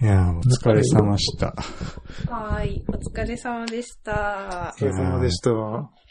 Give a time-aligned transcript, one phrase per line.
[0.00, 1.46] いやー、お疲れ様でした。
[2.30, 4.78] はーい、お疲れ様でしたお。
[4.78, 5.50] 疲れ様でした。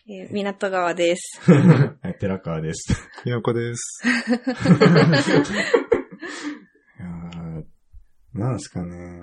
[0.09, 1.39] えー港川です。
[1.51, 2.93] はい、寺川です。
[3.23, 4.03] ひなこです。
[4.05, 4.09] い
[6.99, 9.21] やーなんすかね。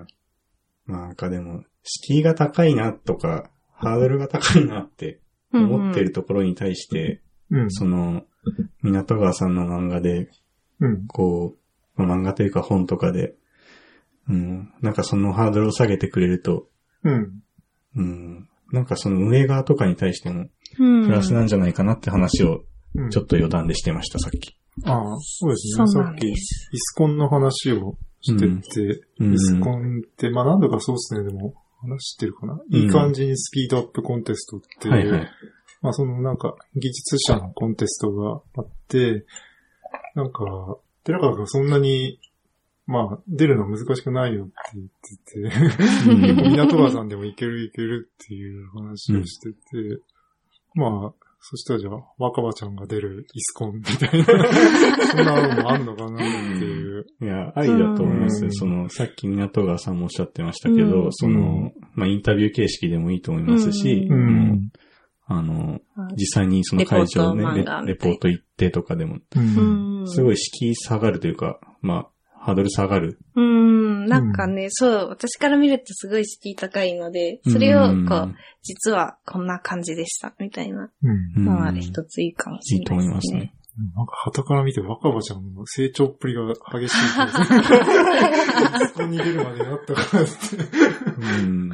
[0.87, 5.21] まあなんかでも、敷居が高いなとか、ハードルが高いなって
[5.53, 7.21] 思ってるところに対して、
[7.51, 7.71] うん。
[7.71, 8.23] その、
[8.83, 10.31] 港川さんの漫画で、
[10.81, 11.07] うん。
[11.07, 11.55] こ
[11.99, 13.35] う、まあ漫画というか本とかで、
[14.29, 16.69] うん、なんかそのハードルを下げてくれると、
[17.03, 17.43] うん。
[17.97, 20.47] うん、なんかその運営側とかに対しても、
[20.79, 22.65] うんプラスなんじゃないかなって話を、
[22.95, 23.11] うん。
[23.11, 24.57] ちょっと余談でしてました、さっき。
[24.85, 25.87] ああ、そうですね。
[25.87, 26.35] そうなんさっき、イ。
[26.37, 32.55] スコンの話をしてて、うんイスコンって、まあ何度かそうですね、でも、話してるかな。
[32.55, 35.31] うんいい感じにスピードアップコンテストっていう、はいはい。
[35.83, 39.27] まあそのなんか、技術者のコンテストがあって、
[40.15, 42.19] なんか、寺川がそんなに、
[42.87, 44.89] まあ、出るの難しくないよって言っ
[45.25, 46.53] てて、うん。
[46.53, 50.03] 港川さんでもいけるいけるっていう話をしてて、
[50.75, 57.07] まあ、そしたらじゃあ、若葉ちゃんが出るイスコンみたいな、そんなのもあんのかなっていう。
[57.21, 58.45] いや、ありだと思います。
[58.45, 58.53] うん。
[58.53, 61.13] その、さっき港川さんもおっしゃってましたけど、うん。
[61.13, 64.59] その、まあ、インタビュー形式でもいいと思いますし、うもう
[65.27, 65.81] あの、
[66.17, 70.09] 実際にその会場でね、レポート行ってとかでも、うんうん。
[70.09, 72.09] すごい敷居下がるというか、まあ、
[72.45, 73.19] ハードル下がる。
[73.35, 81.11] うん、なんかね、そう、私から見るとすごい敷居高いので、それをうんこう、実はこんな感じでした、みたいなうん。
[81.39, 83.55] うんのは一ついいかもしいいとれないでね思いますすね。。
[83.97, 86.97] なんか、旗から見て若葉ちゃんの成長っぷりが激しい。
[88.89, 90.33] そこに出るまでなったからって。
[91.19, 91.71] うん。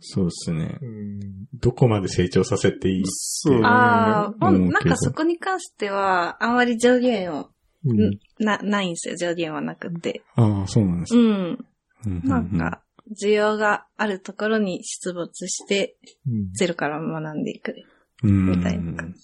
[0.00, 0.78] そうですね。
[0.80, 1.20] うん。
[1.54, 7.50] どこまで成長させていいそうああ、なんかそこに関しては、あんまり上限を、
[7.84, 8.18] うん。
[8.38, 10.22] な、ないんですよ、上限はなくて。
[10.34, 11.20] ああ、そうなんですね。
[11.20, 11.66] うん。
[12.06, 12.82] うんなん、か、
[13.20, 17.74] 需要があるところに出没して、うんゼロから学んでいく。
[18.22, 19.14] うん、みたいな感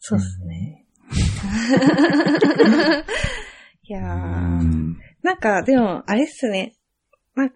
[0.00, 0.86] そうですね。
[3.82, 4.10] いやうー、
[4.62, 4.96] ん。
[5.22, 6.76] なんか、でも、あれっすね。
[7.34, 7.52] ま、なん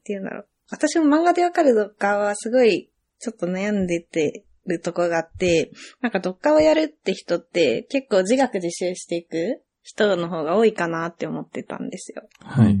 [0.00, 0.48] て言うんだろう。
[0.70, 12.22] 私も漫画でわかるドッカーはすごい、ちょっと悩んでてるとこがあって、なんかドッカーをやるって人って結構自学自習していく人の方が多いかなって思ってたんですよ。
[12.40, 12.78] はい。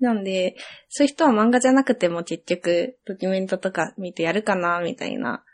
[0.00, 0.56] なんで、
[0.88, 5.44] そういう人は漫画じゃなくても結局ドキュメントとか見てやるかなみたいな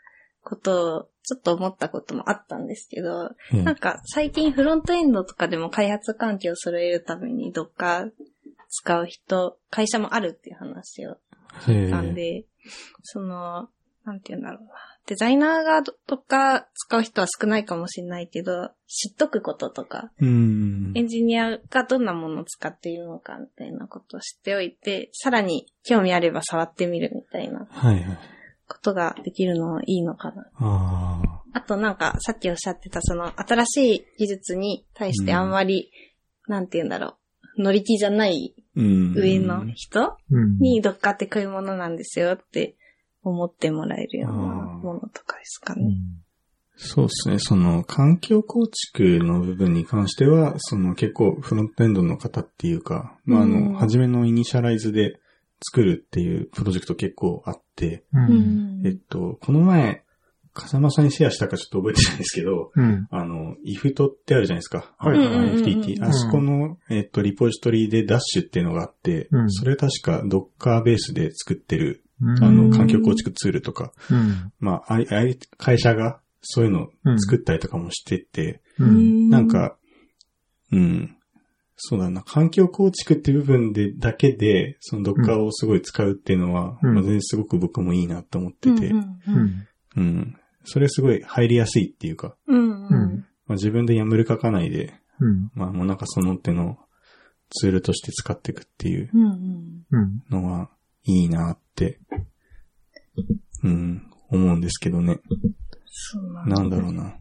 [0.43, 8.05] ことをちょっと思ったこともあったんですけど、うんなんか最近フロントエンドとかでも開発環境を揃えるためにどっか
[8.69, 11.17] 使う人、会社もあるっていう話を
[11.67, 12.45] へえなんで、
[13.03, 13.69] その、
[14.05, 14.73] なんて言うんだろうな。
[15.09, 21.01] デザイナーがどどっか使う人は少ないかもしれないけど、知っとくこととか、うんエ。
[21.01, 28.19] ンジニアがどんなものを使っているのかみたいなことを知っておいて、さらに興味あれば触ってみるみたいなはいはい。
[28.67, 30.45] ことができるのはいいのかな。
[30.57, 31.41] ああ。
[31.53, 35.91] あとなんかさっきおっしゃってたその新しい技術に対してあんまり、
[36.47, 37.15] なんて言うんだろ
[37.57, 39.13] う、乗り気じゃないうん。
[39.15, 40.59] 上の人うん。
[40.59, 42.75] にどっかってこういうものなんですよって
[43.29, 45.83] 思ってもらえるようなものとかですかね。
[45.83, 45.95] うん。
[46.75, 47.39] そうですね。
[47.39, 55.19] その、環境構築の部分に関しては、その結構フロントエンドの方っていうか、まあ、あうんの、初めのイニシャライズで
[55.61, 58.17] 作るっていうプロジェクト結構あって、う。
[58.17, 60.03] うんんえっと、この前、
[60.53, 63.07] 風間さんにシェアしたかちょっと覚えてないんですけど、うん。
[63.11, 64.93] あの、IFT ってあるじゃないですか。
[64.97, 66.03] はい FTT。
[66.03, 72.08] あそこの、えっと、リポジトリでダッシュっていうのがあって、うんそれ確か Docker ベースで作ってる、うん。
[72.21, 74.51] あの、うん環境構築ツールとか、うん。
[74.59, 79.29] まあ、あいあい会社がそういうのを作ったりとかもしてて、うん。
[79.29, 79.77] なん、か、
[80.71, 81.15] うん。
[81.77, 82.21] そうだな。
[82.23, 89.67] 環境構築っていう部分で、だけで、その Docker をすごい使うっていうのは、うんまあ、全然すごく僕もいいなと思ってて、うんううんん。
[89.95, 90.35] うん。
[90.65, 95.51] それすごい入りやすいっていうか、うんううんんまあ、自分でやむる書かないで、うん。
[95.55, 96.77] まあもうなんかその手の
[97.49, 100.23] ツールとして使っていくっていううんうんうん。
[100.29, 100.69] のは
[101.03, 101.99] いいなって、
[103.63, 105.19] うん、思うんですけどね。
[105.85, 107.15] そうなんだなんだろうな。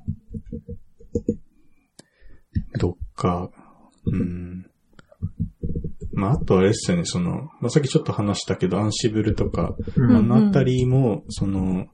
[2.78, 3.50] どっか、
[4.06, 4.66] うん。
[6.12, 11.86] まあ、あとあれですよね、その、まあ、さっきちょっと話したけど、アンシブルとか、うんあのあたりも、その、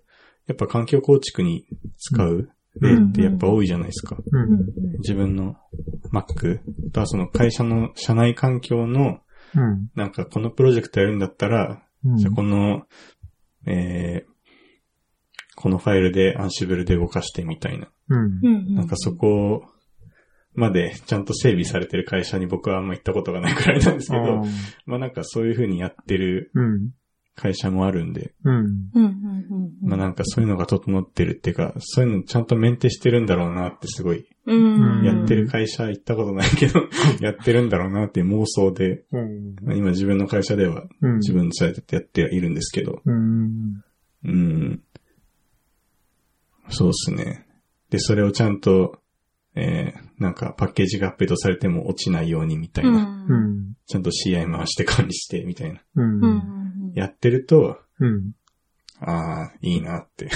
[0.46, 1.66] やっぱ環境構築に
[1.98, 4.16] 使う例ってやっぱ多いじゃないですか。
[4.16, 4.22] う。
[4.32, 4.66] うんん
[4.98, 5.56] 自分の
[6.12, 6.60] Mac
[6.92, 9.20] とはその会社の社内環境の、
[9.54, 9.90] うん。
[9.94, 12.16] なんかこのプロジェクトやるんだったら、うん。
[12.16, 12.84] じゃあこの、
[13.66, 14.34] えー、
[15.56, 17.88] このファイルでアンシブルで動かしてみたいな。
[18.08, 18.40] うん。
[18.42, 19.64] うんなんかそこ
[20.54, 24.44] までちゃんと整備されてる会社に僕はあんま行ったことがないくらいなんですけど、
[24.86, 26.90] まあなんかそういう風にやってるうん。
[27.36, 28.54] 会社もあるんで、うん。
[28.54, 35.04] うんうんうんまあなんかそういうのが整ってるっていうか、そういうのちゃんとメンテしてるんだろうなってすごい、うん。
[35.04, 36.80] やってる会社行ったことないけど、
[37.20, 39.56] やってるんだろうなっていう妄想で、うん。
[39.62, 41.16] まあ今自分の会社ではうん。
[41.16, 43.82] 自分でそうやってやってはいるんですけど、うん。
[44.24, 44.82] うん。
[46.70, 47.46] そうですね。
[47.90, 48.98] で、それをちゃんと、
[49.56, 53.74] えー、なんかパッケージがアップデートされても落ちないようにみたいな、うん。
[53.86, 56.24] ちゃんと CI 回して管理してみたいな、うん。
[56.24, 56.92] うん。
[56.94, 58.32] やってると、うん。
[59.00, 60.28] ああ、いいなって。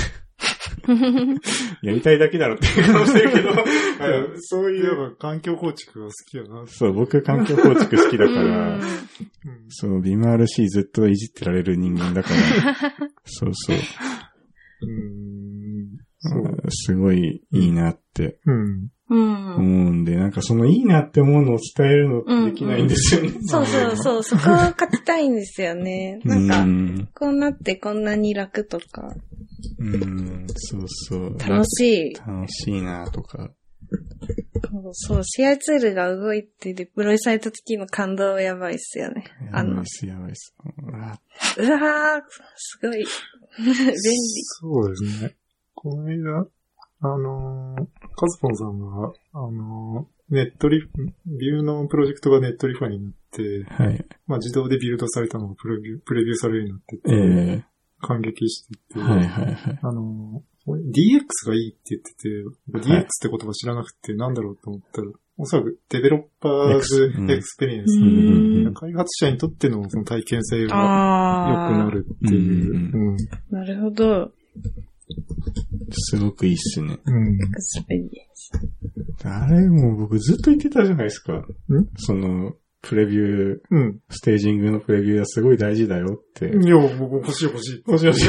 [1.83, 3.51] やりたいだけだろっていう顔してるけど、
[4.41, 6.65] そういやう、環境構築が好きやな。
[6.67, 8.83] そう、僕環境構築好きだから、うん。
[9.69, 12.91] そう、ビマ RC ずっといじってられる人間だから、
[13.25, 13.77] そうそう、
[14.83, 15.99] うん。
[16.21, 16.71] そう。
[16.71, 18.89] すごいいいなってうん。
[19.11, 19.55] うん。
[19.57, 23.31] 思うんで、なんかそのいいなって思うのを伝えるのできないんですよね。
[23.47, 26.21] そうそうそう、そこを書きたいんですよね。
[26.25, 29.15] なんうか、ん、こうなってこんなに楽とか、
[29.79, 31.39] うん、そうそう。
[31.39, 32.15] 楽しい。
[32.15, 33.51] 楽しいなとか。
[34.71, 39.25] そうそう、CI ツールが動いてデプロイされた時の感動はやばいっすよね。
[39.53, 40.55] あのやばいっ、す、やばいっす。
[40.83, 41.21] うわ
[41.57, 42.23] うわー、
[42.57, 42.99] すごい。
[43.59, 43.85] 便利。
[44.61, 45.37] そうですね。
[45.75, 46.47] この間、
[47.01, 47.87] あのー、
[48.17, 50.83] カズポンさんが、あのー、ネットリ、
[51.27, 54.05] ビューのプロジェクトがネットリファになって、はい。
[54.27, 57.65] まあ自動でビルドされたのがプレビュー、プレビューされるようになってて、え
[58.01, 59.79] 感激してて、えはいはいはい。
[59.81, 62.29] あのー、DX がいいって言ってて、
[62.67, 65.09] 僕 DX って言葉知らなくてなんだろうと思ったら、
[65.39, 71.79] おそらく Developers Experience、開発者にとってのその体験性が良く。
[71.79, 72.75] なるっていう。
[72.75, 73.17] うんうん。
[73.51, 74.33] なるほど。
[75.91, 76.99] すごくいいっすね。
[77.05, 77.35] うん。
[77.35, 78.51] Experience。
[79.25, 81.35] あれもう僕ずっと言ってたじゃないですか。
[81.35, 81.47] ん？
[81.97, 84.01] その、プレビュー、うん。
[84.09, 86.47] ステージングのプレビューはすごい大事だよって。
[86.47, 87.91] いや、もう欲しい欲しい。
[87.91, 88.29] もしもし。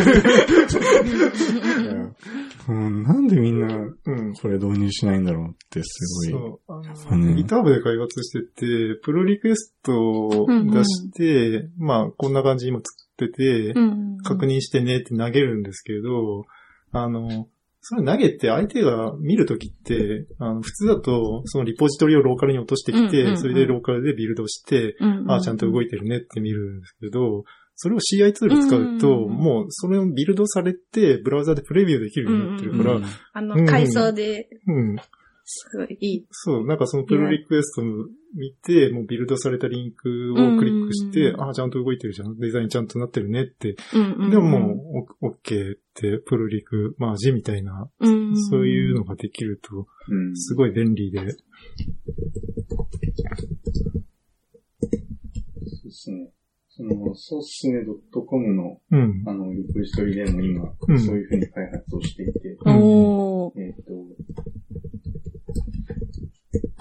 [2.68, 4.34] うん、なんでみんなうん。
[4.34, 6.42] これ導入しないんだろうってすごい。
[6.42, 6.74] そう。
[6.74, 14.18] あぱねの、GitHub で開発してて、プロリクエストを出して、まあ、こんな感じに今作ってて、うん。
[14.24, 16.46] 確認してねって投げるんですけど、
[16.91, 17.47] あの、
[17.81, 23.38] それ投げて相手が見るときって、あの、普通だと、そのリポジトリをローカルに落としてきて、うんうんうん。
[23.39, 27.45] それでローカルでビルドして、うん、ああ、ちゃんと動いてるねって見るんですけど、
[27.75, 34.97] それを CI ツール使うと、うんもうそれをビルドされて、ブラウザでプレビューできるようになってるから、うんあの、階層で、うん。
[35.45, 36.25] すごいいい。
[36.30, 37.86] そう、なんかそのプロリクエストを
[38.36, 42.38] 見て、もうビルドされたリンクをクリックして、うんああ、ちゃんと動いてるじゃん。
[42.38, 43.76] デザインちゃんとなってるねって。
[43.94, 51.20] うんうん、でももう、オッケーって、プロリク、マージみたいな、うん、そういうのができると、うんすごい便利で。
[51.20, 51.28] そう
[55.86, 56.32] ですね。
[56.70, 59.24] その、ソースネ .com の、うん。
[59.28, 63.60] あの、リポジトリでも今、うんそういうふうに開発をしていて、おー。
[63.60, 63.92] えっ、と、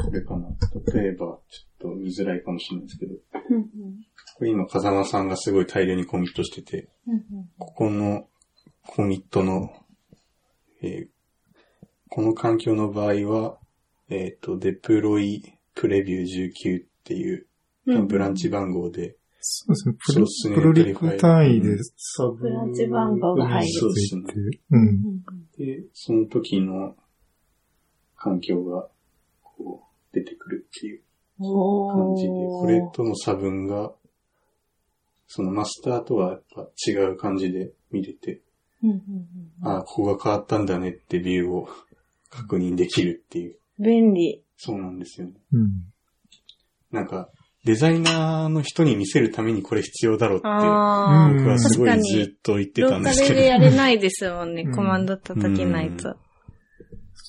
[0.04, 0.48] これかな。
[0.94, 1.38] 例えば、ちょっ
[1.78, 3.14] と見づらいかもしれないですけど、
[3.50, 3.64] うん
[4.36, 7.22] これ今、風間さんがすごい大量にコミットしてて、うん
[7.58, 8.28] ここの
[8.86, 9.70] コミットの、
[10.82, 11.08] えー
[12.10, 13.58] この環境の場合は、
[14.08, 15.42] えっ、と、デプロイ
[15.74, 17.46] プレビュー19っていう、
[17.86, 20.54] うんブランチ番号で、そうですね。
[20.56, 21.76] プロリク単位で。
[21.96, 23.72] サブブランチ番号が入る。
[23.72, 24.22] そうですね。
[24.24, 24.60] ていて。
[24.70, 25.22] うん。
[25.56, 26.96] で、その時の
[28.16, 28.88] 環境が、
[30.20, 31.02] 出てくるっていう
[31.38, 33.92] 感じで、これとの差分が、
[35.26, 38.40] そのマスターとはやっぱ違う感じで見れて、
[38.82, 38.98] うんうん
[39.62, 41.68] ああ、ここが変わったんだねってビューを
[42.30, 43.52] 確認できるっていう。
[43.52, 44.42] うん便利。
[44.56, 45.34] そうなんですよね。
[45.52, 45.68] うん。
[46.90, 47.28] なんか、
[47.64, 53.34] デザイナーの人に見せるためにこれ必要だろうって、僕はすごいずっと言ってたんですけど。
[53.34, 54.62] ルでやれないですもんね。
[54.62, 56.16] うんコマンド叩けないと。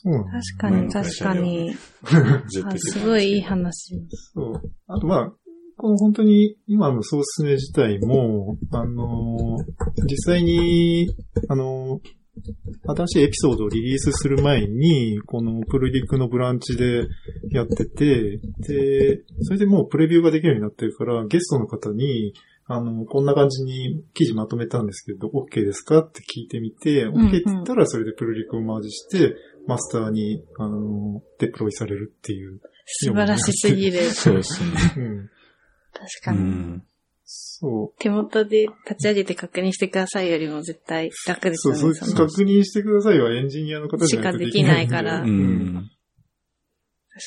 [0.04, 1.74] そうなんです確かに、確かに。
[2.80, 4.00] すごいいい話。
[4.34, 4.72] そう。
[4.88, 5.34] あとまあ、
[5.78, 11.10] この本当に今のソースネ自体も、あのー実際に、
[11.48, 12.10] あのー
[12.96, 17.06] 新しいエピソードをリリースする前に、このプルリクのブランチで
[17.52, 22.34] やってて、で、それでもうプレビューができるようになってるから、ゲストの方に、
[22.66, 29.36] あの、こんな感じに記事まとめたんですけど、OK ですかって聞いてみて、OK って言ったらそれでプルリクをマージして、
[29.70, 32.60] マスターに、あの、デプロイされるっていう。
[32.86, 34.02] 素晴らしすぎる。
[34.10, 34.70] そうですね。
[34.98, 35.04] うん。
[35.20, 35.30] う
[35.94, 36.40] 確かに。
[36.40, 36.84] ん。
[37.24, 38.02] そう。
[38.02, 41.94] 手元で立ち上げて確認してくださいよりも絶対楽ですそう、よね。
[41.94, 45.40] そう、確認してくださいはエンジニアの方じゃないとしかできないからううん
[45.76, 45.90] ん。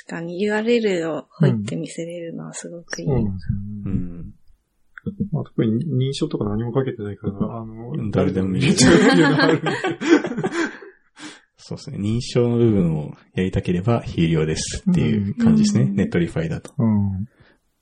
[0.06, 3.06] 確かに URL を入って見せれるのはすごくいい。
[3.06, 3.64] そうなんですよね。
[3.84, 4.34] うん。
[5.30, 9.70] まあ、特に認証とか何もかけてないから、あの、誰でも見れちゃうっていうのがあるんで。
[11.64, 11.99] そうですね。
[11.99, 15.85] 認証の部分をやりたければ有料ですっていう感じですね。
[15.85, 16.75] うん Netlify だと。
[16.76, 17.28] うん。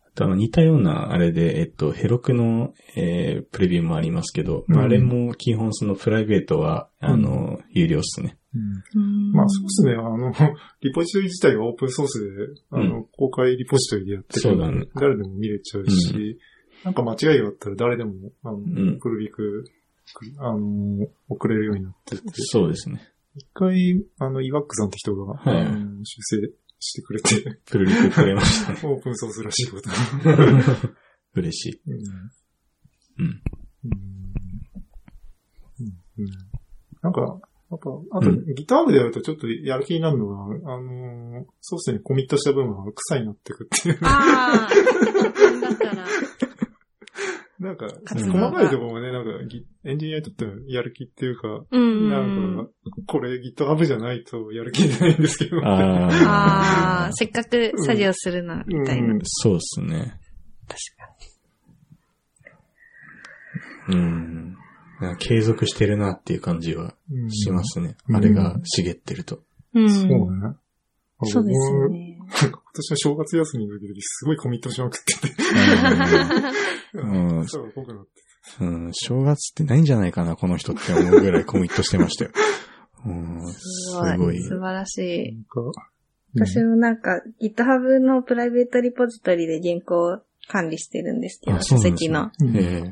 [0.06, 8.36] あとあの似たようなあれで、えっと、ヘロクの、えープレビューもありますけど、まあうんあれも基本そのプライベートは、あの、有料っすね。
[8.54, 10.32] うんうんまあそうですね、あの、
[10.82, 12.30] リポジトリ自体がオープンソースで、
[12.70, 16.38] あの、う公開リポジトリでやってるそうだね誰でも見れちゃうし、
[16.84, 19.64] なんか間違いがあったら誰でも、あの、んプルビク、
[20.38, 23.00] あの、送れるようになってて、そうですね。
[23.34, 28.80] 一回、あの、イワックさんって人が、はいあの修正してくれて、プルリクくれましたね。
[28.84, 29.90] オープンソースらしいこと。
[31.34, 31.80] 嬉しい。
[31.86, 31.94] うん
[33.18, 33.42] うん。
[33.84, 33.92] うん
[36.18, 36.26] うん
[37.02, 37.20] なんか、
[37.70, 40.34] やっぱ、あと、うんギター部でやるとちょっとやる気になるのが、
[40.74, 43.98] あのー、ソースにコミットした分は草になってくっていう。
[44.02, 44.70] ああ、
[45.60, 46.06] だから、
[47.60, 52.08] なんか、細かいところもね、なんかギ、エンジニアにとってのやる気っていうか、うん。
[52.08, 52.70] なんか、
[53.06, 55.58] これ GitHub じゃないとやる気出ないんですけど。
[55.62, 59.12] あああ、せっかく作業するな、みたいな。
[59.12, 60.18] うんあ、そうですね。
[60.66, 61.10] 確か
[63.90, 64.56] うん。
[65.18, 67.96] 継続してるなっていう感じはうんしますね。
[68.08, 69.42] うんあれが茂ってると。
[69.74, 69.82] に。
[69.82, 69.90] うん。
[69.90, 70.56] そうね。
[71.24, 71.99] そうですね。
[72.38, 75.34] 今年は正月休みの時すごいコミットしまくってて。
[76.94, 78.10] うんそう、っぽくなって。
[78.60, 82.30] うん、正月ってないんじゃないかな、この人って思うぐらいコミットしてましたよ。
[83.04, 84.42] うん、すすごい。
[84.42, 85.32] 素晴らしい。
[85.34, 85.60] なんか、
[86.34, 90.18] 私もなんか GitHub のプライベートリポジトリで原稿を
[90.48, 92.30] 管理してるんですけど、あそう書籍の。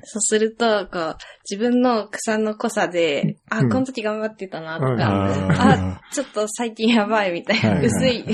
[0.04, 1.16] そうすると、こう、
[1.48, 8.24] 自分の草の濃さで、あ、うんこの時頑張ってたな、とうんか、ああ、ちょっと最近やばいみたいな、薄い。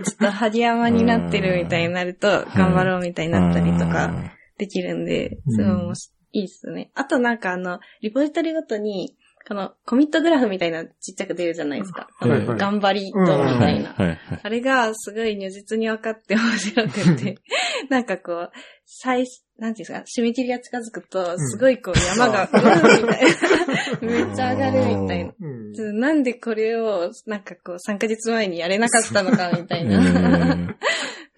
[0.00, 5.54] ちょっと張り山になってるみたいになると、頑張ろうみたいになったりとかあできるんで、うん。
[5.54, 6.90] すごいいいですね。
[6.94, 9.16] あとなんかあの、リポジトリごとに、
[9.48, 12.06] このコミットグラフみたいなちっちゃく出るじゃないですか。
[12.18, 13.26] はいはい頑張りとみ
[13.58, 13.94] たいな。
[14.42, 17.38] あれがすごい如実に分かって面白くて、
[17.88, 18.50] なんかこう、
[18.84, 19.24] 最、
[19.58, 23.98] なんていうんですか、締め切りが近づくと、すごいこう山が、うん、みたいな。
[24.28, 25.32] めっちゃ上がるみたいな。
[25.40, 26.00] うん。
[26.00, 30.76] なんでこれを、なんかこう、3ヶ月前にやれなかったのかみたいえな。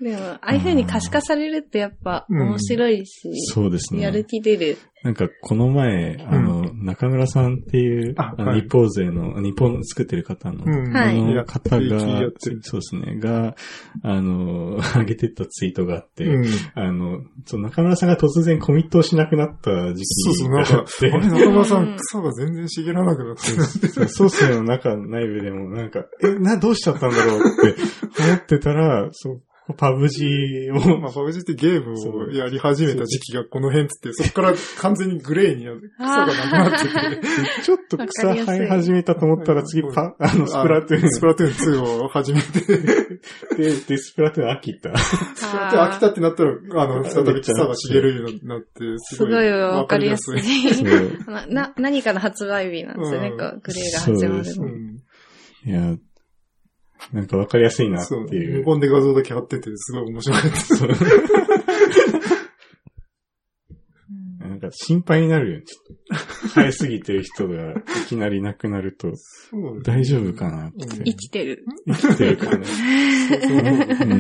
[0.00, 4.02] ーでも、ああいう風に可視化されるってやっぱ面白いし、そうですね。
[4.02, 4.78] やる気出る。
[5.02, 13.56] なんか、この前、あの、中村さんっていう、あ日本勢の、日本作ってる方の、あの方やがそうですね、が、
[14.02, 16.44] あの、 上げてったツイートがあって、うん。
[16.74, 23.40] あの、そう中村さんが突然コミットをしなくなった時そうそう、期なんか、 中村さうんん、草が全然茂らなくなって
[23.88, 27.80] そうソースの中、内部でもなんか、え、な、どうしちゃったんだろうって
[28.22, 29.42] 思ってたら、そう、
[29.76, 41.06] パブ G を、まあ、パブジってゲームをやり始めた時期がこの辺っつって、そこから完全にグレーになる草がなくなってて、 ちょっと草生え始めたと思ったら次 パ、 あの、スプラトゥーン。
[41.06, 42.60] あスプラトゥーン2を始めて、
[43.56, 44.90] で、で、スプラトゥーン飽きた。
[44.90, 50.84] で、飽きたってなったら、あの、再び草が茂るようになって、すごいわかりやすい。
[51.26, 54.90] な、な何かの発売日なんですよね、グレーが始まるの。
[55.62, 55.96] いや、
[57.12, 58.26] なんかわかりやすいなってそう。
[58.28, 58.64] いう。
[58.64, 60.42] 無言で画像だけ貼ってて、すごい面白かっ
[64.40, 64.48] た。
[64.48, 65.64] なんか心配になるよね。
[65.64, 65.96] ちょっ
[66.42, 67.74] と生えすぎてる人がい
[68.08, 69.12] きなりいなくなると、
[69.84, 70.84] 大丈夫かなって。
[70.84, 71.64] うん生きてる。
[71.86, 72.66] 生きてるかな。
[74.14, 74.18] う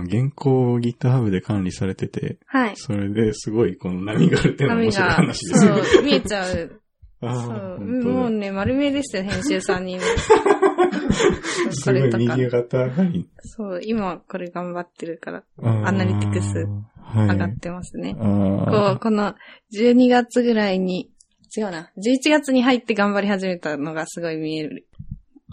[0.00, 0.08] ん。
[0.08, 2.72] 原稿を GitHub で管理されてて、はい。
[2.76, 5.82] それですごいこの波があるっていうのは面白い話、ですよね。
[5.84, 6.81] そう、見えちゃう。
[7.22, 7.80] そう。
[7.80, 10.00] もうね、丸見えでしたよ、編集さんにね。
[11.70, 12.02] すごい。
[12.02, 13.28] 右肩がいい。
[13.40, 18.14] そう、今これ頑張ってるから、アナリティクスはい上がってますね。
[18.14, 18.24] こ
[18.68, 19.34] あう、この
[19.74, 21.10] 12月ぐらいに、
[21.56, 24.88] 違うな、11月に入って頑張り始めたのがすごい見える。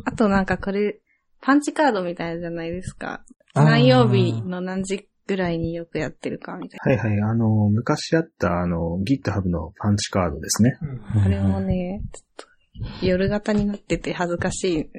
[0.06, 1.00] あとなんかこれ、
[1.42, 3.24] パンチカードみたいなじゃないですか。
[3.54, 7.22] 何曜日の何時ぐらいによくやってるかみたいはいはい。
[7.22, 10.76] あの、昔あった、あの、GitHub のパンチカードですね。
[11.14, 11.24] な。
[11.24, 14.90] これもね、ちょっと夜型になってて恥ずかしい。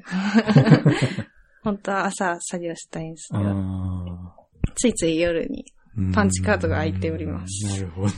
[1.64, 4.36] 本当は朝作業したいんですけど、あ
[4.76, 5.64] ついつい夜に。
[5.98, 8.08] ーパンチカードが開いておりますなるほど。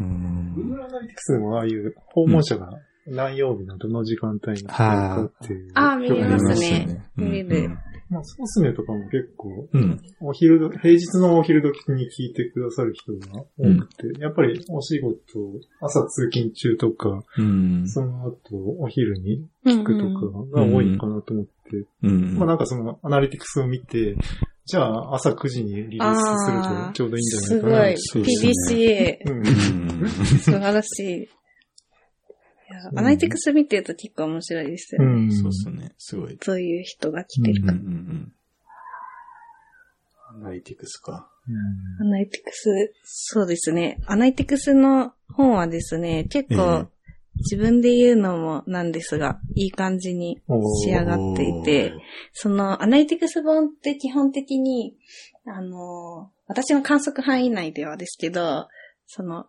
[0.00, 0.54] うん。
[0.56, 2.72] Google Analytics でもああいう訪問者が
[3.06, 5.70] 何曜日のどの時間帯に来るかっていう。
[5.74, 7.78] あー見えますねうん見れる
[8.10, 10.00] まあ、ソースネとかも結構、うん。
[10.20, 15.16] お昼ど、平日のお昼時に聞いてくださる人が多くて、やっぱりお仕事、
[15.80, 17.88] 朝通勤中とか、うん。
[17.88, 20.04] その後お昼に聞聞くと
[20.52, 21.52] かが多いのかなと思って、
[22.02, 22.36] うん。
[22.36, 24.16] まあなんかそのアナリティクスを見て、
[24.66, 27.72] じゃあ朝9時にリリースするとちょうどいいんじゃないかな。
[27.72, 27.94] すごい。
[27.98, 29.30] そうですね PDCA。
[29.30, 31.28] うんうん素晴らしい。
[32.96, 35.06] アナリティクス見てると結構面白いですよね。
[35.06, 35.92] うんそうっすね。
[35.98, 36.38] すごい。
[36.40, 37.78] そういう人が来てるうんうから。
[37.78, 38.32] ん
[40.32, 41.28] アナリティクスか。
[42.00, 43.98] アナリティクス、そうですね。
[44.06, 46.88] アナリティクスの本はですね、結構
[47.36, 50.40] 自分で言うのもなんですが、いい感じに
[50.84, 51.92] 仕上がっていて、
[52.32, 54.96] そのアナリティクス本って基本的に、
[55.46, 58.68] あの、私の観測範囲内ではですけど、
[59.06, 59.46] その、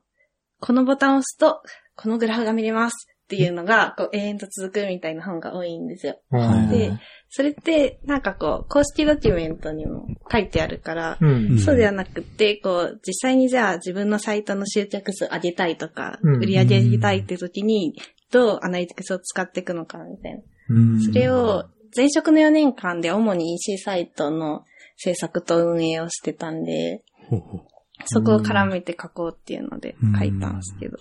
[0.60, 1.62] このボタンを押すと、
[1.96, 6.20] このグラフが見れますっていうのが、こう、永遠と続くみたいな本が多いんですよ。
[6.32, 6.92] うんで、
[7.30, 11.58] それって、なんかこう、公式ドキュメントにも書いてあるから、うん。
[11.60, 17.96] そうではなくて、こう、実際にじゃあ自分のサイトの集客数上げたいとか、うん売り上げ上げたいって時に、
[18.34, 20.42] どうアナリティクスを使っていくのかみたいな。
[20.76, 24.66] うんそれを、前職の4年間で主に EC サイトの
[24.98, 27.62] 制作と運営をしてたんで、ほうほう
[28.08, 30.98] そこを絡めて書こうっていうので書いたんですけど。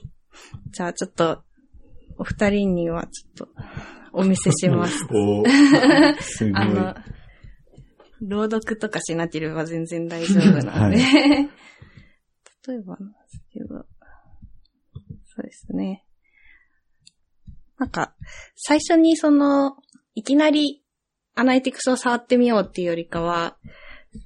[0.70, 1.42] じゃあちょっと、
[2.20, 3.48] お二人にはちょっと、
[4.12, 4.98] お見せします。
[6.20, 6.54] すごい。
[6.54, 6.94] あの、
[8.20, 11.02] 朗読とかしなければ全然大丈夫なので。
[11.02, 11.48] は
[12.68, 13.84] 例えばなんですけど、そ
[15.38, 16.04] うですね。
[17.78, 18.14] なんか、
[18.54, 19.78] 最初にその、
[20.14, 20.82] いきなり
[21.34, 23.56] アナリティクスを触ってみようっていうよりかは、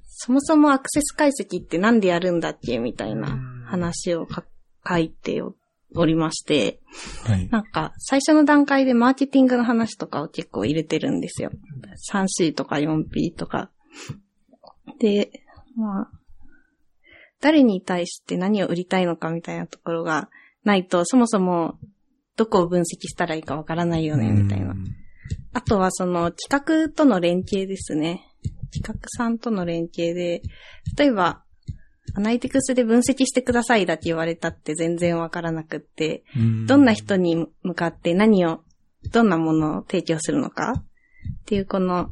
[0.07, 4.43] そもそもアクセス解析ってなんでやるんだっけみたいな話をか
[4.85, 5.55] 書いてお
[6.03, 6.79] りまして、
[7.25, 7.47] はい。
[7.49, 11.51] なんか、最初の段階でマーケティングの話とかを結構入れてるんですよ。
[12.11, 13.71] 3C とか 4P とか。
[14.99, 15.31] で、
[15.75, 16.11] まあ、
[17.41, 20.29] 誰に対して何を売りたいのかみたいなところが
[20.63, 21.77] ないと、そもそも
[22.35, 24.75] どこを分析したらいいかわからないよね、みたいな。
[25.53, 28.27] あとはその企画との連携ですね。
[28.73, 30.41] 企画さんとの連携で、
[30.97, 31.44] 例えば、
[32.15, 36.23] アナリティクスで分析してくださいだけ言われたって全然わからなくって、
[36.65, 36.85] どん。
[36.85, 38.63] な人に向かって何を、
[39.11, 40.83] どんなものを提供するのかっ
[41.45, 42.09] ていうこの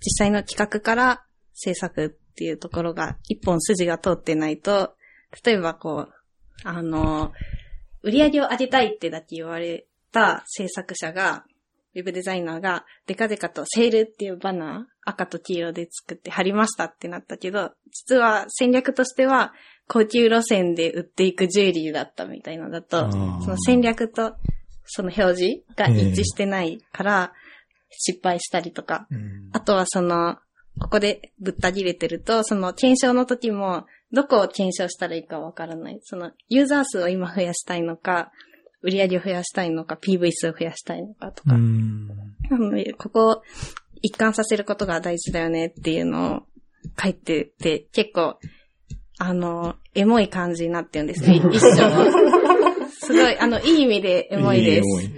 [0.00, 4.94] 実際の企画から制作っていうところが一本筋が通ってないと、
[5.44, 6.12] 例えばこう、
[6.64, 7.32] あの、
[8.02, 11.44] 売り上げを上げたいってだけ言われた制作者が、
[11.94, 19.54] ウェブデザイナーがデカデカとセールっていうバナー赤と黄色で作って貼りましたってなったけど、実は戦略としては
[19.88, 24.34] 高級路線で売っていくジュエリーだったみたいなのだとその戦略と
[24.84, 27.32] その表示が一致してないから
[27.90, 30.36] 失敗したりとか、うんあとはその、
[30.78, 36.00] ここでぶった切れてると、その検証の時も、どこを検証したらいいかわからない。
[36.02, 38.30] その、ユーザー数を今増やしたいのか、
[38.82, 41.54] 売り上げを増やしたいのか、PV 数を増やしたいのかとか。
[41.54, 42.08] うん
[42.50, 43.42] なので、ここを
[44.02, 46.42] 一貫させることが大事だよねっていうのを
[47.00, 48.38] 書いてて、結構、
[49.18, 51.36] あの、エモい感じになってるんですね。
[51.52, 52.90] 一章の。
[52.90, 55.02] すごい、あの、いい意味でエモいです。
[55.02, 55.10] いいエ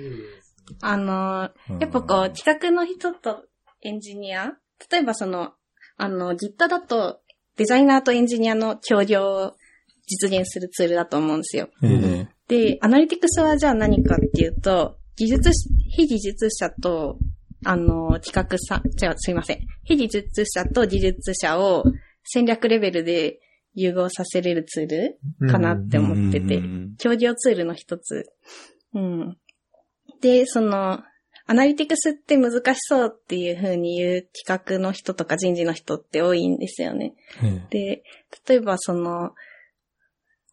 [0.81, 3.45] あの、やっぱこう、企画の人と
[3.83, 4.53] エンジニア
[4.91, 5.53] 例えばその、
[5.97, 7.21] あの、Git だと、
[7.57, 9.57] デザイナーとエンジニアの協業を
[10.07, 11.69] 実現するツールだと思うんですよ。
[11.83, 17.19] ええで、アナリティクスはじゃあ何かっていうと、技術し、非技術者と、
[17.65, 19.61] あの、企画さん、じゃあすいません。
[19.85, 21.85] 非技術者と技術者を
[22.25, 23.41] 戦略レベルで
[23.75, 28.27] 融合させれるツールかなって思っててう、ん協業ツールの一つ。
[28.95, 29.37] うん。
[30.21, 31.03] で、その、
[31.51, 37.15] アナリティクスって難しそうっていう風に言う企画の人とか人事の人って多いんですよね。
[37.43, 38.03] えで、
[38.47, 39.33] 例えばその、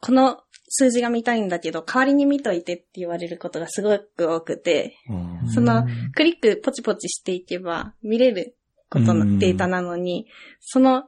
[0.06, 8.56] この数字が見たいんだけど、代わりに見といてって言われることがすごく多くて、えその、クリックポチポチしていけば見れる
[8.88, 10.28] ことうんのデータなのに、
[10.60, 11.06] その、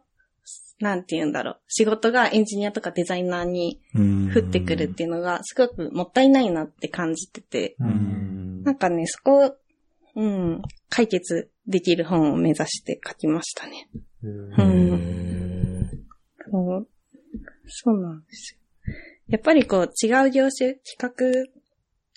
[0.79, 3.79] なんて言うんだろう、仕事がエンジニアとかデザイナーに
[4.33, 9.55] 降ってくるっていうのがすごくもったいないなって感じてて、なんかね、そこを、
[10.15, 13.89] うん、解決できる本を目指して書きましたね。
[14.23, 15.89] うん。
[16.49, 16.87] そう。
[17.67, 18.66] そうなんですよ。
[19.29, 21.47] やっぱりこう違う業種、企画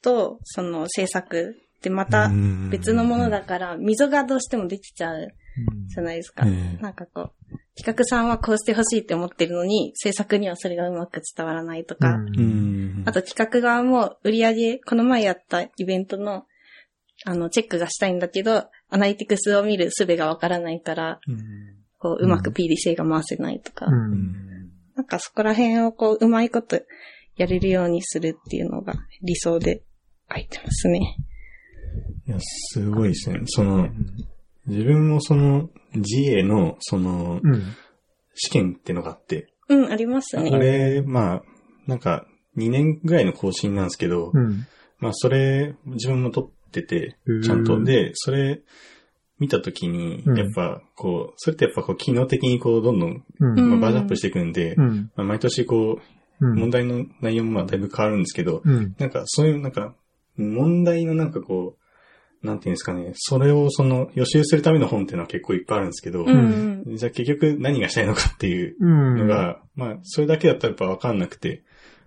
[0.02, 2.30] とその制作ってまた
[2.70, 5.28] 別のものだから溝がどうしてもできちゃう
[5.88, 6.44] じゃないですか。
[6.46, 6.82] ええ。
[6.82, 13.02] なんかこう、企画さんはこうしてほしいって思ってるのに、制作にはそれがうまく伝わらないとか、うん。
[13.06, 16.44] あと企画側も売り上げ、この前やったイベントの、
[17.24, 21.38] あの、チェックがしたいんだけど、アナリティクスを見る術がわからないから、うん。
[21.98, 24.49] こう、うまく PDCA が回せないとか、うん。
[25.00, 26.78] なんかそこら辺をこう、うまいこと
[27.36, 29.82] やれるようにするっていうのが理想で
[30.30, 31.16] 書いてますね。
[32.26, 33.40] いや、すごいですね。
[33.46, 33.88] その、
[34.66, 37.62] 自分もその GA のそのうん。
[38.34, 40.50] 試験ってのがあって、うん、ありますあね。
[40.50, 41.42] れ、まあ、
[41.86, 44.66] なんか2年ぐらいの更新なんですけど、うん。
[44.98, 47.82] まあそれ自分も取っててちゃんと。
[47.82, 48.60] で、それ
[49.40, 54.76] 見たときにう、んやっぱこう、それってやっぱこう機能的にこうどんどんまあバージョンアップしていくんで、
[55.16, 56.58] 毎年こう、うん。
[56.58, 58.94] 問題の内容もまあだいぶ変わるんですけど、うん。
[58.98, 59.94] なんかそういうなんか、
[60.36, 61.76] 問題のなんかこ
[62.42, 66.84] う、なんていうんですかね、それをその予習するための本っていうのは結構いっぱいあるんですけど、うん。
[66.96, 69.16] じゃあ結局何がしたいのかっていううん。
[69.18, 71.62] のが、まあそれだけだったらやっぱわかんなくて、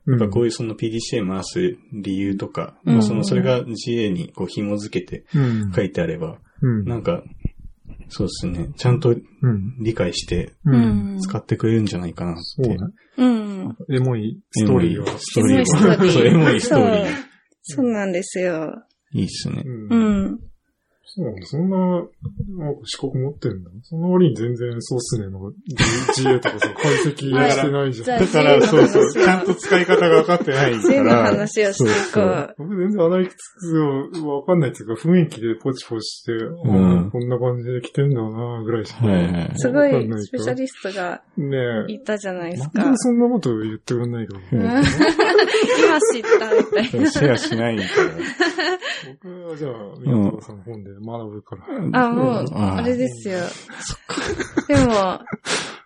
[0.08, 5.72] やっぱこういうその PDCA 回す理由とか、うんまあそのそれが GA にこう紐づけてうん。
[5.72, 6.86] 書いてあれば、うん。
[6.86, 7.23] なんか、
[8.10, 9.78] そうですね、ちゃんとうん。
[9.80, 10.54] 理解して。
[11.21, 12.41] 使ってくれるんじゃないかなって。
[12.41, 12.78] そうね。
[13.17, 13.78] うん。
[13.91, 15.06] エモいストーリーを。
[15.06, 17.15] ストーリーエモいストーリーそう、エモいストーリー。
[17.63, 18.84] そうなんですよ。
[19.13, 19.63] いいっすね。
[19.65, 19.69] う。
[19.69, 20.39] うんん。
[21.06, 21.46] そうなんだ。
[21.46, 23.70] そんな、なんか資格持ってんだ。
[23.84, 25.52] その割に全然そうっすねの
[26.16, 27.16] GA とかさ、 解析
[27.52, 28.20] してないじゃん。
[28.20, 31.24] だから、そうそう、ちゃんと使い方が分かってないか全部ら。
[31.26, 32.56] 話をしていこそうう。
[32.58, 33.38] 僕全然アナリティク
[34.18, 36.32] スをわかんないっていうか、雰囲気でポチポチして、
[36.63, 39.06] こんな感じで来てんだなぐらいしか。
[39.06, 41.58] はいはいすごいい、スペシャリストがね
[41.89, 41.92] え。
[41.94, 42.98] いたじゃないですなんかで。
[42.98, 44.38] そんなこと言ってくれないか。
[44.52, 47.10] うん今知ったみたいな。
[47.10, 47.88] シェアしないから。
[49.22, 52.08] 僕はじゃあ、宮本さんの本で学ぶから。
[52.08, 53.39] あ、もう、ああれですよ。
[54.67, 55.19] でも、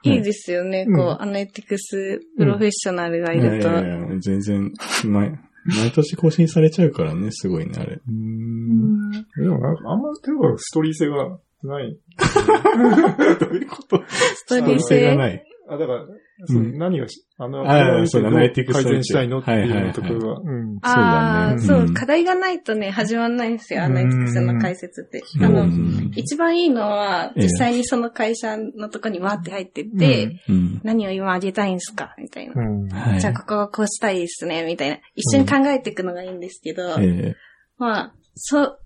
[0.04, 0.86] いいですよね。
[0.88, 3.70] うんこう、アナリティクスプロフェッショナルがいると。
[3.70, 4.72] いやいやいや全然、
[5.06, 5.32] 毎、
[5.66, 7.94] 毎年更新されちゃうからね、すごいね、あれ。
[7.94, 8.02] う。
[8.08, 9.18] うんんで
[9.50, 11.98] もなんか、あんま、ていうか、ストーリー性がない。
[13.40, 14.04] どういうこと？
[14.08, 15.00] ストーリー性。
[15.00, 15.44] 性がない。
[15.70, 16.06] あ、だから、
[16.40, 20.78] 何をし、あの、ああこのそうアナリティクス改善したいのっていうところは、うん。
[20.84, 25.24] ああ、そう課題がないとね、始まんないんですよ、アナリティクスの解説って。
[25.38, 25.46] うん。
[25.46, 25.66] あの、う。
[25.66, 30.82] ん一番いいのは、ええ実際にその会社のとこにわーって入ってって、うん。
[30.84, 33.20] 何を今あげたいんすかみたいな。
[33.20, 35.00] じゃあここはこうしたいですね、みたいな。
[35.16, 37.36] 一緒に考えていくのがいいんですけど、ええ。
[37.78, 38.80] まあ、そう、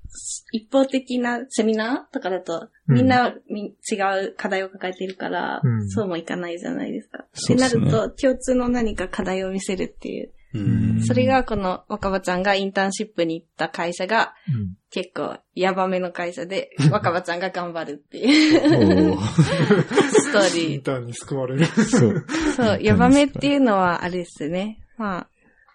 [0.52, 3.96] 一方的なセミナーとかだと、うんみんなみ違
[4.26, 7.26] う課題を抱えているから、うんそうもいかないじゃないですか。
[7.34, 10.32] そうっすねってなると、共通の何か課題を見せるっていう。
[10.54, 20.74] うんそれがこの若葉ちゃんがインターンシップに行った会社がうん結構ヤバめの会社で、 若葉ちゃんが頑張るっていう ストーリー。
[20.76, 21.66] インターンに救われる。
[21.66, 22.26] そう。
[22.58, 24.80] そう、ヤバめっていうのはあれですね。
[24.98, 25.28] まあ、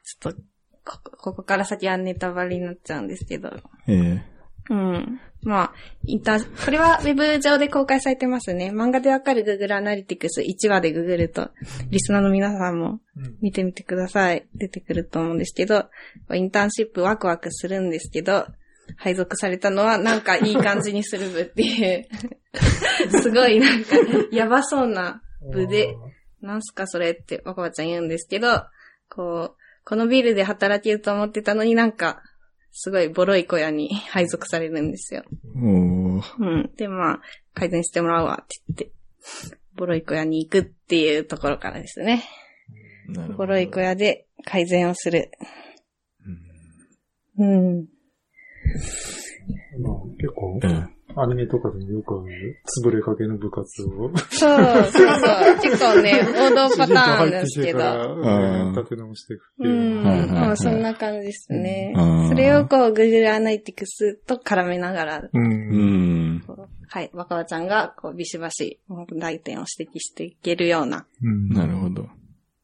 [0.05, 0.41] ちょっと、
[0.87, 3.51] こここから先はネタバレになっちゃうんですけど。
[3.89, 4.37] ええ
[4.71, 5.21] うん。
[5.43, 5.73] まあ、
[6.05, 8.73] インター、これはウェブ上で公開されてますね。
[8.73, 11.51] 漫画でわかる Google アナリティクス1話でググると、
[11.91, 13.01] リスナーの皆さんも
[13.41, 14.47] 見てみてください。
[14.55, 15.85] 出てくると思うんですけど、
[16.35, 18.47] インターンシップワクワクするんですけど、
[18.97, 22.09] 配属されたのはなんかいい感じにする部っていう、
[23.23, 23.97] すごいなんか
[24.33, 25.23] やばそうな
[25.53, 25.95] 部で、
[26.41, 28.65] なんすかそれって若葉ちゃん言うんですけど、
[29.09, 32.21] こう、このビルで働けると思ってたのになんか、
[32.73, 35.23] すごいボロい小屋に配属されるんですよ。
[35.55, 36.21] うん。
[36.77, 37.21] で、まあ、
[37.55, 38.93] 改善してもらうわって言って、
[39.77, 42.25] ボロい小屋に行くっていうところからですね。
[43.37, 45.31] ボロい小屋で改善をする。
[47.39, 47.87] うん。
[49.81, 50.96] まあ、結構う、ん。
[51.19, 54.11] アニメとかでもよくある、潰れかけの部活を。
[54.29, 55.61] そう、そうそう。
[55.63, 57.79] 結構ね、 王道パターンですけど。
[57.79, 60.01] うん立て直していくってういう。
[60.03, 60.05] ん。
[60.05, 62.29] はいはいはいまあ、そんな感じですねうん。
[62.29, 65.31] それをこう、Google アナリティクスと絡めながら、う。
[65.33, 66.43] うんん。
[66.47, 72.07] こうはい、若葉ちゃんが、こう、ビシバシ、問題点を指摘していけるような、うんなるほど。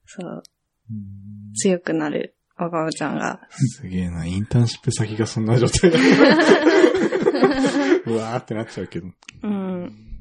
[0.07, 0.43] そう、
[0.91, 3.41] うん強くなる若葉ちゃんが。
[3.51, 5.99] すげえな、インターンシップ先がそんな状態だ。
[8.07, 9.09] うわーってなっちゃうけど。
[9.43, 10.13] うん。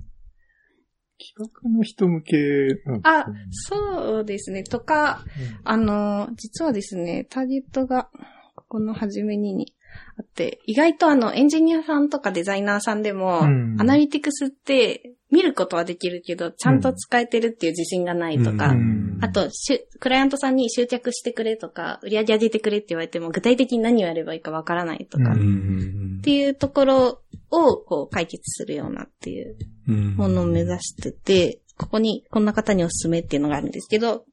[1.21, 2.37] 企画の人向け
[2.85, 4.63] なんですあそうですね。
[4.63, 5.23] とか、
[5.63, 8.09] あの、実はですね、ターゲットが、
[8.55, 9.73] ここの初めにに
[10.17, 34.25] あって、意外とあの、エンジニアさんとかデザイナーさんでも、うんアナリティクスって見ることはできるけど、ちゃんと使えてるっていう自信がないとか、うんあと、しゅクライアントさんに集客してくれとか、売り上げ上げてくれって言われても、具体的に何をやればいいかわからないとか、うっんていうところを、こう、解決するようなっていううんものを目指してて、ここに、こんな方におすすめっていうのがあるんですけど、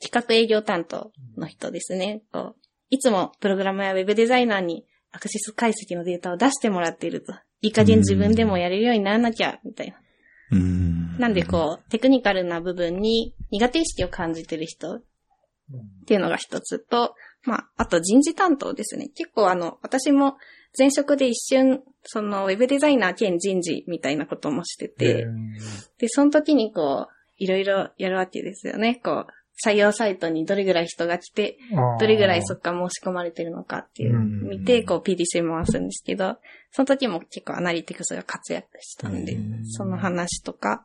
[0.00, 2.22] 企画営業担当の人ですね。
[2.32, 2.56] こう
[2.90, 7.32] いつもプログラムやウェブデザイナーにアクセス解析のデータを出してもらっていると。
[7.62, 9.96] いい加減自分でもやれるようにならなきゃ、みたいな。
[10.52, 11.18] うん。
[11.18, 15.02] なんでこう、テクニカルな部分に苦手意識を感じてる人っ
[16.06, 19.08] ていうのが一つと、まあ、あと人事担当ですね。
[19.08, 20.36] 結構あの、私も
[20.78, 25.26] 前職で一瞬、その、ウェブデザイナー兼人事みたいなこともしてて、
[25.98, 29.00] で、その時にこう、いろいろやるわけですよね。
[29.02, 29.32] こう、
[29.64, 31.58] 採用サイトにどれぐらい人が来て、
[31.98, 34.48] どれぐらいそっか申し込まれてるのかっていう、うん。
[34.48, 36.36] 見て、こう PDC 回すんですけど、
[36.72, 40.84] その時も結構アナリティクスが活躍したんでその話とか、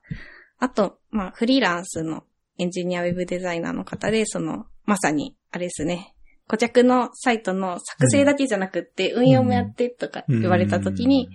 [0.58, 2.24] あと、まあ、フリーランスの
[2.60, 6.14] エンジニアウェブデザイナーの方で、その、まさに、あれですね、
[6.48, 11.30] 顧客のサイトの作成だけじゃなくって、運用もやってとか言われた時に、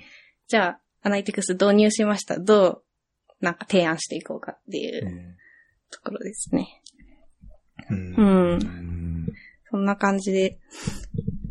[0.48, 2.38] じゃあ、アナリティクス導入しました。
[2.38, 2.82] どう、
[3.40, 5.36] なんか提案していこうかっていう
[5.90, 6.82] ところですね。
[7.90, 8.22] うんう。
[8.22, 8.52] ん。
[8.52, 9.26] うん。
[9.70, 10.58] そんな感じで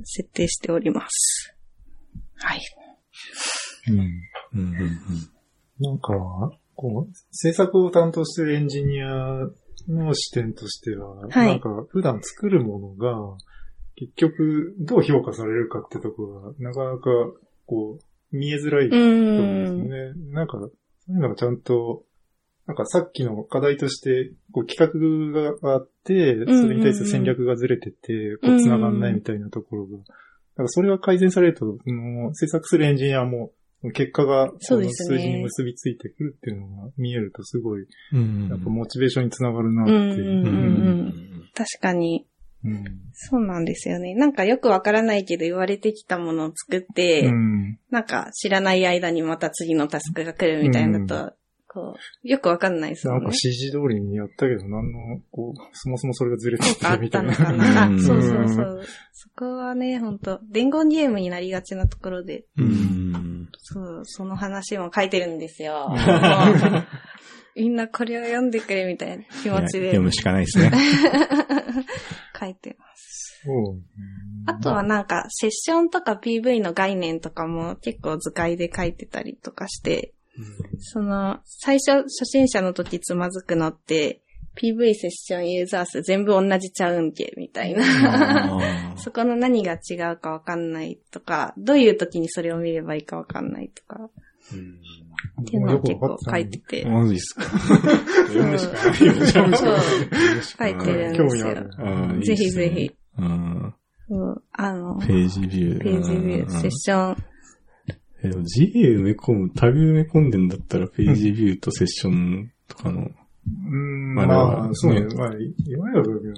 [0.04, 1.56] 設定しております。
[2.38, 2.62] はい。
[3.88, 4.06] うんうん
[4.54, 5.36] うん
[5.78, 6.14] なんか、
[6.76, 9.08] こう、制作を担当してるエンジニア
[9.88, 13.38] の視点としては、はいなんか普段作るものが、
[13.96, 17.10] 結局どう評価されるかってところが、なかなか
[17.66, 19.78] こう、見えづらいうと思うんですん。
[19.80, 20.34] よね。
[20.34, 20.68] なんか、そ
[21.10, 22.04] ういうのがちゃんと、
[22.68, 30.04] なんかさっきの課題として、こう企画があって、それに対する戦略がずれてて、こう繋がんないみたいなところが、だ
[30.56, 33.52] からそれが改善されると、その制作するエンジニアも、
[33.92, 38.48] 結果がそうですねこの数字に結びついてくるっていうのが見えるとすごい、うん。
[38.50, 41.50] やっぱモチベーションにつながるなっうんていう。
[41.54, 42.26] 確かに、
[42.64, 44.16] うんそうなんですよね。
[44.16, 51.34] なんかよくわからないけど言われてきたものを作って、うんなんか知らない間にまた次のタスクが来るみたいなのと、
[51.76, 53.36] こう、よくわかんないですよねなんか。
[53.44, 57.34] 指示通りにやったけど、なんの、こう、そもそもそれがずれてなんかあてみいな。
[57.34, 57.98] ったたのかうんな。
[57.98, 58.82] あ、そうそうそう。
[59.12, 63.35] そこはね、本当伝言ゲームになりがちなところで、うん。
[63.62, 65.94] そう、その話も書いてるんですよ。
[67.56, 70.72] みんなこれを読んでくれみたいな気持ちで読むしかないですね。
[72.38, 73.44] 書いてます。
[74.48, 80.14] あとはなんか、セッションとか PV の概念とかも結構図解で書いてたりとかして、
[80.80, 84.22] その、最初、初心者の時つまずくのって、
[84.56, 88.62] PV セッションユーザー数全部同じちゃうんけ、みたいな。
[88.98, 94.10] そこの何が違うかわかんないとか、どういう時にそれを見ればいいかわかんないとか、
[95.42, 97.44] っていうのを結構書いてて、マジっすか？
[97.44, 99.58] 読むしかないよ。
[99.58, 99.78] そう
[100.42, 101.48] 書いてるん興ですよ。
[101.48, 101.70] 味ある。
[102.14, 102.92] うんぜひぜひ。。
[104.52, 105.84] あの、ページビュー。
[105.84, 107.18] ページビュー、セッション、
[108.24, 113.10] えでも GA 埋め込む、タグ埋め込んでんだったらページビューとセッションとかの、
[113.48, 115.02] うん、ままああ、そうね。
[115.02, 116.34] ねまあ、いわゆる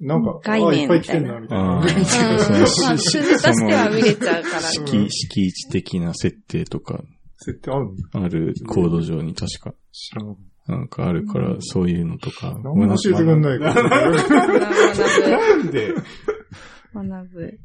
[0.00, 1.82] な、なんか、概念あいっぱい来てんな、みたいな。
[1.88, 4.60] 数字としては見れちゃうから。
[4.60, 7.02] 敷、敷地的な設定とか
[7.38, 9.74] 設定あるのあるコード上に確か。
[9.92, 10.36] 知らな
[10.68, 12.52] なんかあるから、そういうのとか。
[12.52, 12.58] た。
[12.58, 14.10] 何も教えてくんないから。
[14.10, 15.94] なんで、
[16.94, 17.58] 学ぶ。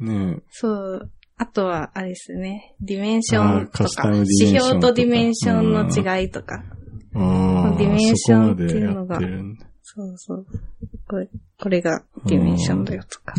[0.00, 1.10] ねそう。
[1.38, 2.74] あとは、あれですね。
[2.80, 6.62] ディメンションとか、カスタムディメン指ションとか標とディメンションの違いとか。
[7.16, 9.66] ああ、ディメンションっていうそのがこまでやってるんだ。
[9.82, 10.46] そうそう。
[11.08, 11.28] これ、
[11.60, 13.34] これがディメンションだよとか。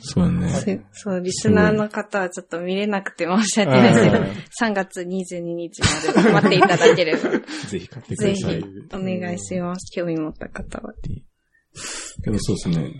[0.00, 0.84] そうだね。
[0.92, 4.24] そうリスナーの方はちょっと見れなくて申し訳ないですけど、
[4.70, 5.80] 3月22日
[6.14, 7.30] まで待っていただければ、
[7.68, 8.64] ぜひ買ってくぜひださい。
[8.92, 9.92] お願いします。
[9.92, 10.94] 興味持った方は。
[12.22, 12.94] けどそうですね。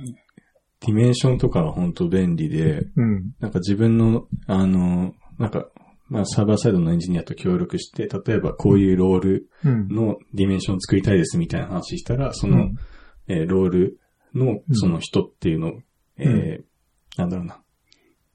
[0.81, 3.33] ディメンションとかは本当便利で、うん。
[3.41, 5.69] なんか自分の、あの、なんか、
[6.09, 9.89] まあサーバーサイドのエンジニアと協力して、例えばこういうロールうん。
[9.89, 12.75] のディメンションを作りたいですみたいな話したら、その、うん
[13.29, 14.01] えーロール
[14.35, 15.73] のうんその人っていうのを、
[16.19, 17.61] えーなんだろうな。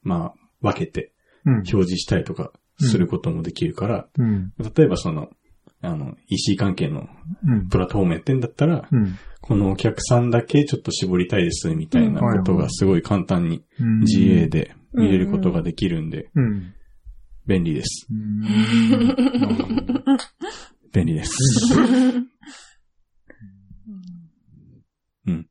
[0.01, 1.13] まあ、分けて
[1.45, 1.53] うん。
[1.55, 4.53] 表示したりとかすることもできるから、うん。
[4.59, 5.29] 例えばその、
[5.81, 7.07] あの、EC 関係の
[7.47, 7.69] うん。
[7.69, 9.17] プラットフォームやってんだったら、うん。
[9.41, 16.73] このお客さんだけちょっと絞りたいですみたいなことがすごい簡単にうん GA で見れることができるんで、うん。
[17.45, 18.07] 便利です。
[18.09, 18.41] うん。
[20.93, 21.37] 便利です。
[25.25, 25.47] うん。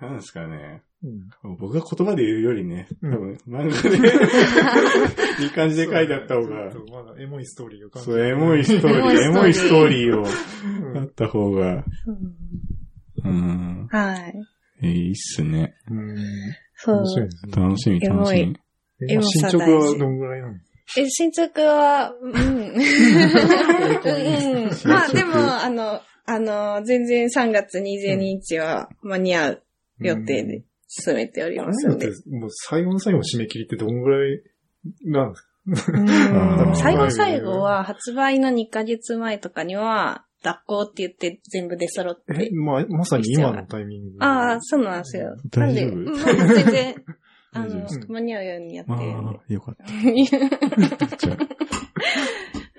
[0.00, 0.82] なんですかね。
[1.04, 3.96] うん僕が言葉で言うよりね、多うん分漫画で、
[5.42, 11.84] いい感じで書いてあった方がそ、うまだエモいストーリーが感じそう、エモいストーリー、エモいストーリーをうんあった方が、
[13.24, 13.88] うん。
[13.90, 14.34] はい。
[14.82, 15.74] えーいいっすね。
[15.90, 16.16] うん。
[16.74, 17.04] そう。
[17.56, 18.56] 楽しみ、楽しみ。
[19.08, 20.54] え進捗はどんぐらいなの
[20.98, 22.32] え、進捗は、うん。
[22.34, 22.42] うん。
[24.84, 29.62] まあでも、あの、あの、全然3月22日は間に合う
[30.00, 30.62] 予定で。
[30.94, 32.28] 進めておりますんでだって。
[32.30, 34.42] もう最後の最後の締め切りってどんぐらい
[35.06, 35.38] なんで
[35.76, 36.74] すか？
[36.82, 42.54] 最後最後は発売の2ヶ月前とかには、脱行って言って全部出揃ってえ、。
[42.54, 44.24] まあ、まさに今のタイミングで。
[44.24, 45.34] ああ、そうなんですよ。
[45.56, 46.94] なんで、大丈夫うんまあ全然、
[47.54, 49.84] あの間に合うようにやってあるよかった。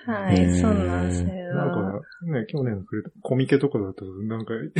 [0.05, 1.71] はい、そうなんですなんよ。
[1.71, 4.73] か、ね、去年のくれたコミケとかだと、なんか、みんな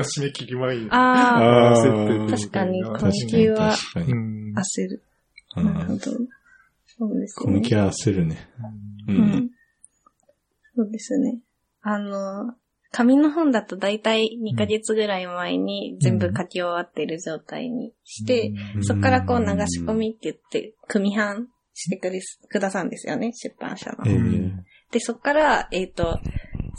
[0.00, 0.90] 締め切り前に。
[0.90, 3.74] ああ、あ焦って確かにコミケは。
[3.94, 4.00] 焦
[4.88, 5.02] る。
[5.56, 5.94] うなるほど。
[5.94, 7.44] んそうですね。
[7.44, 8.36] コミケは焦るね。
[9.08, 9.12] う。
[9.12, 9.50] うんん。
[10.76, 11.38] そうですね。
[11.82, 12.54] あの、
[12.90, 23.98] 紙の本だとだいたい2ヶ月ぐらい前に全部書き終わってる状態にして、そこからこう流し込みって言って、組版してくれすくださるんですよね、出版社の。
[24.06, 24.50] えー
[24.90, 26.18] で、そこから、えっ、と、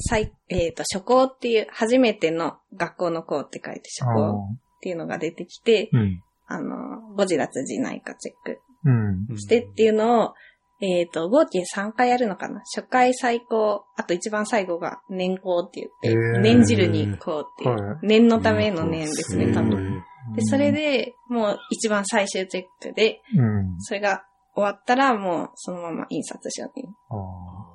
[0.09, 6.21] 最、えっ、と、初校っていう、初めての学校の校って書いて初校っていうのが出てきて、うん。
[6.47, 9.37] あの、誤字脱字ないかチェックうん。
[9.37, 10.33] してっていうのを、
[10.81, 12.61] えっ、と、合計3回やるのかな？
[12.75, 20.01] 初回最高、あと一番最後が年功って言って、へー念じるにこうっていう、はい念のための念ですね、多分。
[20.35, 23.81] で、それ、で、もう一番最終チェックで、うん。
[23.81, 24.23] それが
[24.55, 27.69] 終わったらもうそのまま印刷所にああ。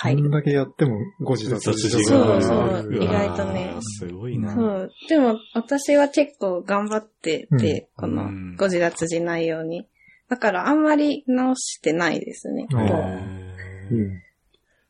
[0.00, 0.22] 入る。
[0.22, 4.52] そんだけやっても誤字脱字雑誌そうがそう意外とねすごいな。
[4.54, 4.90] そう。
[5.08, 9.86] でも、私は結構頑張ってて、このうん誤字脱字ないように。
[10.34, 12.66] だからあんまり直してないですね。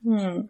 [0.07, 0.49] うん。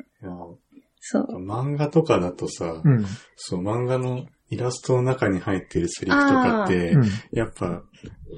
[1.01, 1.45] そう。
[1.45, 3.05] 漫画とかだとさ、うん。
[3.35, 7.83] そう、漫画のイラストの中に入ってるセリフとかってうん、やっぱ、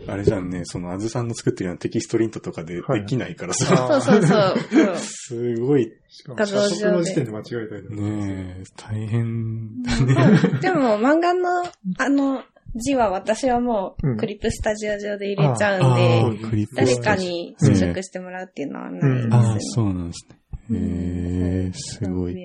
[0.08, 4.54] あれじゃんね、そのあずさんの作ってるようなテキストリントとかではいできないからあさ、そうそうそう。
[4.70, 10.40] そうすごい、しかも、画像上の時点で間違えたりねえ、大変だまね。
[10.54, 11.64] あでも漫画の、
[11.98, 12.42] あの、
[12.76, 19.36] 字は私はもううんクリップスタジオ上で入れちゃうんあで、ークリップ誰かに試食してもらうっていうのはないですね。
[19.36, 20.26] ああ、そうなんです
[20.70, 20.78] ね。
[20.78, 22.32] へえ、すごい。
[22.34, 22.36] い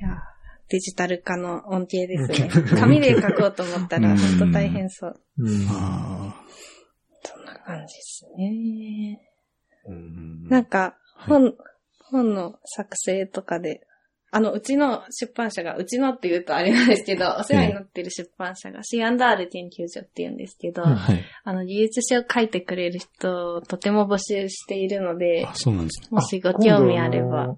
[0.00, 0.18] や、
[0.68, 2.50] デジタル化の恩恵ですね。
[2.78, 5.20] 紙で書こうと思ったら、うん本当大変そう。
[5.38, 5.66] うん。
[5.70, 6.34] あ
[7.22, 9.20] そんな感じですね。
[9.86, 11.54] あ、うんなんか、本、
[12.10, 13.80] 本の作成とかで、
[14.30, 21.24] あの、うちの出版社が、うちのって言うとあれなんですけど、お世話になってる出版社が C&R 研究所って言うんですけど、うんはい。
[21.44, 26.08] あの、技術書を書いてくれる人をとても募集しているのであ、、そうなんですね。
[26.10, 27.56] もしご興味あれば、。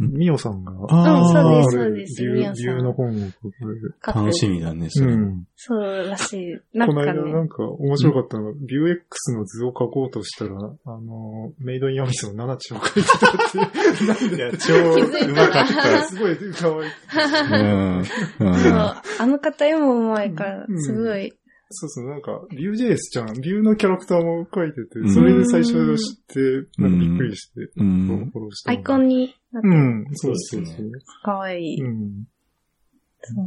[0.00, 3.26] ミオさんが、あうんそうですそうです理由ミオさんの本を書か
[3.60, 3.94] れる。
[4.04, 5.12] 書く楽しみだね、それ。
[5.12, 5.44] うん。
[5.56, 6.78] そうらしい。
[6.78, 16.02] なこのんかね、間なんか面白かったのが、ビュー X の図を書こうとしたら、あの、メイドインヤミスのナナチを書いてたって、なんで、超うまかっ た。
[16.04, 16.86] すごい可愛
[17.60, 17.62] い。
[18.40, 18.50] うん。
[19.18, 21.32] あの方読む前からう、んすごい、
[21.72, 28.32] そうそう、なんか、ビュー JS ちゃん、ビューのキャラクターも書いててう、んそれで最初知って、なんかびっくりして、うフん。
[28.34, 28.78] ォローしたの。
[28.78, 29.74] アイコンになってる。
[29.74, 30.90] うん、そうそうそう。
[31.22, 31.80] かわいい。
[31.80, 32.24] うん。
[33.22, 33.46] そう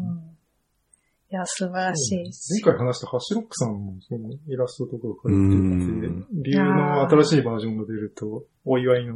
[1.31, 2.73] いや、素晴らしいです前。
[2.75, 9.15] 回話したハッシュロックさんも、そのイラストとかを描うんいてて、ビューの新しいバージョンが出ると、お祝いの、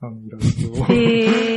[0.00, 0.86] あの、イラストを。
[0.86, 1.51] へ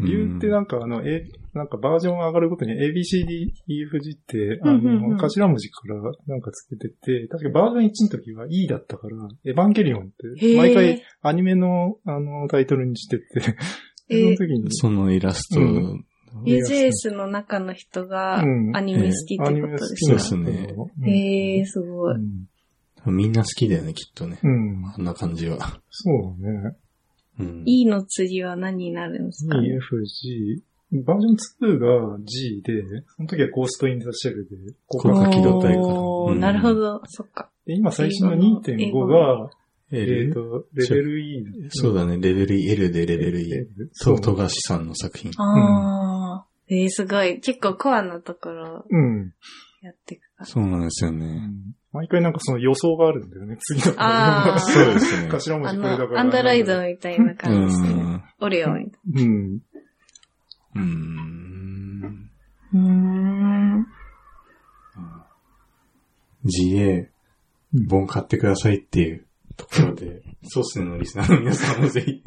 [0.00, 0.04] ー。
[0.04, 13.24] ビューってなんかあの、え、なんかバージョン上がるごとに ABCDEFG って、あうんうんうんの、頭文字からなんかつけてて、確かバージョン1の時は E だったから、エヴァンゲリオンって、毎回アニメのあの、タイトルにしてて、
[14.10, 16.06] その時に、そのイラスト、うん
[16.44, 22.14] ビュー JS の中の人がうんアニメ好きってアニメ好ことですかきなそうですねうんへー、すごい。
[22.14, 22.46] うん
[23.06, 24.38] みんな好きだよね、きっとね。
[24.42, 24.84] うん。
[24.94, 25.80] あんな感じは。
[25.88, 26.76] そうだね。
[27.40, 27.62] うん。
[27.66, 32.82] E の次は何になるんですか？E、F、G、バージョン2が G で、
[33.16, 37.00] その時はゴーストインザシェルで、こここがう機動隊かおーうんなるほど。
[37.06, 37.48] そっか。
[37.66, 39.50] で、今最新の2.5が、
[39.92, 40.34] えっ、L?
[40.34, 41.44] と、レベル E。
[41.70, 43.66] そうだね、レベル L でレベル E。
[43.92, 45.32] そと、富樫さんの作品。
[45.36, 46.74] あー。
[46.74, 47.40] えー、すごい。
[47.40, 49.32] 結構コアなところうん。
[49.82, 50.22] やっていく。
[50.44, 51.26] そうなんですようね。
[51.26, 53.94] ん毎回なんかその予想があるんだよね、 次の。
[53.98, 54.58] あー。
[54.60, 55.28] そうですね。
[55.28, 56.20] 頭文あ字これだかの、ら。
[56.20, 57.88] アンドロイドみたいなう感じですね。
[57.92, 58.22] ん。
[58.40, 59.60] オレオみたいうん。
[60.76, 62.00] うん。
[62.00, 62.08] な。
[62.74, 63.86] うーん。
[66.44, 67.06] GA、
[67.90, 71.82] 本買ってくださいっていうところで、ソースのリスナーの皆さん。
[71.82, 72.22] もぜひ、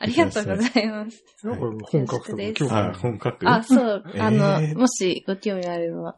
[0.00, 1.22] ありがとうございます。
[1.44, 1.60] なん。
[1.80, 2.94] か本書くとか興味あ、ある。
[2.98, 4.04] 本書くあ、そう。
[4.18, 6.16] あの、えーもしご興味あれば、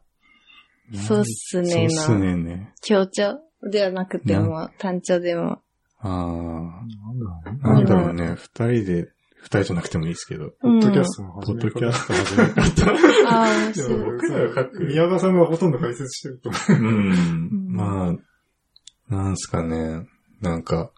[0.95, 2.75] そうっすねそうっすの、ねね。
[2.83, 5.61] 強調ではなくても、単調でも。
[5.99, 9.09] あなんだろうなんだろうね、二人で、
[9.39, 10.51] 二人じゃなくてもいいですけど。
[10.61, 13.31] ポッドキャストのポ始め方ッドキャスト始め方。
[13.31, 13.89] ああ、面で。
[13.89, 17.69] も僕らが書く宮川さんがほとんど解説してると思うん。
[17.73, 18.15] ま
[19.11, 20.07] あ、なんすかね。
[20.41, 20.91] なんか、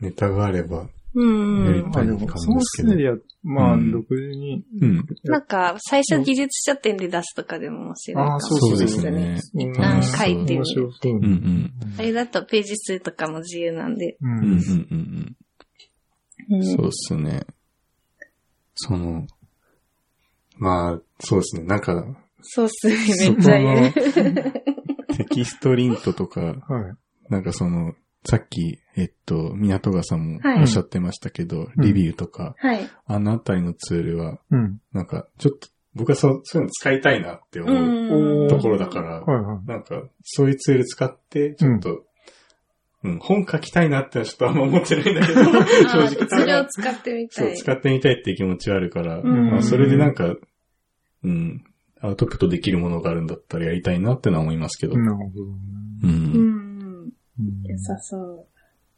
[0.00, 1.64] ネタがあれば、うん。
[1.66, 5.06] やりたい感じですソースメディア、まあ、うん独自に、うん。
[5.24, 9.40] なんか、最初技術書店で出すとかでも面白いかもあーそうそうですね。
[9.54, 11.72] 一旦書いてみる面白そううんうん。
[11.98, 14.16] あれだとページ数とかも自由なんで。
[14.20, 15.36] ううんうんうん
[16.50, 16.56] うん。
[16.56, 17.42] うんそうっすね。
[18.74, 19.26] その、
[20.56, 21.64] まあ、そうですね。
[21.64, 22.02] なんか、
[22.40, 22.96] そうっすね、
[23.30, 23.92] めっちゃ言う。
[25.16, 26.54] テキストリントとか、は
[26.90, 26.94] い。
[27.28, 27.94] なんかその、
[28.26, 32.88] さっき、えっと、港川さんもはいおっしゃってましたけど、うんリビューとか、はい。
[33.06, 34.78] あのあたりのツールは、うん。
[34.92, 39.66] なんか、ちょっと、僕はそうそういうの使いたいなって思ううんところだから、はいはい。
[39.66, 42.04] なんか、そういうツール使って、ちょっと、
[43.04, 47.56] うん、本書きたいなってのはちょっとあんま思ってないんだけど、 正あ直ーそれを使ってみたそう、い。
[47.56, 50.34] 使ってみたいっていう気持ちはあるから、うんまあ、それでなんか、
[51.22, 51.64] うん、
[52.00, 54.96] アウトプットできるものがあるんだったらやりたいなってのは思いますけど。
[54.96, 55.32] なるほどね。
[56.02, 56.06] う。
[56.06, 56.36] うんん。
[56.36, 56.43] うん
[57.38, 58.46] 良さそう。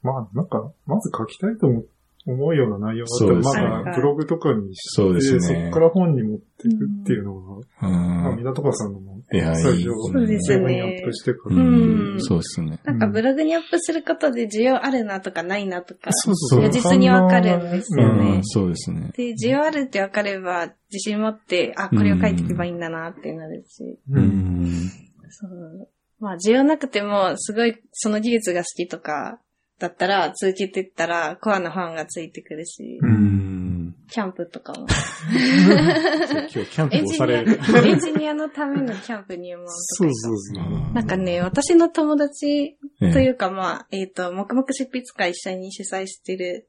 [0.03, 1.85] まあ、なんか、まず書きたいと思
[2.29, 8.37] 思うような内容だったら、まだブログとかにして、そうですねそこから本に持っていくっていうのが、うまあ、ん。
[8.37, 9.57] 港川さんのも、いや、いい。
[9.63, 11.57] 最初、そうですねブログにアップしてかうら。
[11.57, 12.21] うんん。
[12.21, 12.81] そうですね。
[12.83, 19.13] なんかブログにアップすることで需要あるなとかないなとか、そうそう如実にわかるんですうよねん、そうですね。
[19.17, 23.85] で、需要あるってわかれば、自信持って、あ、これを書いていけばいいんだなってなるし。
[24.11, 24.65] ううん。
[24.65, 24.91] ん。
[25.31, 25.89] そう。
[26.19, 29.41] まあ、需要なくても、すごい、その技術が好きとか、
[29.79, 33.95] だったら、続けてったら、コアなファンがついてくるし、うん。
[34.09, 34.87] キャンプとかも。
[34.89, 37.61] 今日キャンプエンジニ押される。
[37.61, 39.77] ア、エンジニアのためのキャンプ入門とか。
[39.77, 40.95] そうそうそう。
[40.95, 46.69] なんかね、私の友達ええというか、まあ、えっ、と、黙々執筆会一緒に主催してる、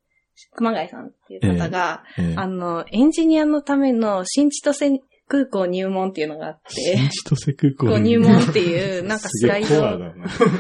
[0.56, 10.14] 熊谷さんっていう方が、ええあの、エンジニアのための新千歳空港入門っていうのがあって、新千歳空港入門っていう、 なんかスライドな。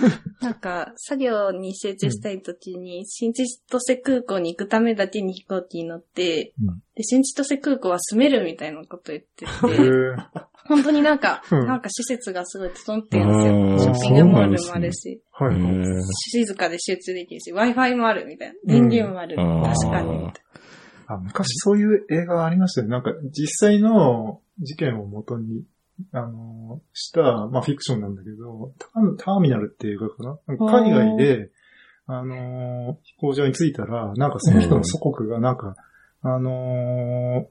[0.42, 6.84] なんか、作業に集中したいときに、新千歳空港に行くためだけに飛行機に乗って、うん。
[6.96, 10.16] で、新千歳空港は住めるみたいなこと言ってへて、ー。
[10.68, 11.66] 本当になんか、うん。
[11.66, 13.94] なんか施設がすごい整ってるんですよ。
[13.96, 15.22] ショッピングモールもあるし、
[16.32, 18.54] 静かで集中できるし、Wi-Fi もあるみたいな。
[18.66, 19.38] 電源もある。
[19.40, 20.30] うん確かに。
[21.10, 22.92] あ昔そういう映画ありましたよね。
[22.92, 25.64] なんか、実際の事件を元に、
[26.12, 28.72] あの、した、まあフィクションなんだけど、
[29.18, 30.38] ターミナルっていうかな？
[30.58, 31.50] 海外で、
[32.06, 35.76] あの、飛行場に着いたら、なんかその人の祖国がなんか、
[36.22, 37.48] あの、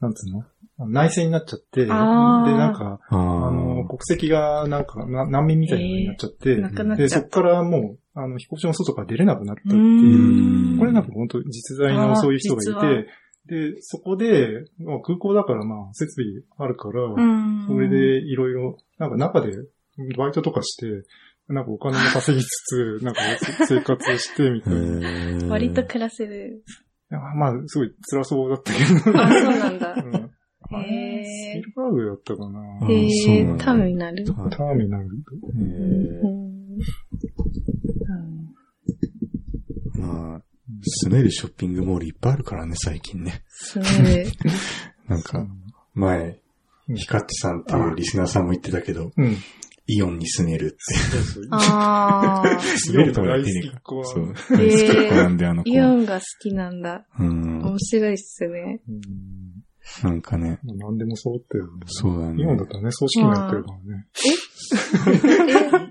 [0.00, 0.44] なんつうの？
[0.78, 3.18] 内戦になっちゃって、で、なんか、ああ
[3.50, 7.08] の、国籍がなんか、な難民みたいなのになっちゃって、なくなっった。
[7.08, 10.78] そこからもう、あの、飛行場の外から出れなくなったってういう、ん。
[10.78, 13.08] これなんか本当実在のそういう人がいて、
[13.46, 17.66] で、そこで、まあ、空港だからまあ、設備あるから、うん。
[17.66, 19.50] それでいろいろ、なんか中で
[20.16, 20.86] バイトとかして、
[21.48, 22.48] なんかお金も稼ぎつ
[23.00, 23.20] つ、 なんか
[23.66, 25.46] 生活してみたいな。
[25.46, 26.62] い割と暮らせる。
[27.10, 28.78] やまあ、すごい辛そうだったけ
[29.10, 29.18] ど。
[29.20, 29.94] あ、そうなんだ。
[29.94, 30.30] うん
[30.72, 32.60] スピルバーグだったかな。
[32.80, 34.24] あへえターミナル？
[34.24, 35.04] ターミナル。
[35.04, 35.58] う
[36.28, 36.78] ん
[38.06, 38.41] まあ、
[40.84, 43.42] 住めるショッピングモールいっぱいあるからね、最近ね。
[43.48, 44.30] 住める。
[45.08, 45.46] なんか、
[45.94, 46.38] 前、
[46.94, 49.36] ヒカッチさんっていうリスナーさんも言ってたけど、うん。
[49.88, 50.94] イオンに住めるって。
[50.94, 51.48] そうそう。
[51.50, 52.60] ああ。
[52.78, 54.34] 住めるとか言ってねえか大好きっ子はそう。
[54.56, 55.70] 大好きっ子なんで、あの子。
[55.70, 57.06] イオンが好きなんだ。
[57.18, 57.58] うん。
[57.62, 58.80] 面白いっすね。
[58.88, 59.41] うん
[60.04, 61.80] なんかね、何でも揃ってるよね。
[61.86, 62.42] そうだね。
[62.42, 64.06] イオンだったらね、葬式もやってるからね。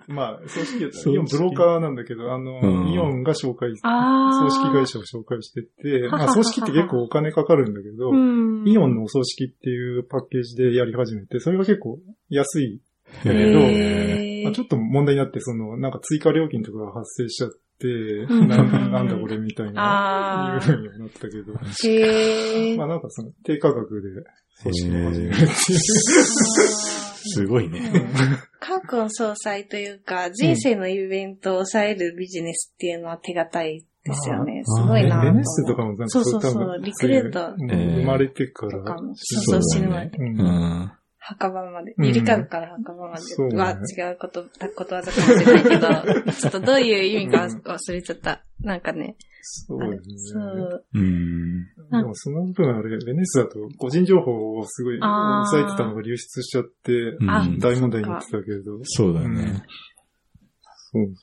[0.07, 0.11] え？
[0.11, 3.75] まあ、葬式やったら、イオンブローカーなんだけど、あの、うんイオンが紹介。
[3.75, 8.63] 葬式会社を紹介してて、まあ、葬式って結構お金かかるんだけど、うん。
[8.65, 12.81] イオンのお葬式っていうパッケージでやり始めて、それが結構安い。
[13.25, 17.51] えどまあ、ちょっと問題になって、その、なんか追加料金とかが発生しちゃっ
[17.81, 17.87] て、
[18.33, 21.53] んななんだこれみたいな、いうふうにはなったけど、
[21.89, 22.77] へえ。
[22.77, 24.09] まあなんかその、低価格で
[24.89, 25.51] めるっていう。
[27.23, 27.81] すごいね。
[28.59, 34.63] カーコン総裁というか、人生のイベントを抑えるビジネスっていうのは手堅いですよね。
[34.65, 35.21] すごいな。
[35.21, 38.71] ベネッセとかもなんかそうそうそうリクルート生まれてから。
[39.15, 40.11] そそううそう、死ぬまで。
[41.21, 41.37] うんうん。
[41.37, 41.93] 墓場まで。
[41.97, 44.45] うんゆりかごから墓場まそうねでは違うこと、
[44.75, 48.43] ことわざかもしれないけど、 ちょっとどういう意味か忘れちゃった。
[48.59, 49.15] なんかね。
[49.43, 50.43] そうですね。
[50.43, 50.85] そう。
[50.93, 51.65] うん。
[51.65, 57.17] でもその分あれ、ベネッセだと個人情報をすごい抑えてたのが流出しちゃって、
[57.59, 58.79] 大問題になってたけど。
[58.83, 59.63] そうだね。
[60.91, 61.13] そう。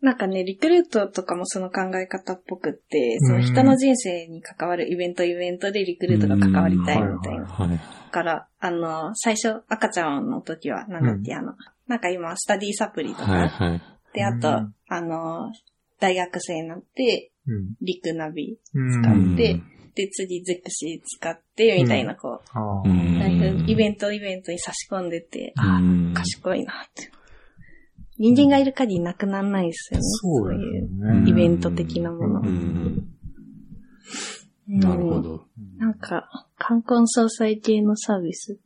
[0.00, 7.40] うんなんかね、リクルートとかもその考え方っぽくって、その人の人生に関わるイベントイベントでリクルートが関わりたいみたいな。
[7.40, 7.70] うんはい。
[7.70, 7.82] だ
[8.12, 11.54] から、あの、最初赤ちゃんの時は、なんだっけ、あの、
[11.88, 13.82] なんか今、スタディサプリとか、はいはい。
[14.14, 15.52] で、あと、うんあの、
[15.98, 17.74] 大学生になって、うん。
[17.82, 19.02] リクナビうん。
[19.02, 27.10] 使ってうんで、次ゼクシー使って、みたいな、こあう、ーうんイベントイベントに差し込んでて、あうん賢いなって。
[28.18, 30.04] 人間がいる限りなくならないですよね。
[30.04, 31.30] そうだいようね。
[31.30, 32.40] イベント的なもの。
[34.68, 35.20] なるほ。
[35.22, 35.46] ど。
[35.78, 38.58] なんか、冠婚葬祭系のサービス、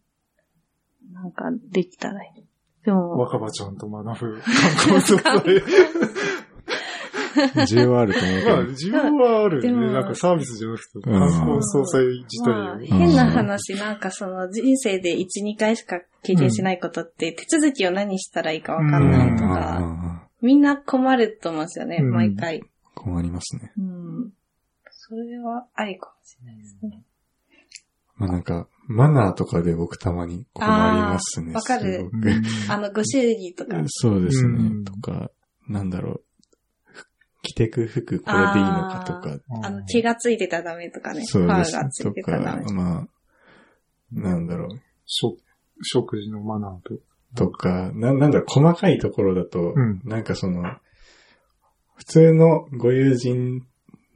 [1.12, 2.42] なんかできたらいい。
[2.84, 5.42] でも、若葉ちゃんと学ぶ観光総裁。
[7.66, 8.70] 需要はあると思うけまあ、ど。
[8.72, 9.92] 需要はあるよでもね。
[9.92, 12.78] なんかサービスじゃなくて、うん観光総裁自まあ。
[12.80, 22.62] 変な話、なんかその人生で1、2回しか経験しないことって、手続きを何したらいいかわかんないとうんか、みんな困ると思うんですよね、うん毎回。
[22.94, 23.72] 困りますね。
[23.78, 24.32] うん。
[24.90, 27.02] それはありかもしれないですね。
[28.16, 31.52] まあなんか、マナーとかで僕たまに困りますね。
[31.54, 32.10] わかる
[32.68, 33.82] あの、ご祝儀とか。
[33.86, 34.58] そうですね。
[34.58, 35.30] うんとか、
[35.68, 36.24] なんだろう。
[37.52, 39.38] 着てく服これでいいのかとか。
[39.62, 41.24] あの、毛がついてたらダメとかね。
[41.24, 43.08] そうですファーがついとかてたらダメ。、まあ、
[44.12, 44.80] なんだろう。
[45.04, 45.38] 食
[45.82, 47.00] 食事のマナーと。
[47.34, 50.62] とか、な、なんだろう、細かいところだと、うんなんかその、
[51.96, 53.66] 普通のご友人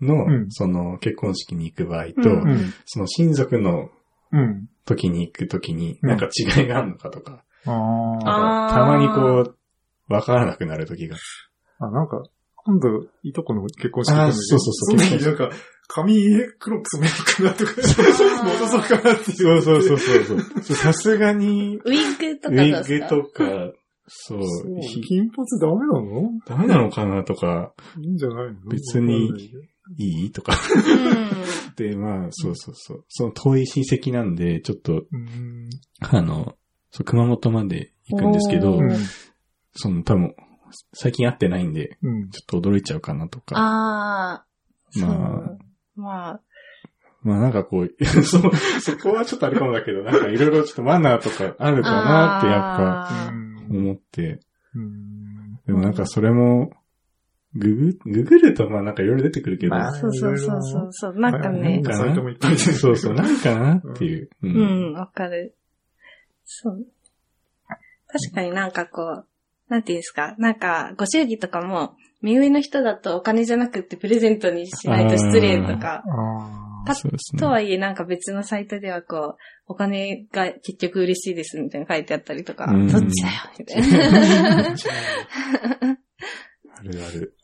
[0.01, 2.75] の、うんその、結婚式に行く場合と、うんうん。
[2.85, 3.91] その親族の
[4.33, 4.69] うん。
[4.85, 7.71] 時に行く時に、うんなんか違いがあるのかとか、あ
[8.25, 9.53] あーたまにこ
[10.09, 11.17] う、わからなくなる時が。
[11.81, 11.87] あ。
[11.87, 12.23] あ、なんか、
[12.67, 15.51] 今度、いとこの結婚式行くんだけどあそうそうそうその時なんか、
[15.89, 16.15] 髪
[16.59, 17.73] 黒く染めるかなとか、
[18.45, 19.37] 戻そうかなっていう。
[19.37, 20.77] そうそうそうそうそう。
[20.77, 23.73] さすがに、ウィッグとウィッグとか、
[24.09, 26.31] そう、そうひ金髪ダメなの？
[26.45, 28.61] ダメなのかなとか、いいんじゃないの？
[28.69, 29.29] 別に
[29.97, 30.27] いい？
[30.27, 30.59] いとか。
[30.75, 31.75] うん。
[31.77, 33.05] で、まあ、そうそうそう。
[33.09, 35.69] その遠い親戚なんで、ちょっと、うん。
[36.01, 36.57] あの、
[36.91, 38.79] そう熊本まで行くんですけど
[39.75, 40.35] その多分、
[40.93, 42.31] 最近会ってないんで、うん。
[42.31, 43.57] ちょっと驚いちゃうかなとか。
[43.57, 44.47] ああ。
[44.99, 46.41] まあまあ、
[47.23, 48.39] まあなんかこう、 そ、
[48.81, 53.33] そこはちょっとあれかもだけど、なんかいろいろちょっとマナーとかあるかなってやっぱ
[53.69, 54.41] 思って、
[54.75, 55.57] うん。
[55.67, 56.71] でもなんかそれも、
[57.55, 61.15] ググ、ググるとまあなんかいろいろ出てくるけど、まあそうそうそうそうそう。
[61.19, 64.29] なんかね変、なサイトもいっそうそう、なんかなっていう。
[64.43, 64.47] う。
[64.47, 65.57] うんん、わかる。
[66.45, 66.87] そう。
[68.09, 69.27] 確かになんかこう、
[69.69, 77.39] なんていうんですか、なんか、ご祝儀とかも、目上の人だとお金じゃなくてプレゼントにしないと失礼とか、ね。
[77.39, 84.75] とはいえなんか別のサイトではこう、お金が結局嬉しいですみたいなの書いてあったりとか、うんどっちだよみたいな。
[86.79, 87.37] あるある。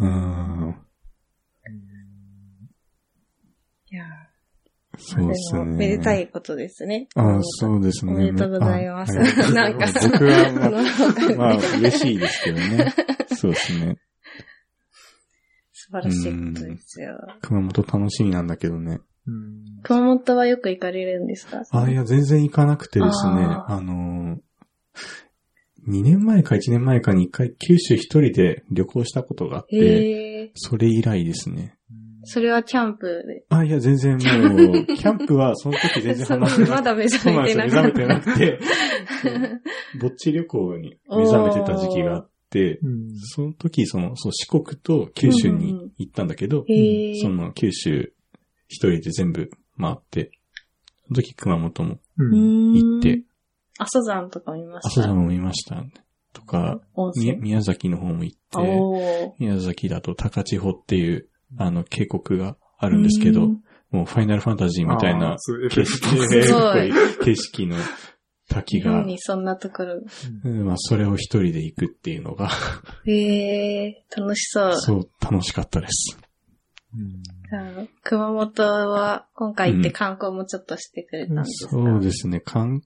[0.00, 0.76] うんうん。
[3.92, 4.04] いや
[5.00, 5.64] そうですね。
[5.64, 7.08] めでたいことですね。
[7.14, 8.12] ああ、そうですね。
[8.12, 10.66] おめでとうございますあはい なんか僕はま
[11.34, 12.94] あ、まあ、嬉しいですけどね。
[13.34, 13.96] そうですね。
[15.72, 17.18] 素晴らしいことですよ。
[17.42, 19.00] 熊本楽しみなんだけどね。
[19.26, 19.64] うん。
[19.82, 21.62] 熊本はよく行かれるんですか？
[21.72, 23.44] あ、いや、全然行かなくてですね。
[23.44, 30.50] ああのー、2年前か1年前かに一回九州一人で旅行したことがあって。
[30.54, 31.74] それ以来ですね。
[32.32, 33.44] それはキャンプで。
[33.48, 37.42] あ、いや、全然 もう、キャンプはその時全然話してなまだ目覚。
[37.42, 37.92] めてなかった。
[37.92, 38.58] 目覚めてなくて、
[40.00, 43.14] ぼっち旅行に目覚めてた時期があって、うん。
[43.16, 47.14] その時、その、そう、四国と九州に行ったんだけど、へえ。
[47.20, 48.12] その九州
[48.68, 50.30] 一人で全部回って、
[51.08, 52.72] その時熊本もうん。
[52.74, 53.22] 行って、
[53.78, 55.00] 阿蘇山とか見ました？
[55.00, 55.84] 阿蘇山も見ました。
[56.32, 56.80] とか。
[57.40, 59.34] 宮崎の方も行って。
[59.38, 61.26] 宮崎だと高千穂っていう、
[61.58, 63.62] あの、渓谷があるんですけど、うん。
[63.90, 65.36] もうファイナルファンタジーみたいあな
[65.70, 67.76] 景色、景色の
[68.48, 70.00] 滝が、日本にそんなところ。
[70.44, 70.64] うん。
[70.64, 72.50] まあ、それを一人で行くっていうのが、
[73.04, 74.74] へえ、楽しそう。
[74.76, 76.16] そう、楽しかったです。
[76.94, 77.88] うん。
[78.04, 82.82] 熊本は今回行って観光もちょっとしてくれたんですか、そうですね、かん、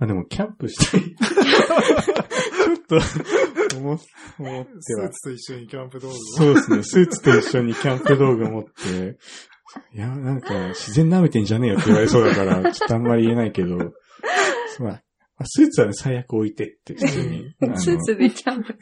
[0.00, 1.00] あ、でもキャンプしたい。
[1.14, 4.00] ちょっと、思、
[4.38, 5.08] 思ってはスー。
[5.10, 6.16] ツと一緒にキャンプ道具を。
[6.18, 9.18] そうですね、スーツと一緒にキャンプ道具持って、
[9.92, 13.88] いや、なんか、自然舐めてんじゃねえよって言われそうだから、ちょっとあんまり言えないけど、まあ、
[14.80, 15.02] まあ
[15.46, 17.54] スーツはね、最悪置いてって、普通に。
[17.76, 18.76] スーツでキャンプ。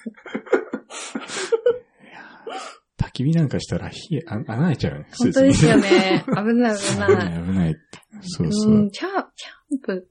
[2.99, 5.33] 焚き火なんかしたら火、あ穴開いちゃうよね、スー本。
[5.33, 6.25] 当ですよね。
[6.27, 7.15] 危ない危危ない。
[7.17, 7.81] ない、危ないって。
[8.23, 8.79] そうそうう。
[8.85, 10.09] ん、キャキャンプ。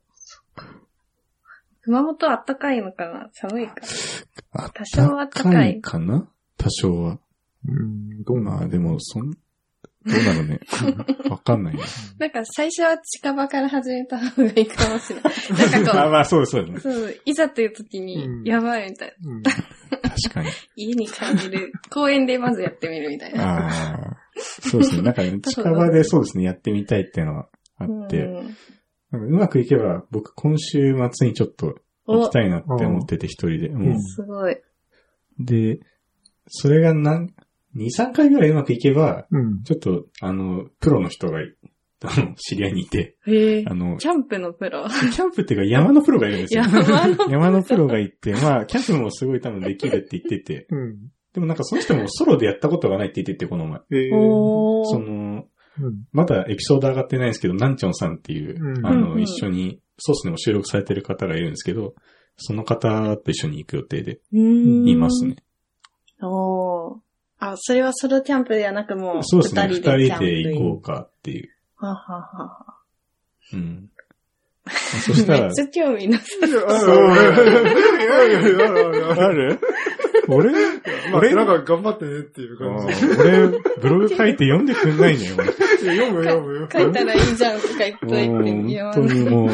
[1.84, 3.30] 熊本あったかいのかな？
[3.34, 3.76] 寒いか。
[4.54, 6.28] あ多少は高いかな？
[6.58, 7.20] 多少は。
[7.68, 9.38] うん、どうなまあでも、そん、ど
[10.06, 10.60] うなのね？
[11.30, 11.84] わかんないね。
[12.18, 15.34] なんか最初は近場から始めた方がいいかもしれない。
[15.72, 16.98] なんかこあまあそうです、そうですう、ね。
[17.06, 18.06] そう、いざという時うん
[18.44, 19.32] に、やばいみたいな。
[19.32, 19.44] うん。
[19.44, 19.60] 確
[20.34, 20.50] かに。
[20.76, 21.72] 家に帰れる。
[21.92, 23.68] 公園でまずやってみるみたいな。
[23.68, 24.18] ああ。
[24.40, 25.04] そうですね。
[25.04, 28.58] なんかね、 近場でそうですね、やってみたいっていうのはあって、うん
[29.12, 33.70] なんかうまくいけば、僕今週末にちょっと行きたいなって思ってて一人で。
[33.70, 34.58] もうすごい。
[35.40, 35.80] で、
[36.48, 37.34] それが何、
[37.76, 39.64] 2、3回ぐらいうまくいけば、うん。
[39.64, 41.56] ちょっと、あの、プロの人がい、
[42.04, 43.76] あの、知り合いにいて、へえあ。
[43.76, 44.88] の、キャンプのプロ？
[44.90, 46.64] キャンプっていうか山のプロがいるんですよ。
[46.66, 50.98] 山の山のプロがいて、まあ、キャンプもすごい多分できるって言ってて、うん。
[51.34, 53.80] でもなんかその人もソロでやったことがないって言ってて、この前。
[53.92, 54.16] えー。
[54.16, 54.86] おー。
[54.86, 55.46] その、
[55.80, 56.04] うん。
[56.12, 61.94] まだエピソード上がってないんですけど、ナンチョンさんっていう、うんあの、うんうん一緒に、ソースでも収録されてる方がいるんですけど、
[62.38, 65.36] その方と一緒に行く予定でいますね。。
[66.22, 67.00] おー。
[67.40, 69.68] あ、それはソロキャンプではなくもう、そうですね。
[69.68, 71.50] 二人でキャンプで行こうかっていう。
[71.76, 72.78] はははは。
[73.54, 73.90] うん。
[75.06, 76.26] そしたらめっ、ちゃ興味なさ
[79.18, 79.60] ある？
[80.30, 80.52] 俺？
[80.52, 80.58] ま
[81.14, 81.36] あ、俺？
[81.36, 82.94] なんか頑張ってねっていう感じ。
[83.20, 83.48] 俺、
[83.82, 85.48] ブログ書いて読んでくんないのよ、俺。
[85.52, 86.70] 読む読むよ。
[86.72, 89.50] 書いたらいいじゃんとか言っといて、もういや本当にもう、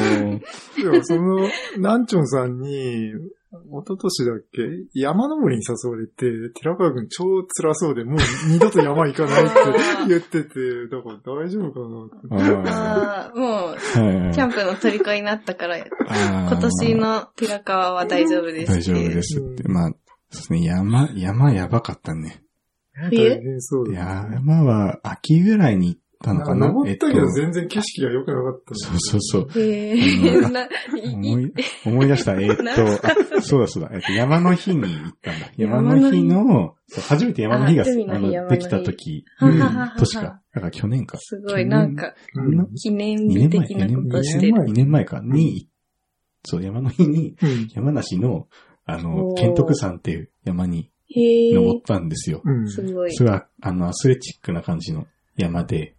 [0.81, 1.49] でもその、
[1.79, 3.11] ナンチョンさんに、
[3.49, 4.61] 一昨年だっけ？
[4.93, 6.25] 山登りに誘われて、
[6.59, 8.17] 寺川くん超辛そうで、もう
[8.49, 9.53] 二度と山行かないって
[10.09, 10.49] 言ってて、
[10.91, 11.79] だから大丈夫か
[12.37, 12.61] なって。
[12.69, 19.63] ああーもう、キャンプの虜になったから、今年の寺川は大丈夫です大丈夫ですって。
[19.69, 19.91] まあ、
[20.29, 22.43] そうですね、山、山やばかったね。
[23.09, 23.61] 冬？
[23.61, 24.35] そうだね。
[24.35, 26.67] 山は秋ぐらいに行ったのかな？
[26.67, 28.77] 登ったけどえっと全然景色が良くなかったね。
[28.99, 29.61] そうそうそう。
[29.61, 29.95] え、
[30.49, 31.53] な、い思い、
[31.85, 32.33] 思い出した。
[32.33, 32.87] えーっなと、
[33.37, 33.91] あそうだそうだ。
[33.93, 35.51] えっと、山の日に行ったんだ。
[35.57, 40.21] 山山の日のそう初めて山の日が、あ海のできた時、はははは年か。
[40.21, 41.17] だから去年か。
[41.19, 42.73] すごい、なんか、うん。
[42.73, 44.65] 記念2日年前、的なことし二年前？
[44.65, 44.73] てる。
[44.73, 45.21] 2年前か。
[45.23, 45.69] に、
[46.43, 47.67] そう、山の日に、うん。
[47.75, 48.47] 山梨の、
[48.87, 52.41] あのお、ー剣徳山っていう山に登ったんですよ。
[52.43, 52.69] うん。
[52.69, 53.13] すごい。
[53.13, 55.95] それは、あの、アスレチックな感じの山で、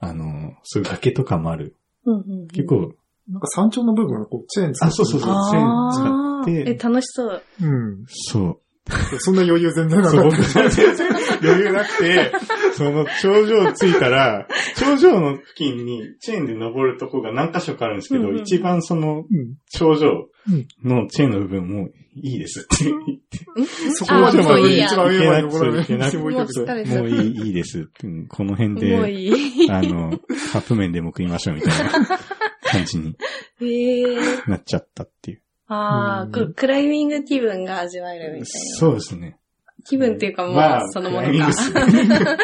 [0.00, 1.76] あの、そういう崖とかもある。
[2.04, 2.94] うんうんうん結構、
[3.28, 7.42] なんか山頂の部分がこうチェーン使ってあ、そうそうそう、チェーン使って、楽しそう。
[7.60, 8.04] うん。
[8.08, 8.60] そう。
[9.18, 11.08] そんな余裕全然なかっ僕全然
[11.42, 12.32] 余裕なくて、
[12.74, 19.28] その頂上着いたら、 頂上の付近にチェーンで登るとこが何箇所かあるんですけど、うんうん一番そのた。
[19.30, 19.54] うん。
[19.70, 20.28] 頂上
[20.84, 23.38] のチェーンの部分もいいですって言って、
[23.90, 27.88] そこまであもういいや一番上まで登らなくもういい、いいです
[28.28, 28.96] この辺で。
[29.68, 30.10] あの、
[30.52, 32.18] カップ麺でも食いましょうみたいな
[32.62, 33.16] 感じに。
[34.46, 35.42] なっちゃったっていう。
[35.68, 38.46] ああ、クライミング気分が味わえるみたいな。
[38.78, 39.36] そうですね。
[39.84, 41.86] 気分っていうかもうまあ、そのものクライミングか。
[41.86, 42.36] ですね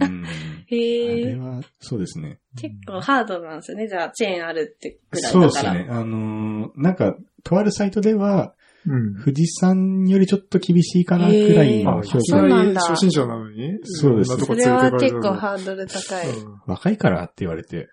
[0.00, 0.28] うんあ
[0.68, 1.36] へれえ。
[1.36, 2.38] は、そうですね。
[2.60, 3.88] 結構ハードなんですよね。
[3.88, 5.72] じゃあ、チェーンあるってぐらいそうだから。
[5.74, 5.90] ですね。
[5.90, 8.55] あのーなんか、とあるサイトでは、うん。
[9.24, 12.48] 富士山よりちょっと厳しいかなくらいの評いきそう価。
[12.48, 13.78] なりなんだ初心者なのに？
[13.84, 16.30] そうですそれいろんなとこ連れは結てかれた構ハードル高い。
[16.30, 17.88] うん若いからって言われて、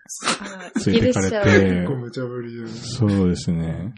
[0.86, 2.66] 連れてかれて結構無茶ぶりで。
[2.68, 3.94] そうですね。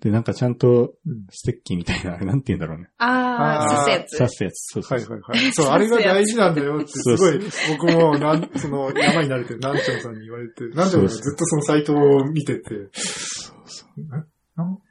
[0.00, 2.88] で、なんかちゃんとうん、ステッキみたいな、 なんて言うんだろうね。
[2.98, 4.18] ああ、刺すやつ。
[4.18, 4.72] 刺すやつ。
[4.74, 5.10] そうそうそう。
[5.10, 5.52] はいはいはい。
[5.52, 7.40] そう、あれが大事なんだよって、すごい、
[7.78, 12.62] 僕も、なん、その、山に慣れて、南條さんに言われて、南條さんがずっとそのサイトを見てて、
[12.92, 14.26] そうそうなん、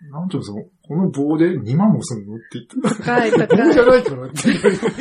[0.08, 0.56] 南條さん、
[0.88, 3.74] この棒で2万もすんのって言って、高い棒高い。
[3.74, 4.36] じゃないかなって。
[4.36, 4.92] ガチ入れする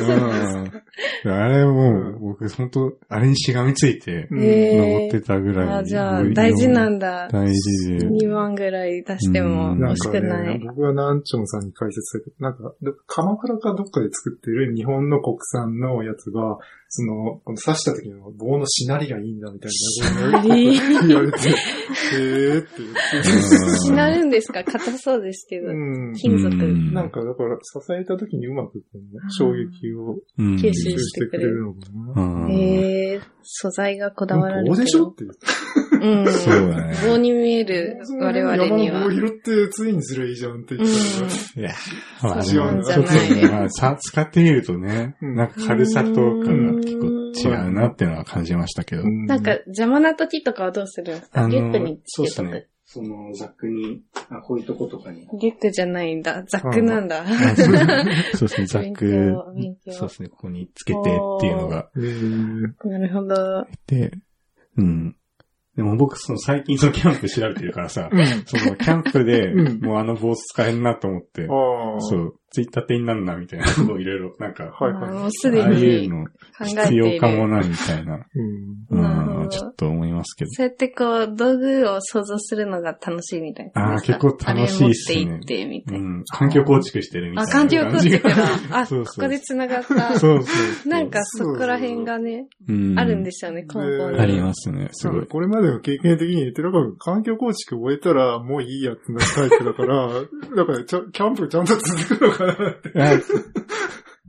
[0.00, 1.30] うん。
[1.32, 5.68] あれもう、僕本当あれにしがみついて、登ってたぐらい。
[5.68, 7.28] あーじゃあ、大事なんだ。
[7.28, 8.08] 大事で。
[8.08, 10.58] 2万ぐらい出してもうん惜しなんかくない。
[10.58, 16.58] ね、僕が南條さんに解説されて、なんか、ど鎌倉かどっかで作ってる日本の国産のやつが、
[16.92, 23.78] その、この刺した時の棒のしなりがいいんだみたいな、しなり言われて、へーって言って。
[23.78, 25.68] しなるんですか硬そうですけど。
[25.68, 26.14] うん。
[26.14, 28.98] 金属うんなんか、だから、支えた時にうまくこう
[29.36, 31.78] 衝撃をうん吸収してくれるのか
[32.16, 32.22] な。
[32.44, 34.76] うんへえ、素材がこだわられてる。
[34.76, 35.40] 棒でしょって言って。
[36.06, 36.32] うん。
[36.32, 39.04] そうだね棒に見える我々には。
[39.04, 41.62] 棒拾ってツインにすりゃいいじゃんって言ってたから。
[41.62, 41.70] いや、
[42.22, 49.04] まあ、そうんじゃちょっとないね、まあ、さ、使ってみるとね、うんなんか軽さとかが結構違うなっていうのは感じましたけど。
[49.04, 51.40] なんか、邪魔な時とかはどうするんですか？
[51.40, 52.68] あのリュックにつけとく。
[52.92, 55.24] そのザックに、あ、こういうとことかに。
[55.40, 56.42] リュックじゃないんだ。
[56.42, 57.22] ザックなんだ。
[57.22, 57.26] あ
[58.34, 59.32] そうですね、 ザッ勉ク
[59.92, 61.02] そうですね、ここにつけてっ
[61.40, 61.88] ていうのが
[62.84, 63.64] なるほど。
[63.86, 64.10] で、
[64.76, 65.16] うん。
[65.76, 68.26] でも僕、その最近そのキャンプ調べてるからさ、うん。
[68.44, 71.46] そのキャンプでうんもうあの坊主使えんなと思って。
[71.46, 75.12] そう、ツイッターってになんなみたいな のをいろいろ、なんか、はいはい。
[75.12, 76.30] もうすでああいうにの考
[76.60, 77.14] えて必いる。
[77.14, 78.18] 要かもな、みたいな、
[78.90, 79.42] うん。
[79.42, 80.50] うん、ちょっと思いますけど。
[80.50, 83.94] そうやってこう、道具を想像するのが楽しいみたいな。
[83.94, 86.04] あー結構楽しいっすねって行って、みたいな。
[86.04, 88.36] うん、環境構築してるみたいあ、な環境構築だ。
[88.80, 90.18] あ、そうそうここで繋がった。
[90.18, 90.52] そうそ
[90.86, 90.88] う。
[90.88, 94.18] なんかそこら辺がね、うん、あるんでしょうね、根本に。
[94.18, 95.26] ありますね、すごい。
[95.26, 100.08] これまでの経験的に言って、だから環境構築終えたらもういいやってなるタイプだから、
[100.56, 102.92] だからちゃキャンプちゃんと続くのかなって。
[103.02, 103.18] あ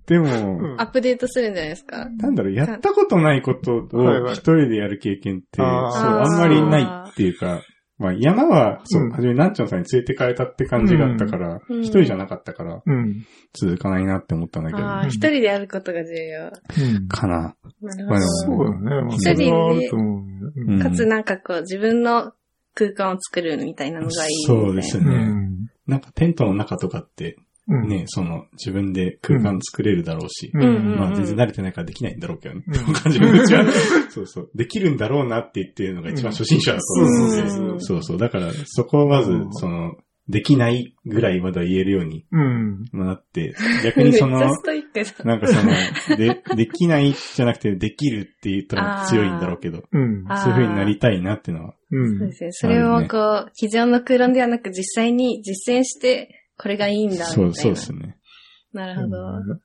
[0.08, 2.10] でも、うんアップデートするんじゃないですか？
[2.10, 7.62] なんだろう、やったことないことはいはいを一人でやる経験って、そう、あんまりないっていうか、
[7.98, 13.24] まあ山は、そうう、んはじめなんちゃんさんに連れてかれたって感じがあったから、うん一人じゃなかったから、うん。
[13.54, 16.46] 続かないなって思ったんだけど、ああ、一人でやることが重要。
[16.48, 16.50] う
[17.00, 17.08] ん。
[17.08, 17.56] かな。
[17.82, 19.02] なるそうだね。
[19.04, 22.34] まあ一人でかつなんかこう、自分の
[22.74, 24.64] 空間を作るみたいなのがいいみたいな。
[24.66, 25.16] そうですうね。
[25.26, 25.68] ん。
[25.86, 27.46] なんかテントの中とかって、うん。
[27.72, 32.64] ね、その自分で空間作れるだろうし、まあ全然慣れてないからできないんだろうけどね。
[32.68, 33.66] うん感じのうちは、
[34.10, 34.52] そうそう。
[34.56, 38.18] できるんだろうなって言ってるのが一番初心者だと思うんで、うんそうそう。
[38.18, 39.96] だから、そこをまずう、んその、
[40.30, 42.86] できないぐらいまでは言えるようにうん。
[42.94, 43.54] なって、
[43.84, 44.40] 逆にその。
[45.26, 45.72] なんかその、
[46.18, 52.20] で、できないじゃなくて、できるって言ったら強いんだろうけど、そういう風になりたいなっていうのは、うん。
[52.20, 52.52] そうですね。
[52.52, 57.34] それをこう、机上の空論ではなく実際に実践して、これがいいんだ、みたいな。
[57.34, 58.18] そう、そうですね。
[58.74, 59.22] なるほど。
[59.32, 59.60] なんか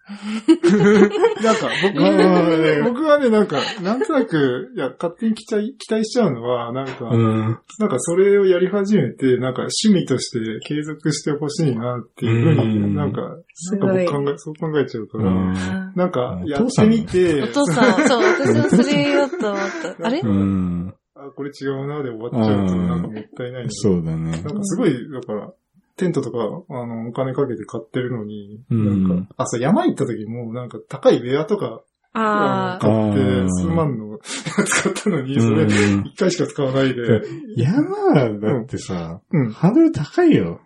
[1.80, 7.58] 僕まあまあまあね僕はね、なんか、なんとなく、いや、勝手に期待、期待しちゃうのは、なんか、うん。
[7.78, 14.24] なんかそれをやり始めて、なんか趣味として継続してほしいなっていうふううんに、なんか、なんか僕。
[14.24, 19.60] 考え、そう考えちゃうから、うんなんか、やってみて、お父さん、そう、私もそれ言おうと思っ
[20.00, 20.04] た。
[20.04, 20.18] あれ？
[20.18, 20.94] うん。
[21.14, 24.32] あ、これ違うなで終わっちゃうと、うんなんかもったいないなそうだね。
[24.32, 25.52] なんかすごい、だから、
[25.96, 26.38] テントとか、
[26.68, 31.82] あの、お金かけて買ってるのに、うんなんか、あ、そう、山行った時も、なんか高いウェアとか、
[32.12, 35.68] あ買って、数万の 使ったのに、うそれ、ん
[36.06, 37.22] 一回しか使わないで、
[37.56, 39.50] 山はだってさ、うん。
[39.50, 40.60] ハードル高いよ。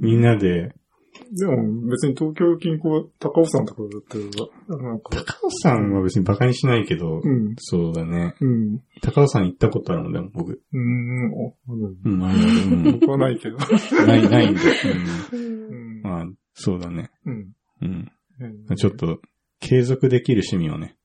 [0.00, 0.74] みんなで。
[1.30, 4.18] でも別に東京近郊、高尾山とかだった
[4.76, 7.54] ら、なんか、高尾山は別に馬鹿にしないけど、うん。
[7.58, 8.34] そうだね。
[8.40, 8.80] うん。
[9.02, 10.62] 高尾山行ったことあるもん、でも僕。
[10.72, 11.32] うん。
[11.34, 12.38] おうんうん、ある
[12.76, 13.56] ん 僕はないけど。
[14.06, 14.60] ない、ないんで。
[14.60, 15.32] ー。
[15.32, 16.02] ううんん。
[16.02, 17.10] まあ、そうだね。
[17.26, 17.52] うん。
[17.82, 18.12] うん。
[18.40, 18.92] うんちょっ。
[18.92, 19.20] と、
[19.60, 20.96] 継続できる趣味をね、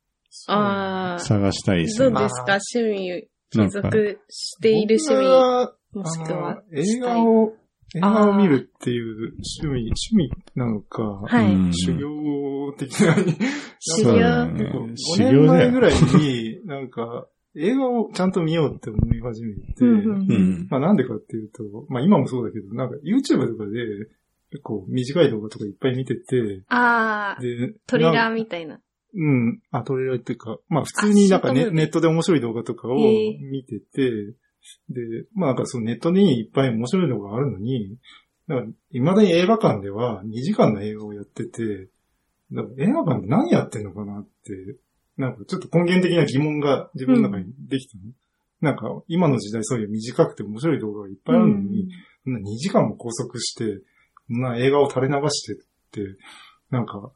[0.47, 1.19] ああ。
[1.19, 2.11] 探したいですね。
[2.11, 2.57] どうですか？
[2.75, 6.63] 趣味、継続している趣僕味、はもしくは。
[6.71, 7.53] 映画を、
[7.95, 11.53] 映画を見るっていう趣味、趣味なのか、はい。
[11.53, 13.15] うん修行的な、
[13.79, 19.85] 修行だね結構修5行だよ年前ぐらいに、なんか、映画をちゃんと見ようって思い始めて。
[20.69, 24.07] まあなんでかっていうと、まあ今もそうだけど、なんか YouTube とかで
[24.51, 28.79] 結構短い動画とかいっぱい見てて、ああ、で、トレーラーーみたいな。
[29.15, 29.61] うん。
[29.71, 34.33] あ、トレーラーっていうか、まあ普通になんかネネットで面白い動画とかを見てて、
[34.89, 35.01] で、
[35.33, 37.97] まあなんかそのネットにいっぱい面白い動画があるのに、
[38.47, 41.89] なんか未だに映画館では2時間の映画をやってて、
[42.51, 44.77] なんか映画館で何やってんのかなって、
[45.17, 48.03] なんかちょっと根源的な疑問が自分の中にできたの。
[48.61, 51.89] なんか今の時代そういう短くて面白い動画がいっぱいあるのに、
[52.23, 53.81] そんな2時間も拘束して、
[54.29, 55.55] な映画を垂れ流してっ
[55.91, 56.17] て、
[56.69, 57.11] なんか、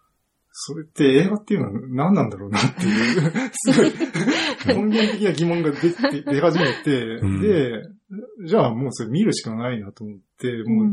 [0.52, 3.22] それって映画っていうのは何なんだろうなっていう、
[3.54, 3.92] すごい
[4.68, 7.42] 根源的な疑問が出て出始めて、うん。
[7.42, 7.84] で、
[8.46, 10.84] じゃあもうそれ見るしかないなと思って、も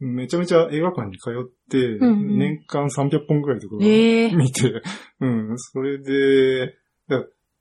[0.00, 4.82] うめちゃめちゃ映画館に通って、年間300本くらいとかええ見て、
[5.20, 6.74] うん、それで、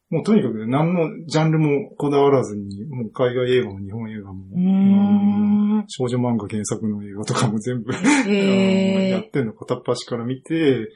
[0.10, 5.86] もうとにかく何のジャンルもこだわらずに、もう海外映画も日本映画も、うーん。
[5.88, 7.92] 少女漫画原作の映画とかも全部。
[8.30, 10.92] やってんの片っ端から見て、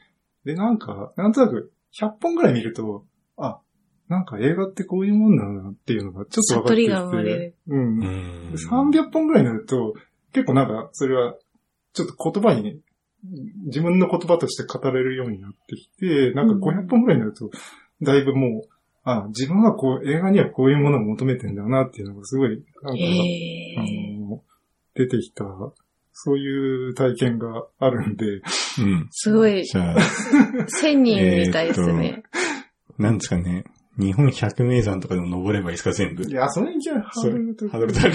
[0.46, 3.06] で、なんか、なんとなく100本ぐらい見ると、
[3.38, 3.60] あ、
[4.10, 6.92] なんか映画ってこういうもんなんだなっていうのがちょっと分かってきて。
[6.92, 7.80] 悟りが生まれるうん。
[7.80, 9.94] うんで300本ぐらいになると、
[10.34, 11.36] 結構なんか、それは、
[11.94, 12.80] ちょっと言葉に、
[13.66, 17.50] 自分の言葉として語れるようになってきて、なんか500本ぐらいになると、
[18.02, 18.70] だいぶもう、
[19.04, 23.76] あ、自分はこう、映画にはこういうものを求めてんだなっていうのがすごい、なんか、へえ。
[23.78, 23.82] あ
[24.20, 24.42] の、
[24.94, 25.46] 出てきた、
[26.14, 28.40] そういう体験があるんで、う
[28.82, 29.08] ん。
[29.12, 30.02] すごい、じゃあ、
[30.68, 32.24] 千人みたいですね。
[32.98, 33.64] なんですかね。
[33.98, 36.24] 日本百名山とかでも登ればいいですか、全部？
[36.24, 38.12] いや、それにじゃハードルとハードル高い。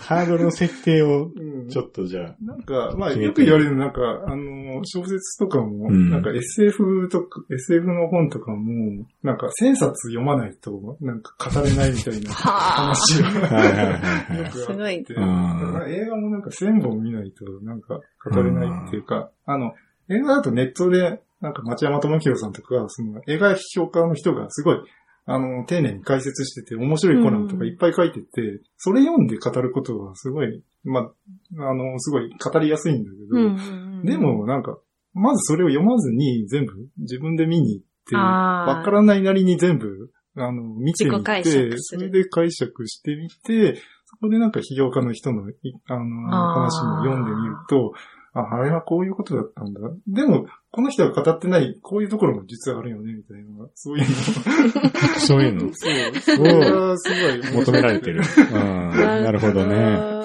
[0.00, 2.36] ハードル の設定をうんうんちょっとじゃあ。
[2.42, 12.94] なんか、まあ、よく言われる、なんか、あの、小説とかも、うんなんか SF とか、SF の本とかも、なんか1000冊読まないと、なんか語れないみたいな はあ。
[12.94, 14.38] 話がはいはいはいはい。
[14.38, 18.00] よくあすごいって、うんだから映画もなんか1000本見ないと、なんか
[18.30, 19.72] 語れないっていうか、あの、
[20.08, 24.78] 映画だとネットで、なんか町山智博さんとか、その映画評価の人がすごい、
[25.26, 34.04] あの、丁寧に解説してて、面白いコラムとかいっぱい書いてて、それ読んで語ることはすごい、まあ、あの、すごい語りやすいんだけど、うんうんうん。
[34.04, 34.78] で、もなんか、
[35.14, 43.76] まずそれを読まずに全部自分で見に行って、わからないなりに全部、あの、見てみて、それで解釈してみて、
[44.06, 45.54] そこでなんか批評家の人のい、
[45.86, 47.94] あの、話も読んでみると、
[48.34, 49.80] あ、あれはこういうことだったんだ。
[50.08, 54.14] でも、この人が語ってない、こういうところも実はあるよね、みたいな、そういうの。
[55.18, 56.20] そういうの そう。
[56.20, 58.22] それがすごい求められてる。
[58.52, 58.90] うん。
[58.96, 59.76] なるほどね。
[60.08, 60.24] うん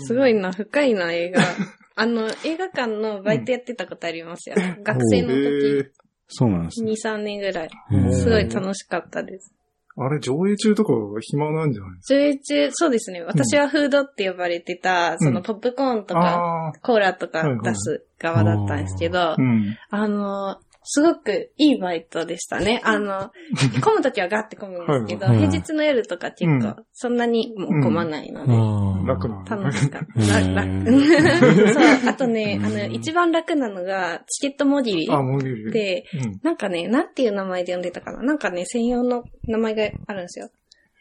[0.00, 1.42] すごいな、深いな、映画。
[1.96, 4.56] あの、映画館のバイトやってたことありますよ。
[4.82, 5.90] 学生のへ時、
[6.28, 6.92] そうなんですね。
[6.92, 7.70] 2、3年ぐらい。
[8.12, 9.54] すごい楽しかったです。
[9.98, 13.22] ーあれ、上映中とかは暇なんじゃないです上映中、そうですね。
[13.22, 19.34] 私はフードって呼ばれてた、そのポップコーンとかコーラとか出す側だったんですけどー。
[19.38, 19.76] う、ん。
[19.90, 20.58] あの、
[20.90, 22.80] すごくいいバイトでしたね。
[22.82, 23.30] あの、
[23.84, 30.40] 混むときはガッて混むんですけど、平日の夜とか結うん構、そんなにもう混まないので、楽な楽しかった。
[30.40, 30.90] 楽
[31.74, 35.70] そう、 あとね、あの、うん一番楽なのが、チケットもぎりあ、もぎり。
[35.70, 36.40] で、うん。
[36.42, 38.22] なんかね、なんていう名前で呼んでたかな？
[38.22, 40.48] なんかね、専用の名前があるんですよ。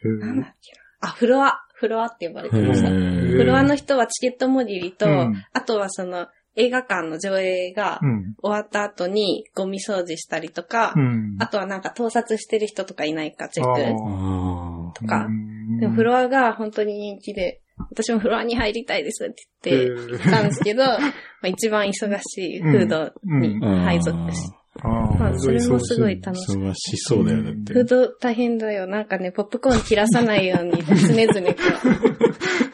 [0.03, 1.09] へなんだーっけな？
[1.09, 1.59] あ、フロア。
[1.73, 2.87] フロアって呼ばれてました。
[2.89, 6.27] へフーロアの人はチケットもぎりと、うんあとはその、
[6.57, 8.35] 映画館の上映がうん。
[8.41, 11.37] 終わった後にゴミ掃除したりとか、うん。
[11.39, 15.25] あとはなんか盗撮してる人とかいないかチェックあーあとか。
[15.25, 20.97] うんでもフロアが本当に人気で、私もフロアに入りたいですって言って、たんですけど、 ま
[21.43, 24.49] あ、一番忙しいフードにー配属し、
[24.81, 26.55] あまあ、それもすごい楽楽しい。
[26.55, 27.73] 忙しそうだよ、だって。
[27.73, 28.87] フード大変だよ。
[28.87, 31.55] なんかね、ポップコーン切らさないように常々こ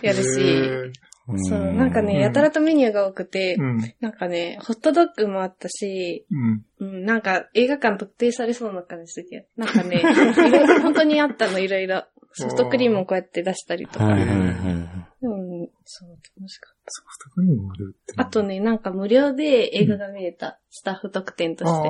[0.02, 0.94] う、やるし、
[1.38, 3.94] そう、なんかね、うんやたらとメニューが多くてう、ん。
[4.02, 6.66] なんかね、ホットドッグもあったし、うん。
[6.80, 12.04] うん、なんか映画館特定されそうな感じで、なんかね、いろいろ本当にあったの、いろいろ。
[12.36, 14.06] ソフトクリームをこうやって出したりとか。
[14.06, 14.40] はいはいはい。
[15.22, 16.10] うん、そう、
[16.40, 16.92] 楽しかった。
[16.92, 18.14] ソフトクリームもあるって。
[18.18, 21.84] あとね、なんか無料で映画が見れた、スタッフ特典とし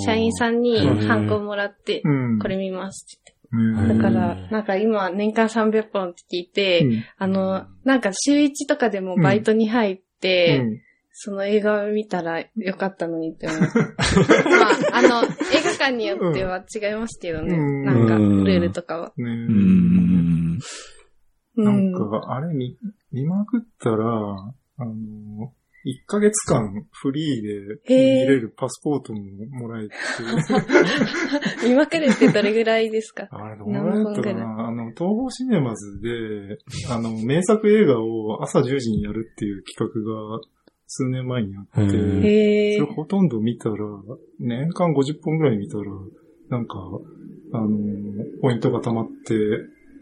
[0.00, 0.06] て。
[0.06, 2.38] 社員さんにうんハンコもらって、うん。
[2.38, 3.31] これ見ますって。
[3.52, 7.04] だからうん、なんか今年間300本って聞いて、うん。
[7.18, 10.80] あの、なんか週1とかでもバイトに入って、うん。
[11.14, 13.60] その映画を見たらよかったのにって思う。
[13.60, 17.54] まあ、あの、映画館によっては違いますけどね。
[17.54, 17.84] うん。
[17.84, 19.12] なんか、ルールとかは。
[21.54, 22.78] なんか、あれ見、
[23.12, 24.06] 見まくったら、
[24.78, 25.52] あの、
[25.84, 27.96] 1ヶ月間フリーで見
[28.28, 29.20] れるパスポートも
[29.50, 29.94] もらえて、
[31.68, 33.28] 見まくるってどれぐらいですか？
[33.32, 34.34] あれどうやったか何本ぐらい？
[34.36, 36.58] なあの、東宝シネマズで、
[36.90, 40.40] あの、名作映画を朝10時にやるっていう企画が
[40.86, 43.76] 数年前にあって、それほとんど見たら、
[44.38, 45.84] 年間50本ぐらい見たら、
[46.50, 46.76] なんか、
[47.54, 47.68] あの、
[48.40, 49.34] ポイントが溜まって、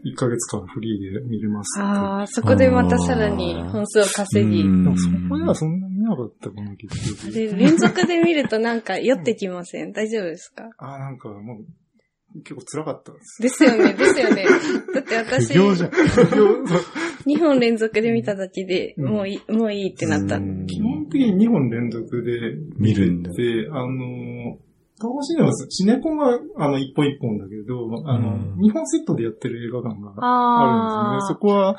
[0.03, 1.85] 1ヶ月間フリーで見れますって。
[1.87, 4.63] ああ、そこでまたさらに本数を稼ぎ。
[4.63, 7.31] でもそこではそんな見なかったかな、結局。
[7.33, 9.91] で、連続で見るとなんか酔ってきません？
[9.93, 10.69] 大丈夫ですか？
[10.77, 13.41] ああ、なんかもう、結構辛かったです。
[13.41, 14.45] ですよね、ですよね。
[14.95, 15.89] だって私、苦行じゃん。
[17.27, 20.37] 2本連続で見ただけで、うんもういい、もういいってなった。
[20.37, 22.39] うん基本的に2本連続で
[22.77, 23.31] 見るんだ。
[23.33, 24.57] で、あの、
[25.01, 28.61] 東宝シネマズ、シネコンは、あの、一本一本だけど、あの、うん。
[28.61, 31.33] 日本セットでやってる映画館がああるんですね。
[31.33, 31.77] そこは、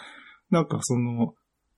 [0.50, 1.34] なんかその、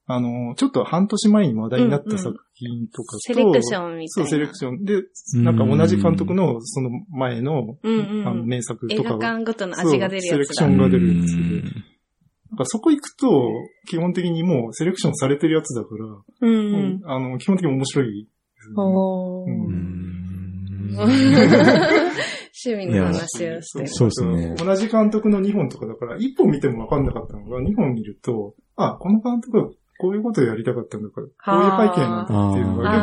[0.06, 4.30] あの、ちょっと半年前に話題になった作品とかと、セレクションみたそ、いうな。
[4.30, 4.84] セレクション。
[4.84, 5.02] で、
[5.36, 8.28] なんか同じ監督のその前の、うんうん。
[8.28, 10.66] あの名作映画とかが、館ごとの味が出るやつセレクショ。
[10.66, 11.48] ンが出るんですけど、
[12.50, 13.50] なんかそこ行くと、
[13.88, 16.04] 基本的にもうセレクションされてるやつだから、
[16.42, 17.00] うんうん。
[17.06, 18.30] あの、基本的に面白いで
[18.60, 18.74] すね、
[22.66, 23.88] 趣味の話をしてる。
[23.88, 29.68] そうですね同じ監督の2本とかだから、1本見てもわかんなかったのが、2本見ると、あ、この監督は
[29.98, 33.00] こういうことをやりたかったんだから、こういう背景なんだっていうのが結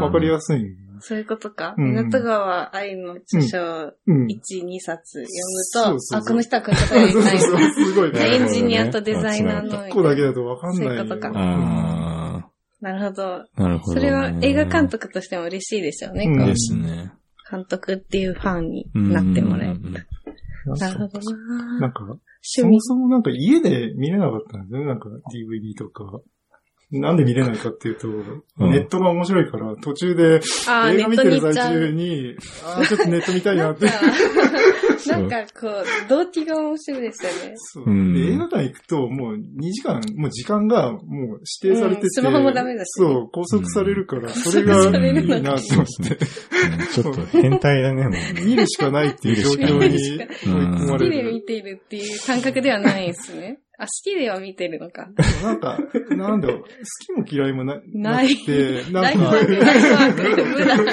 [0.00, 0.76] 構わかりやすい。
[1.00, 1.74] そういうことか。
[1.76, 4.26] うん港川愛の著書うん。
[4.26, 8.20] 1、2冊読むと、そうそうそうあ、この人はこういうことやりそうたいそうそう、すごいね。
[8.20, 9.84] エンジニアとデザイナーの。
[9.86, 10.78] 1個だけだとわかんない。
[10.78, 12.03] そういうことかあ
[12.84, 13.34] なるほど。
[13.36, 14.00] あ、なるほどね。
[14.00, 16.24] それは映画監督としても嬉しいですよね。
[16.26, 16.46] うん。
[16.46, 17.12] ですね。
[17.50, 19.80] 監督っていうファンになってもらえる。
[19.82, 19.92] うん。
[20.78, 21.92] なるほどななん。
[21.92, 22.80] か、そも。
[22.80, 23.22] そもなん。
[23.22, 24.86] か家で見れなかったんですよね。
[24.86, 26.20] なんか DVD とか。
[26.90, 30.40] なんで見れないかっていうと、んネットが面白いから、途中で映
[31.02, 33.86] 画見てる最中に、あーちょっとネット見たいなって。
[35.08, 37.54] なんかこう、動機が面白いですよね。
[37.56, 41.02] そううんで映画館行くと、もう2時間、もう時間がもう
[41.62, 48.44] 指定されてて、うんスマホもダメだしねそう、拘束されるから、それが拘束されるのいいなと思って、うんちょっと変態だね、もう。
[48.44, 51.42] 見るしかないっていう状況に追いしか込まれ好きで見る。
[51.42, 53.58] ているっていう感覚ではないですね。
[53.78, 55.10] あ、好きでは見てるのか。
[55.42, 55.78] なんか、
[56.16, 56.64] なんだろう、好
[57.06, 58.28] きも嫌いもなない。
[58.28, 59.32] なくて、なんか、
[60.32, 60.34] 無
[60.66, 60.84] だ、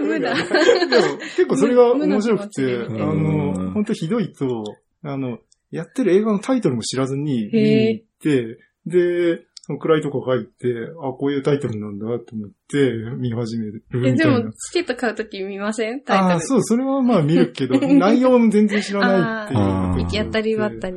[0.00, 0.34] 無だ。
[0.88, 4.64] でも結構それが面白くて、無あの、本当ひどいと、
[5.02, 5.38] あの、
[5.70, 9.44] やってる映画のタイトルも知らずに見にへ行って、で、
[9.78, 16.00] 暗いとこ入って、あ、こういうタイトルなんだと思って見始めるみたえ、いでもな。、チケット買うとき見ません？
[16.02, 16.32] タイトル。
[16.32, 20.96] ああ、そう、それはまあ見るけど、 内容も全然知らないっていう行き当たりばったり。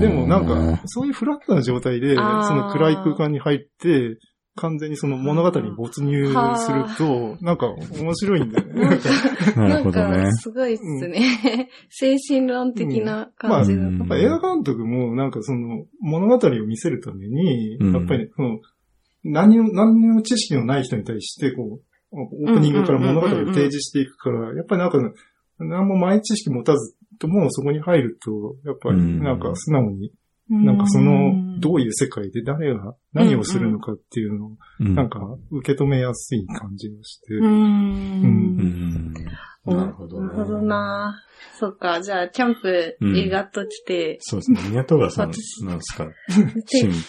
[0.00, 2.20] でもなんか、そういうフラットな状態で、そ
[2.54, 4.18] の暗い空間に入って、
[4.56, 8.98] 完全にその物語に没入すると、なんか面白いんだよね。
[9.56, 10.32] なるほどねか、。
[10.32, 11.70] すごいっすね。
[11.88, 13.88] 精神論的なまあ、感じの。
[13.88, 18.58] うんやっぱ映画監督もなんかその物語を見せるために、うんやっぱりその
[19.24, 21.80] 何を、何にも知識のない人に対して、こ
[22.12, 24.98] う、オープニングから物語を提示していくから、やっぱりなんか、
[25.58, 30.12] 何も前知識持たずともそこに入ると、やっぱりなんか素直に、
[30.50, 34.48] なんかその、どういう世界で誰が何をするのかっていうのを、
[34.80, 35.20] うんなんか
[35.50, 37.44] 受け止めやすい感じがして、うー。
[37.44, 37.52] うん
[39.08, 39.12] ん。
[39.64, 40.26] なるほどね。
[40.26, 41.14] なるほどな
[41.58, 44.60] そっか、じゃあ、キャンプ、うん映画と来て、そうですね。
[44.70, 45.36] 港川さなんで
[45.82, 46.08] すか？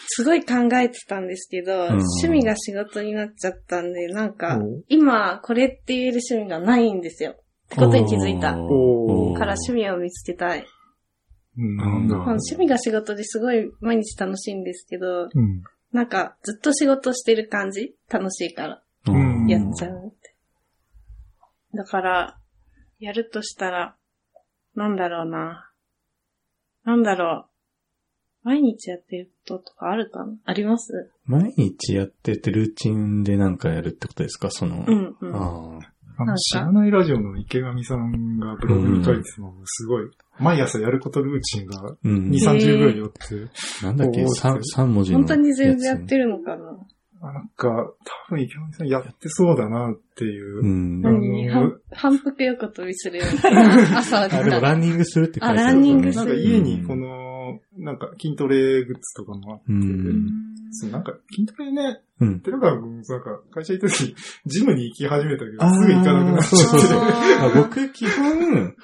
[0.07, 7.31] すごい考えてたんですけど、ん趣味が仕事になっちゃったんで、なんか今、これって言える趣味がないんですよ。
[7.31, 7.36] っ
[7.69, 8.51] てことに気づいた。
[8.51, 8.57] か
[9.45, 10.65] ら趣味を見つけたい。
[11.57, 15.63] うんなんだまあ趣味が仕事ですごい毎日楽しいんですけど、うん。
[15.91, 17.93] なんかずっと仕事してる感じ？
[18.09, 20.35] 楽しいからうんやっちゃうって。
[21.75, 22.37] だから、
[22.99, 23.95] やるとしたら、
[24.75, 25.69] なんだろうな。
[26.85, 27.45] なんだろ
[28.43, 28.47] う。
[28.47, 30.33] 毎日やってることとかあるかな？
[30.45, 31.11] あります？
[31.25, 34.49] 毎日やっててルーチンでなんかやるってことですか？
[34.51, 34.83] その。
[34.87, 35.35] うんうん。
[35.35, 35.93] ああ。
[36.15, 42.39] あの、知らないラジオの池上さんがブログに書いてたのがすごい、毎朝やることルーチンがうん2、。
[42.39, 44.21] 30ぐらいあって、なんだっけ？
[44.23, 45.19] おー三三文字の。
[45.19, 46.77] 本当に全部やってるのかな？
[47.25, 47.69] あなんか、
[48.29, 50.65] 多分池上さんやってそうだなっていうう。
[50.65, 51.01] ん。
[51.01, 51.49] 何？
[51.49, 53.99] 反反復横跳びするような。
[53.99, 54.59] 朝でも。
[54.59, 60.52] ランニングするって書いてある、あランニングするなんか家にこの、なんか筋トレグッズとかもあって、うん。
[60.74, 62.39] そうなんか筋トレね、うん。
[62.41, 64.15] 寺川君なんか会社行った時、
[64.45, 66.55] ジムに行き始めたけど、すぐ行かなくなっちゃって。
[66.55, 68.76] そうそうそうああ 僕、基本、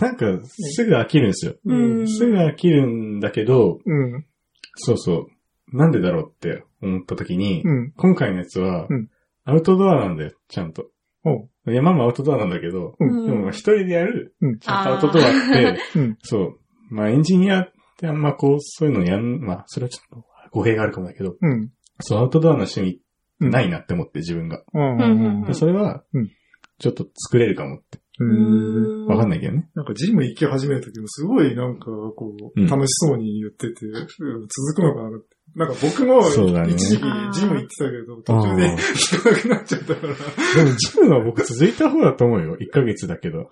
[0.00, 1.54] なんか、すぐ飽きるんですよ。
[1.64, 4.26] うんすぐ飽きるんだけど、うん。
[4.74, 5.28] そうそ
[5.72, 5.76] う。
[5.76, 7.92] なんでだろうって思った時に、うん。
[7.96, 9.08] 今回のやつはうん、
[9.44, 10.90] アウトドアなんだよ、ちゃんと。
[11.24, 14.58] おう山もアウトドアなんだけど、うんでも一人でやるうん。
[14.66, 16.18] アウトドアって、うん。
[16.22, 16.58] そう。
[16.90, 21.70] まあエンジニアってあんまこう、そういうのやん、まあそれはちょっと語弊があるかもだけど、うん。
[22.00, 23.00] そう、アウトドアの趣味
[23.40, 24.62] うんないなって思って自分が。
[24.72, 24.82] うん。
[24.82, 26.30] うんうんでそれはうん、
[26.78, 28.00] ちょっと作れるかもって。
[28.20, 29.06] うん。
[29.06, 29.68] わかんないけどね。
[29.74, 35.31] なんかジム行き始めた時もすごいなんかこう、うん楽しそうに言ってて、うん続くのかなって。
[35.54, 36.20] なんか僕も
[36.66, 37.02] 一時期
[37.34, 40.14] ジム行ってたけど、途中で行かなくなっちゃったから。
[40.14, 42.56] でもジムは僕続いた方だと思うよ。
[42.56, 43.50] 1ヶ月だけど。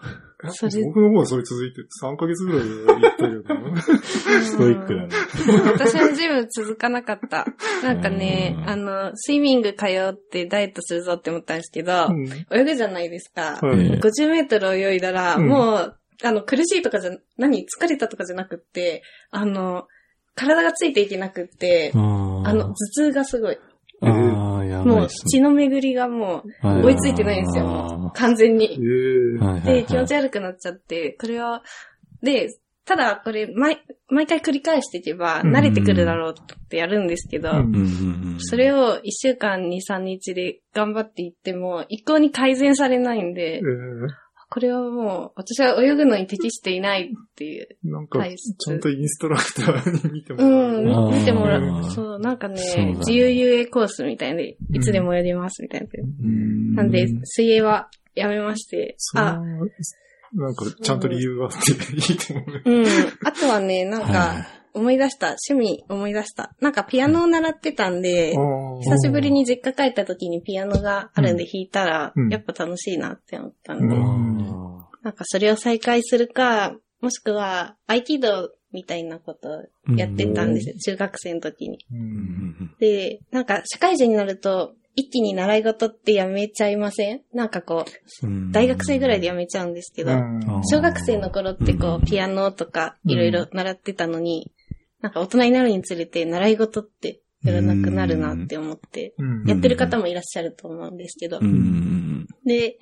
[0.86, 3.76] 僕の方はそれ続いて3ヶ月ぐらいで行ったけど。
[4.42, 5.08] ストイックだね。
[5.72, 7.46] 私もジム続かなかった。
[7.82, 13.58] なんかねう、んあの、スイミング通ってダイエットするぞって思ったんですけど、うん泳ぐじゃないですか。
[13.60, 19.86] はいええ50メートル泳いだら、うんもう、あの、苦しいとかじゃ、何疲れたとかじゃなくって、あの、
[20.34, 23.58] 体がついていけなくって、ああの、頭痛がすごい。
[24.02, 26.82] もう血の巡りがもうね。
[26.82, 28.80] 追いついてないんですよ、もう完全えに。
[29.64, 31.62] で、気持ち悪くなっちゃって、これは、
[32.22, 32.48] で、
[32.86, 35.54] ただこれ、毎、毎回繰り返していけば、うん。
[35.54, 37.50] 慣れてくるだろうってやるんですけど。
[38.38, 43.60] それを1週間2、3日で頑張っていっても、一向に改善されないんでえ、
[44.52, 47.68] これはもう、私は泳ぐのに適していないっていう。
[47.70, 50.82] えなんか、ちゃんとインストラクターに見てもうらう。
[50.82, 51.84] ん、あー見てもらう。
[51.94, 55.86] そう、なんかねね自由遊泳コースみたいで、いつでも泳ぎますみたいな。
[56.02, 59.70] うんなんで、水泳はやめまして、そあ、う
[60.34, 62.62] なんか、ちゃんと理由があっていいと思う。
[62.64, 62.86] うん。
[63.24, 65.36] あとはね、なんはいか、思い出した。
[65.48, 66.54] 趣味思い出した。
[66.60, 74.38] なんかピアノを習ってたんで、久しぶりに実家帰った時にピアノがあるんで弾いたらうん、やっぱ楽しいなって思ったうんで、ん。
[75.02, 80.74] なんかそれを再開するか、もしくは合気道みたいなことをやってたんですよ。
[80.78, 81.78] 中学生の時に。
[81.90, 81.96] う。
[81.96, 82.02] うん。
[82.02, 87.22] んで、なんか社会人になると、一気に習い事ってやめちゃいません？
[87.32, 87.84] なんかこ
[88.22, 88.52] う、うん。
[88.52, 90.40] 大学生ぐらいでやめちゃうんですけど、うん。
[90.64, 92.02] 小学生の頃ってこうん。
[92.02, 94.52] う、ピアノとかいろいろ習ってたのに、
[95.00, 102.26] なんか大人になるにつれて習い事ってやらなくなるなって思って、うんやってる方もいらっしゃると思うんですけどう、ん。
[102.44, 102.78] で、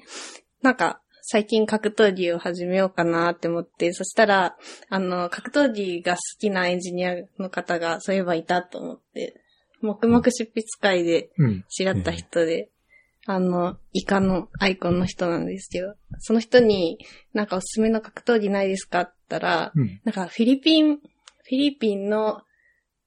[0.62, 4.56] なんか、最近格闘技を始めようかなって思って、そしたら、
[4.88, 9.34] あの、格闘技が好きなエンジニアの方がそういえばいたと思って、
[9.82, 11.64] 黙々執筆会でうん。
[11.68, 12.70] 知らった人で、
[13.26, 16.98] あの、イカのアイコンの人なんですけど、その人に
[17.34, 20.00] なんかおすすめの格闘技ないですかって言ったら、うん。
[20.04, 20.98] なんかフィリピン、
[21.48, 22.42] フィリピンの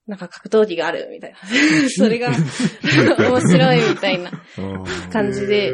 [0.08, 1.38] なんか格闘技があるみたいな。
[1.90, 2.32] それが
[3.18, 4.32] 面白いみたいな
[5.12, 5.72] 感じで、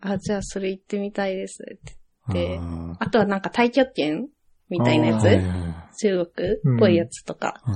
[0.00, 1.94] あ、じゃあそれ行ってみたいですって。
[2.32, 4.28] でああとはなんか太極拳
[4.70, 7.72] みたいなやあつーはいはいはい中国っぽいやつとか、あ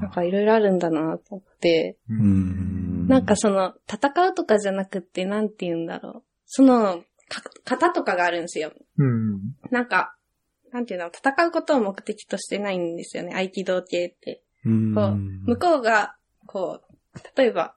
[0.00, 2.14] なんかいろいろあるんだなと思って、う。
[2.14, 3.08] んん。
[3.08, 6.22] なんかその、戦うとかじゃなくって、なんて言うんだろう。
[6.46, 8.72] その、か型とかがあるんですよ。
[8.96, 9.40] うん。
[9.70, 10.14] なんか、
[10.72, 13.34] なんていうの、戦うことを目的としてないんですよね。
[13.34, 14.42] 合気道系って。
[14.64, 15.16] うん、こう
[15.50, 16.16] 向こうが、
[16.46, 17.74] こう、例えば、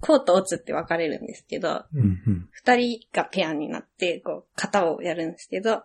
[0.00, 2.48] こうと落つって分かれるんですけど、うんうん。
[2.52, 5.82] 二人がペアになって、こう、型をやるんですけど、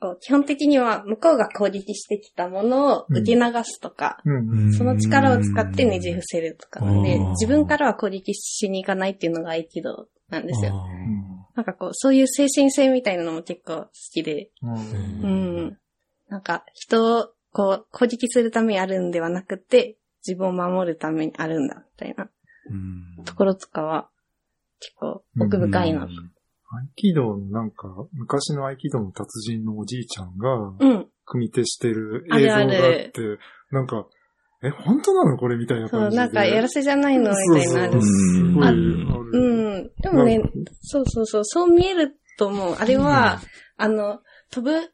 [0.00, 4.72] こう基本的には向こうが攻撃してきたものを受け流すとか、うん。
[4.72, 10.72] その力を使ってねじ伏せるとかなんでうん、自分からは攻撃しに行かないっていうのが合気道なんですよ。
[11.60, 14.72] あなんかこう、そういう精神性みたいなのも結構好きで、うん。
[14.72, 14.76] う
[15.22, 15.66] うん。
[15.66, 15.78] ん。
[16.28, 19.96] なんか、人を、こう、攻撃するためにあるんではなくて、
[20.26, 22.24] 自分を守るためにあるんだ、みたいな。
[22.24, 22.28] ー
[22.70, 22.74] う
[23.22, 24.08] んところとかは、
[24.80, 26.06] 結構奥深いな。
[26.06, 26.08] 合
[26.94, 27.70] 気道のなん。
[27.70, 30.38] か、昔の合気道の達人のおじいちゃん。
[30.38, 31.08] が、うん。
[31.26, 33.38] 組み手してる映像があって、あるある
[33.72, 33.86] なん。
[33.86, 34.06] か、
[34.62, 35.38] え、本当なの？
[35.38, 36.22] これみたいなそう、感じで。
[36.22, 39.38] なんか、やらせじゃないのみたいなのあるあうる。
[39.84, 39.90] ん。
[40.02, 40.50] でもねなんか、
[40.82, 42.74] そうそうそう、そう見えると思う。
[42.78, 43.40] あれは、
[43.76, 44.90] あの、飛ぶ、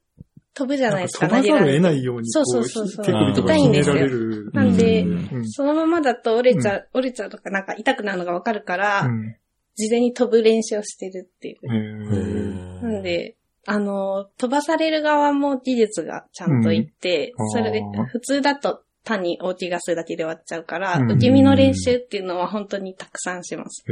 [0.54, 3.04] 飛ぶじゃないですか、か飛ばざるを得投げられないように、そうこう、そうそうそう。
[3.04, 4.50] 手首とかひねられる。
[4.52, 5.28] なんでうん。
[5.32, 5.50] うん。
[5.50, 9.36] そのままだと折れちゃう、折れちゃうとかなんか痛くなるのがわかるから、うん。
[9.74, 12.82] 事前に飛ぶ練習をしてるっていう。
[12.82, 13.36] なんで、
[13.66, 17.50] あの、飛ばされる側も技術がちゃんといって、うん。
[17.50, 23.84] それで普通だと単に大怪我するだけで終わっちゃうから、うん受け身の練習っていうのは本当にたくさんします。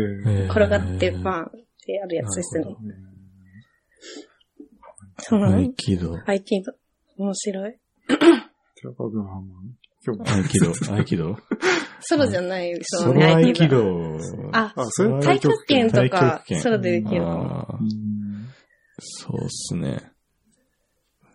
[0.51, 1.51] 転がってバーンっ
[1.87, 2.65] てやるやつですね。
[2.65, 2.75] へ
[5.19, 5.63] そうなの？
[5.63, 6.15] 合気道。
[6.27, 6.73] 合気道。
[7.17, 7.71] 面白い。
[7.71, 7.77] ー
[8.75, 9.45] 寺川君はもう
[10.05, 10.95] 今日合気道。
[10.97, 11.37] 合気道？
[12.07, 13.79] ソロじゃないですそよね、の合気道。
[13.83, 14.19] 道。
[14.53, 17.23] あ、あ、それ太極拳と太かソロでできる
[18.99, 20.03] そうっすね。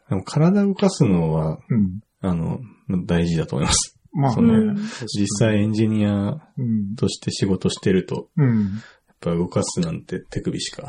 [0.10, 2.02] でも体を動かすのは、うん。
[2.22, 2.60] あの、
[3.06, 3.96] 大事だと思います。
[4.12, 4.82] まあそうねうんね。
[5.18, 6.96] 実際エンジニアうん。
[6.96, 8.64] として仕事してると、うん。
[8.64, 8.66] や
[9.14, 10.84] っぱ動かすなんて手首しか、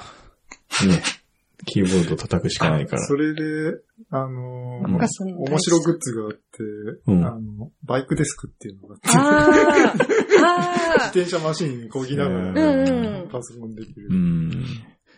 [0.86, 1.02] ね、
[1.66, 3.02] キーボード叩くしかないから。
[3.02, 3.78] それで、
[4.10, 6.40] あの面白グッズがあって、
[7.06, 14.08] うんあの、バイクデスクっていうのがあって、 自転車マシンにこぎながうんら、うんパソコンできる。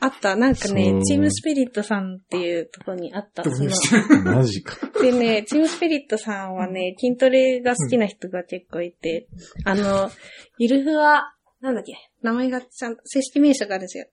[0.02, 0.08] うん。
[0.08, 0.36] あった。
[0.36, 3.44] なんかねチームスピリットさんっていうところにあった。
[3.44, 3.70] その
[4.24, 4.76] マジか。
[5.00, 9.28] でね、チームスピリットさんはね、筋トレが好きな人が結構いて、
[9.64, 10.10] あの、
[10.58, 14.06] ゆるふわ、なんだっけ、名前がちゃんと、正式名称があるんですよ。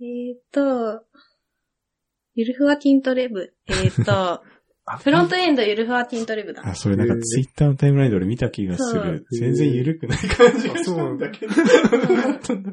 [0.00, 1.04] えーと、
[2.34, 3.52] ゆるふわ筋トレ部。
[3.68, 4.42] えーと、
[4.98, 6.62] フロントエンドゆるふわ筋トレ部だ。
[6.64, 9.26] あ、それなんかツイッターのタイムラインで俺見た気がする。
[9.30, 11.54] 全然緩くない感じがそうなんだけど。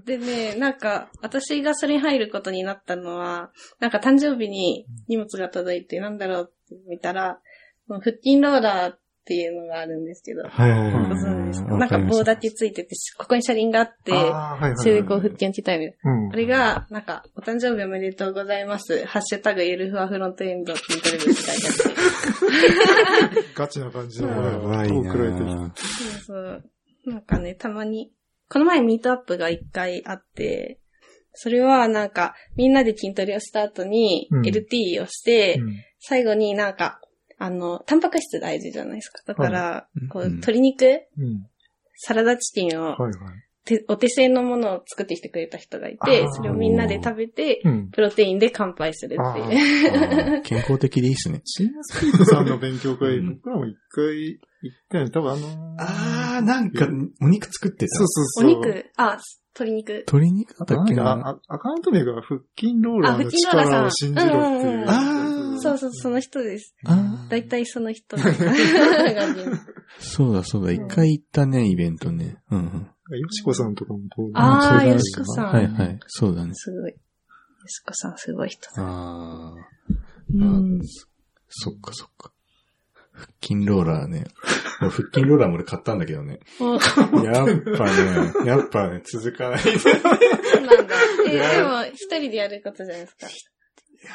[0.06, 7.40] でね、なんか、私がそれに入ることになったのは、なんか誕生日に荷物が届いて、なんだろうって見たら、
[7.88, 8.94] もう腹筋ローラー
[9.28, 10.92] っていうのがあるんですけど、はいはいはい。
[10.94, 11.66] ご存知です。
[11.66, 14.78] かわなんか棒だけついてて、ここに車輪があって、あーはいはいはい。
[14.78, 15.98] それでこう腹筋鍛える。
[16.02, 16.30] うん。
[16.30, 19.06] あれが、なんか、お誕生日おめでとうございます。
[19.06, 23.44] ハッシュタグゆるふわフロントエンド筋トレ部って書いてあって。
[23.54, 24.48] ガチな感じのもうん。
[25.46, 26.64] のそうそう。
[27.06, 28.14] なんかね、たまに、
[28.50, 30.80] この前ミートアップが一回あって、
[31.34, 34.42] それはなんか、みんなで筋トレをした後にうん。
[34.46, 35.74] LT をして、うん。
[36.00, 37.02] 最後になんか、
[37.38, 39.22] あの、タンパク質大事じゃないですか。
[39.26, 40.86] だから、こう、うん鶏肉、
[41.18, 41.48] うん。
[42.00, 43.14] サラダチキンをはいはい。
[43.66, 47.90] てお手製のものを作ってきてくれた人がいあてー、それをみんなで食べて、うん。
[47.90, 50.42] プロテインで乾杯するっていう。
[50.46, 51.42] 健康的でいいっすね。
[51.42, 55.12] チームスピードさんの勉強会、うん僕らも一回行ったよね。
[55.12, 56.88] 多分あのーあー、なんか、
[57.22, 57.96] お肉作ってた。
[57.98, 58.52] そうそうそう。
[58.52, 59.18] お肉、あ、
[59.60, 59.92] 鶏肉。
[60.08, 64.38] 鶏肉だったっけなアカウント名が腹筋ローラーのあ腹筋ローラーさん力を信じろっていう。
[64.38, 66.76] うんうんうんあーそうそう、その人です。
[66.86, 68.18] あだいたいその人
[70.00, 72.38] そうだそうだ、一回行ったね、イベントね。
[72.52, 73.18] うんうん。
[73.18, 76.00] よしこさんとかもこう、あーそうだねよしこさんはいはい。
[76.08, 76.52] そうだね。
[76.54, 76.92] すごい。
[76.92, 76.98] よ
[77.68, 78.84] しこさんすごい人だ。
[78.84, 79.56] ああ。
[80.34, 80.80] うん。
[81.50, 82.32] そっかそっか。
[83.14, 84.26] 腹筋ローラーね。
[84.82, 86.40] も う腹筋ローラーも俺買ったんだけどね。
[86.60, 86.82] おやっ
[87.78, 89.60] ぱね、やっぱね、続かない。
[89.60, 89.94] いそう
[90.66, 90.96] なんだ。
[91.28, 93.26] え、でも、一人でやることじゃないですか。
[93.26, 93.32] や、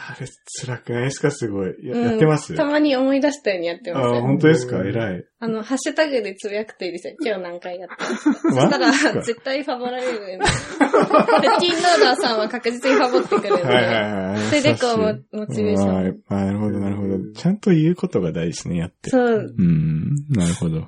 [0.09, 0.27] あれ
[0.61, 1.31] 辛くないですか？
[1.31, 1.75] すごい。
[1.83, 2.55] や,、うんやってます？
[2.55, 4.21] たまに思い出したようにやってますあ。
[4.23, 4.79] 本当ですか？
[4.79, 5.25] 偉い。
[5.41, 7.15] あの、ハッシュタグでつぶやくといいですよ。
[7.25, 10.41] 今日何回やったそしたら、か絶対ファボられるよね。
[10.45, 13.63] 腹筋ローラーさんは確実にファボってくるんで。
[13.65, 14.39] はいはいはい。
[14.41, 16.23] それでこうモモチベーションン。
[16.29, 17.19] ああなるほどなるほど。
[17.35, 19.11] ちゃんと言うことが大事ですね、やって。
[19.11, 19.55] そう。
[19.59, 20.87] うん、なるほど。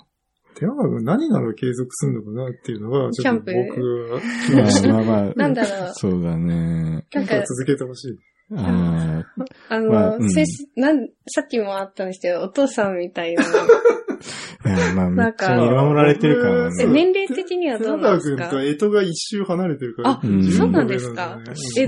[0.57, 5.33] 手間が何なら継続するのかなっていうのが、ちょっとキャンプ僕は、まあまあまあ。
[5.35, 5.93] なんだろう。
[5.99, 7.05] そうだね。
[7.13, 8.19] なんか、続けてほしい。
[8.57, 9.25] あ
[9.69, 10.29] あの、まあうん。
[10.77, 13.43] なん、さっきもあったんですけど、お父さんみたいな。
[13.43, 13.47] あ、
[14.67, 16.93] いやまあ、めっちゃ見守られてる感はえ、ね。
[16.93, 18.49] 年齢的にはど寺うなんですか？
[18.49, 20.11] 川君と干支が一周離れてるから。
[20.11, 20.51] あうん。
[20.53, 21.39] そうなんですか？
[21.79, 21.87] え、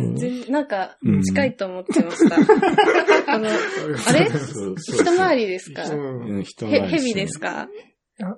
[0.51, 2.37] なんかうん、近いと思ってました。
[3.33, 4.29] あの、あれ？
[4.29, 5.85] 一回りですか？
[5.91, 6.37] うん。
[6.37, 7.69] うん、人回へ、り蛇ですか？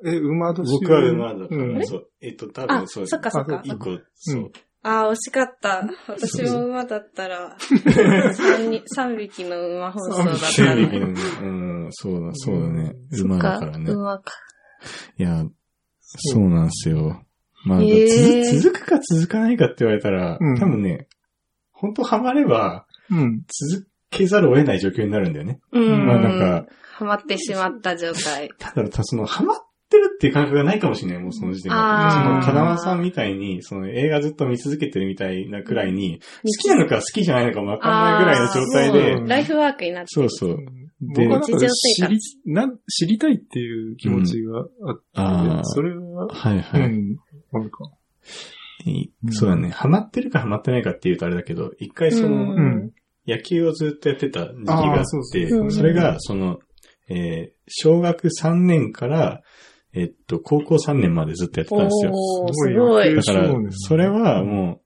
[0.05, 1.75] え、馬年僕は馬だかうん。
[1.79, 2.09] ら、そう。
[2.21, 3.07] えっと、多あ、分そう。
[3.07, 3.59] そっかそっか。
[3.59, 3.63] あ。
[3.65, 4.51] 一個、そう。
[4.83, 5.89] あー、惜しかった。
[6.07, 7.57] 私も馬だったら、
[8.35, 10.75] 三に三匹の馬放送だった正ら。
[10.75, 12.95] 直のね、うん、そうだ、そうだね。
[13.23, 13.91] 馬だかからね。
[13.93, 14.33] 馬か。
[15.19, 15.45] いや、
[16.01, 17.23] そうなんですよ。
[17.65, 21.09] まあ、へーつ続くか続かないかって言われたら、うん多分ね、
[21.73, 23.43] 本当ハマれば、うん。
[23.71, 25.61] 続けざるを得ない状況になるんだよね。
[25.73, 26.07] うん。
[26.07, 28.51] まあなんか、ハマってしまった状態。
[28.59, 29.57] ただ、たその、ハマっ
[29.89, 31.77] てるっていう感覚がないかもしれない、もうその時点で。
[31.77, 40.28] その、風間さんみたいに、その映画ずっと見続けてるみたいなくらいに、好きなのか好きじゃないのかもわかんないぐらいの状態あでー、ライフワークになってる。
[40.31, 40.59] そうそう。
[41.01, 41.52] 僕は知
[42.06, 46.82] り、なん、知りたいっていう気持ちがあって、それは、はいはい。
[46.82, 47.16] うん、
[47.52, 47.90] あるか。
[49.31, 49.70] そうだね。
[49.70, 52.90] ハマってるかハマってないかっていうとあれだけど、一回その、うんうん。
[53.27, 56.59] 野球をずっとやってた時期があっあーそうそて、うそれが、その、
[57.09, 59.43] えー小学3年から、
[59.94, 62.12] えっと、高校3年までずっとやってたんですよ。
[62.52, 63.15] すごい。
[63.15, 64.81] だからそれはもう、好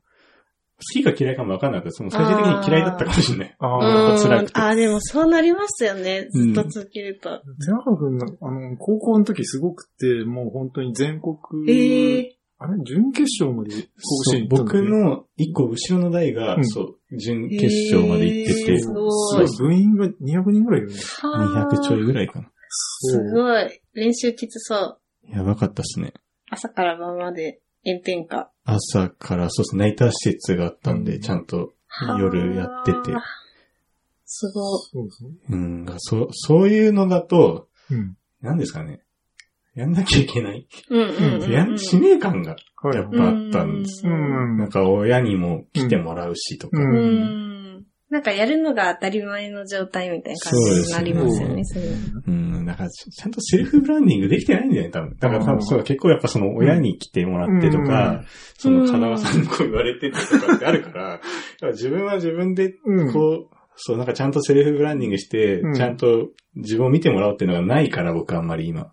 [0.94, 3.56] きか嫌いかもわかんなくて、その最終的に嫌いだったかもしれない。
[3.60, 6.28] あうあ、ん辛くてあー、でもそうなりますよね。
[6.30, 7.40] ずっと続けると。
[7.64, 11.36] 寺川君の、あの、高校の時すごくて、もう本当に全国、
[11.70, 12.78] ええあれ？
[12.84, 19.68] 準決勝まで甲子そう園僕の一個後ろの代が、うんそう、準決勝まで行ってて、えーすすごい。
[19.68, 20.94] 部員が200人ぐらいいるね。
[21.22, 22.51] はー200ちょいぐらいかな。
[22.72, 23.80] すごい。
[23.94, 24.98] 練習きつそう。
[25.28, 26.14] やばかったっすね。
[26.50, 28.50] 朝から晩まで炎天下。
[28.64, 31.72] 朝から、そうです、ナイター施設があったんで、うんちゃんと
[32.18, 32.98] 夜やってて。
[34.24, 35.30] すごそうそう。
[35.50, 38.16] うん、そう、そういうのだと、うん。
[38.40, 39.02] 何ですかね。
[39.74, 40.60] やんなきゃいけない。
[40.60, 40.66] い。
[40.90, 42.96] うんうんうん、やん、使命感がはい。
[42.96, 44.06] やっぱあったんです。
[44.06, 44.56] うん。
[44.58, 46.78] なんか親にも来てもらうしとか。
[46.78, 47.61] ううんん。
[48.12, 51.92] なんかやるのが当たり前の状態みたいな感じになりますよね、それは
[52.26, 55.16] うん、だからちちゃんとセルフブランディングできてないんだよね、多分。
[55.18, 58.26] だから多分そう、結構やっぱその親に来てもらってとか、うん
[58.58, 61.20] その風間さんにこう言われててとかってあるから、やっ
[61.60, 63.12] ぱ自分は自分でうん。
[63.12, 68.92] こう、そう、なんかちゃんとセルフブランディングして、うんちゃんと自分を見てもらおうっていうのがないから、僕はあんまり今。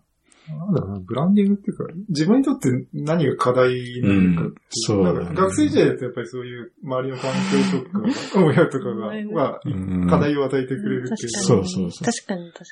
[0.58, 7.32] なんだろうな、ブランディングっていうか、自分にとって何が課題なのかっていうんそうだね学生時代だとやっぱりそういう周りの環
[7.72, 9.60] 境とか、親とかが、
[10.10, 11.30] 課題を与えてくれるっていう。
[11.30, 12.64] そうそうそう確かに確か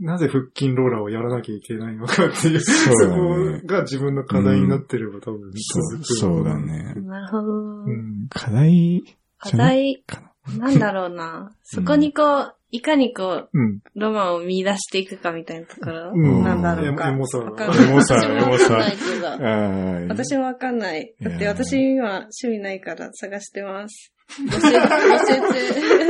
[0.00, 6.04] なぜ腹筋ローラーをやらなきゃいけないのかっていう、そねこが自分の課題になってれば多分続く。
[6.04, 6.58] そうだ。
[6.58, 6.94] ね。
[6.96, 7.06] に。
[7.06, 7.84] なるほど。
[7.84, 8.26] うん。
[8.28, 9.04] 課題
[9.38, 11.52] 課題、かなんだろうな。
[11.62, 13.78] そこにこう、いかにこう、うん。
[13.94, 17.08] ロマンを見出していくかみたいなところ、うんなんだろうか？
[17.08, 19.28] エモさわかんないエモさ私もわかんないけどな。
[19.30, 21.14] ああ、私もわかんない。
[21.20, 24.12] だって私今趣味ないから探してます。
[24.48, 24.72] 募集、募集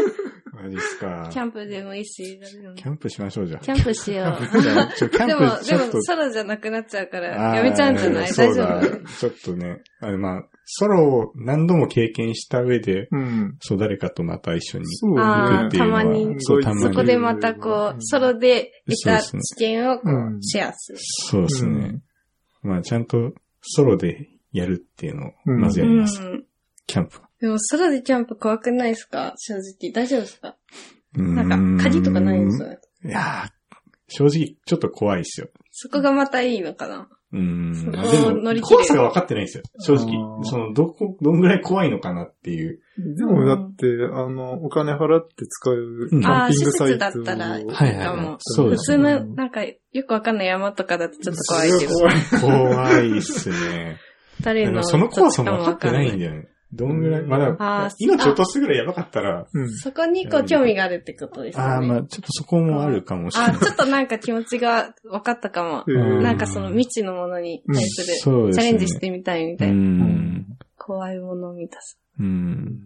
[0.06, 0.21] 中。
[0.62, 1.28] マジっすか。
[1.32, 2.40] キャンプでもいいし、
[2.76, 3.60] キャンプしましょうじゃあ。
[3.60, 4.62] キャンプしよう。
[5.26, 8.32] でも、でも、ソロじゃなくなっちゃうから、やめちゃうんじゃない？
[8.32, 9.18] 大丈夫？
[9.18, 13.56] ちょっとね、あのまあ、ソロを何度も経験した上で、うん。
[13.60, 15.66] そう、誰かとまた一緒にそうねあー。
[15.66, 16.82] っていうのはたまにそう、たまに。
[16.82, 20.98] そこでまたこう、ソロで得たそうです知見をこうシェアする。
[21.00, 22.00] そうですね。
[22.62, 23.32] まあ、ちゃんと
[23.62, 26.22] ソロでやるっていうのを、うんまずやります。
[26.22, 26.44] うん。
[26.86, 27.20] キャンプ。
[27.42, 29.34] でも、ソロでキャンプ怖くないですか？
[29.36, 29.92] 正直。
[29.92, 30.56] 大丈夫ですか？
[31.14, 32.68] ななんか、鍵とかないんですよ。
[33.04, 33.50] いやー
[34.08, 35.48] 正直ちょっと怖いっすよ。
[35.72, 37.08] そこがまたいいのかな？
[37.32, 37.74] うん。
[37.74, 39.64] そこでも、を乗り切れる怖さが分かってないんですよ。
[39.80, 40.12] 正あ直。
[40.12, 42.80] ーその、どこ、どんぐらい怖いのかなっていう。
[43.16, 48.32] でもだって、あの、お金払って使うキうんああ、ャンピン施グサイト設だったらいいはいはいかはいも。
[48.32, 51.94] 普そうです通ねの、なんか、よくわかんない山とかだとちょっと怖いけど。
[51.94, 52.16] 怖い。
[52.40, 53.96] 怖いっすね。
[54.42, 56.28] 誰のその怖さも分かってないんよ。
[56.30, 56.48] だよね。
[56.72, 59.70] どんぐらい、まだあー、命落とすぐらいやばかったら、うん。
[59.70, 61.70] そこにこう興味があるってことですよね。
[61.74, 63.56] ああ、まあちょっとそこもあるかもしれない。
[63.56, 65.84] あちょっとなんか気持ちが分かったかも。
[65.86, 68.16] うんなんかその未知のものに対する。
[68.16, 69.76] チャレンジしてみたいみたういな。
[69.76, 70.46] ん。
[70.78, 71.96] 怖いものを見たさ。
[72.20, 72.80] うん。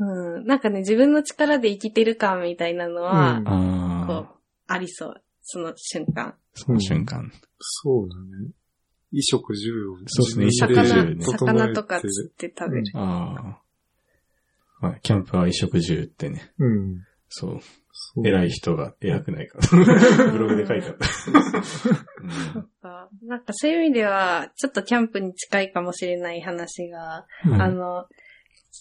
[0.00, 0.46] うん。
[0.46, 4.26] なんかね、自分の力で生きてる感みたいなのは、うんこう、、
[4.66, 5.14] ありそう。
[5.42, 6.34] その瞬間。
[6.54, 7.30] その瞬間。
[7.58, 8.50] そうだね。
[9.12, 9.96] 衣食住を。
[10.06, 12.84] そうですね自分で魚、ね魚とか釣って食べる。
[12.94, 13.62] ああ。
[14.80, 16.52] まあ、キャンプは衣食住ってね。
[16.58, 17.04] うん。
[17.28, 17.60] そう。
[17.92, 19.68] そう偉い人が偉くないから。
[20.32, 21.06] ブログで書いてあった。
[21.06, 28.06] そっかなんかそういう意味では、ちょっとキャンプに近いかもしれない話が、うんあの、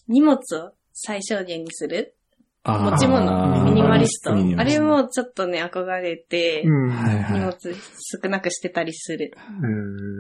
[0.07, 2.15] 荷物を最小限にする
[2.65, 4.31] 持ち物、ミニマリスト。
[4.33, 6.89] あれもちょっとね、憧れて、うん。
[6.89, 7.39] はいはい。
[7.39, 9.33] 荷物少なくしてたりする。
[9.35, 9.37] え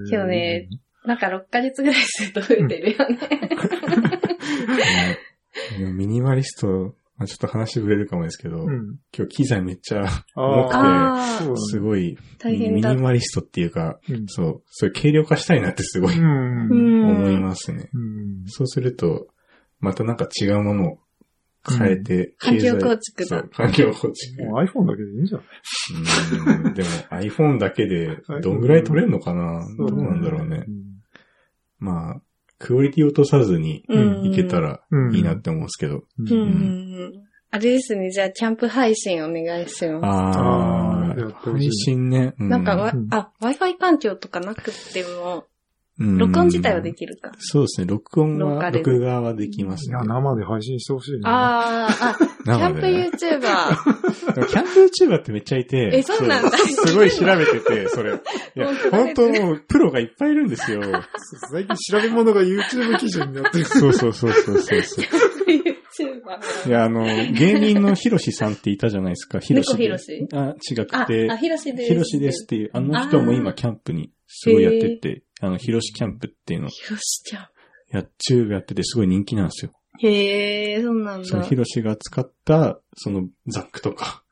[0.07, 0.69] ーけどね、
[1.05, 3.19] なんか6ヶ月ぐらいすると増えてるよね。
[5.93, 8.95] ミニマリスト、まあ、ちょっと話ぶれるかもですけど、うん。
[9.15, 10.05] 今日機材めっちゃ
[10.35, 12.95] あ重くてすごい、ミニ。
[12.97, 17.89] マリストっていうか、うんそう、それ軽量化したいなってすごい思いますね。
[17.93, 18.45] うん。
[18.47, 19.27] そうすると、
[19.79, 20.99] またなんか違うものを
[21.67, 22.81] 変えて、環境経済。
[22.81, 23.39] 構築だ。
[23.39, 24.43] そう、環境構築。
[24.43, 25.47] もう iPhone だけでいいんじゃない？
[26.65, 26.73] うん。
[26.73, 29.67] でも iPhone だけでどんぐらい撮れるのかな？
[29.77, 30.65] どそううなんだろうね。
[30.67, 30.83] うん。
[31.79, 32.21] まあ、
[32.57, 34.25] クオリティ落とさずにうん。
[34.25, 35.15] いけたらうん。
[35.15, 36.03] いいなって思うんですけど。
[36.19, 36.27] うん。
[36.27, 36.33] うん。
[36.33, 37.13] うんうん。
[37.51, 40.05] あれですね、じゃあ、キャンプ配信お願いします。
[40.05, 42.35] ああ配信ね。
[42.39, 45.43] うなんかわ、うんあ、Wi-Fi 環境とかなくても、うん
[45.99, 47.31] 録音自体はできるか。
[47.39, 47.87] そうですね。
[47.87, 50.03] 録音は、録画はできますねいや、。
[50.05, 51.19] 生で配信してほしいね。
[51.25, 54.45] あー、あ、キャンプ YouTuber。
[54.47, 55.91] キャンプ YouTuber ってめっちゃいて。
[55.93, 58.13] えそうなんだすごい調べてて、それ。
[58.13, 60.81] いや、本当もう、プロがいっぱいいるんですよ。
[61.51, 63.65] 最近調べ物が YouTube 記事になってる。
[63.65, 65.05] そうそうそうそうそうそう。
[65.05, 66.69] YouTuber。
[66.69, 67.03] いや、あの、
[67.33, 69.39] 芸人のヒロシさんっていたじゃないですか。
[69.39, 69.89] ヒロシで。
[69.89, 70.27] 猫ヒロシ？
[70.33, 71.89] あ、違あ、くてあ、、ヒロシです。
[71.89, 77.47] ヒロシですっていう、あの人も今キャンプにすごいやってて、あの、ヒロシキャンプっていうの、ヒロシちゃん。
[77.91, 79.71] や、チューブやっててすごい人気なんですよ。
[79.99, 81.27] へえ、そうなんだ。
[81.27, 84.23] そのヒロシが使った、そのザックとか、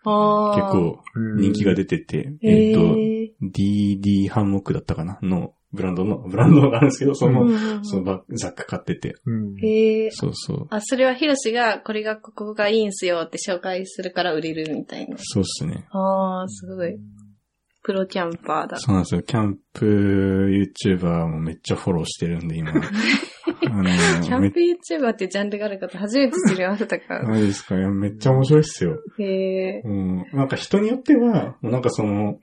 [0.56, 1.04] 結構
[1.36, 5.20] 人気が出てて、へえっと、ー DD ハンモックだったかな？
[5.24, 7.50] の、ブランドの、ブランドがあるんですけど、その、
[7.84, 9.56] そのバザック買ってて、うん。
[9.60, 10.12] へえ。
[10.12, 10.68] そうそう。
[10.70, 15.18] あ、それはヒロシが、これがここがいいんすよって紹介するから売れるみたいな。
[15.20, 15.88] そうっすね。
[15.92, 16.98] ああ、すごい。
[17.88, 18.78] プロキャンパーだ。
[18.80, 19.22] そうなんですよ。
[19.22, 19.86] キャンプ
[20.86, 22.72] YouTuber もめっちゃフォローしてるんで、今。
[22.76, 23.84] あの
[24.22, 28.98] キャンプ YouTuber ってジャンルがある方初めて知りましたかめマジですかいやめっちゃ面白いっすよ。
[29.20, 29.82] へえ。
[29.86, 30.26] うん。
[30.34, 32.40] なんか人によっては、もうなんかその、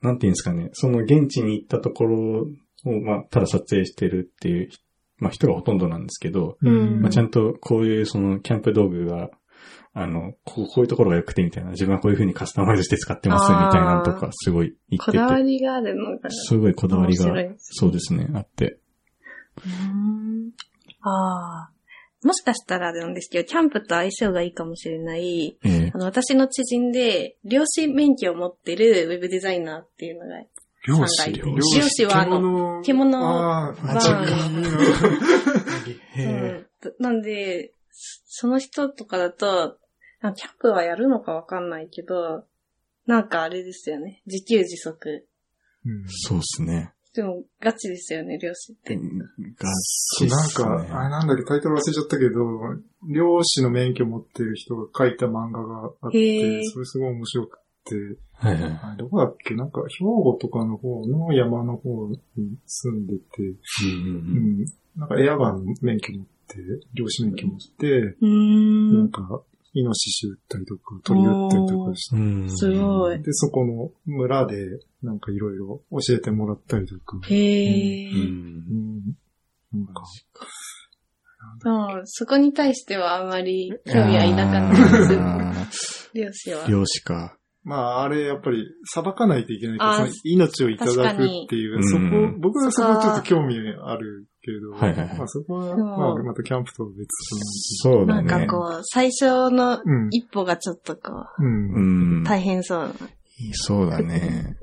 [0.00, 2.46] なんていうんですかね、その現地に行ったところ
[2.84, 4.68] を、まあ、ただ撮影してるっていう、
[5.16, 9.30] まあ人がほとんどなんですけど、うんまあちゃんとこういうそのキャンプ道具が、
[10.00, 16.30] あの、こうこういうところが良くてみたいな、自分はこういう風にカスタマイズして使ってますみたいなのとか、すごい言ってこだわて、りがあるのが。
[16.30, 17.26] すごいこだわりが
[17.58, 18.78] そうですね、あって。
[19.64, 20.52] うん。
[21.00, 21.78] ああ。
[22.24, 25.90] もしかしたらなんですけど、キャンプと相性がいいかもしれない、ええ。
[25.94, 30.42] あの、私の知人で、漁師免許を持ってるウェブデザイナーっていうのが、
[30.86, 34.70] 漁三師代漁漁師はあの獣あーマジかいいの
[35.90, 39.76] へえうん、なんで、そその人とかだと、
[40.20, 42.44] キャンプはやるのかわかんないけど、
[43.06, 44.22] なんかあれですよね。
[44.26, 45.26] 自給自足。
[45.86, 46.92] うんそうですね。
[47.14, 48.94] でも、ガチですよね、漁師って。
[48.94, 49.02] が
[49.74, 52.40] そうなんか、あれなんだっけ、タイトル忘れちゃったけど、
[53.08, 57.94] 漁師の免許持ってる人が書いた漫画があっへてー、それすごい面白くて、
[58.34, 58.96] はいはい。
[58.98, 59.54] どこだっけ？
[59.54, 62.20] なんか、兵庫とかの方の山の方に
[62.66, 64.64] 住んでて、うんうんううんん。
[64.96, 66.56] なんかエアガンの免許持って、
[66.94, 68.98] 漁師免許持って、うーん。
[68.98, 69.42] なんか、
[69.74, 73.22] イノシシ撃ったりとか、鳥撃ったりとかして、うんすごい。
[73.22, 74.56] で、そこの村で、
[75.02, 78.62] なんかいろいろ教えてもらったりとか、へえ、うん
[79.72, 79.84] うん。
[79.84, 80.02] なんか、
[81.62, 82.00] そう。
[82.04, 85.18] そこに対してはあんまり興味はいなかったです。
[85.20, 85.52] あ
[86.14, 86.70] 漁師はー。
[86.70, 87.36] 漁師か。
[87.64, 97.08] まあ、あれ、やっぱり、裁かないといけないから、命をいただくっていう、そこうん、僕はそこちょっと興味あるけど、はいはいはいまあそこは、そうまあ、またキャンプとは別
[97.82, 98.28] そうだね。
[98.28, 101.44] なんかこう、最初のうん一歩がちょっとこう。
[101.44, 102.18] う、うん。
[102.18, 102.24] うん。
[102.24, 102.94] 大変そうな。
[103.52, 104.56] そうだね。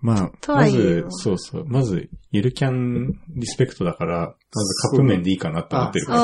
[0.00, 1.64] まあ、とはまいえず、そうそう。
[1.66, 6.20] まず、ゆるキャンリスペクトだから、まずカップ麺でいいかなと思ってるから。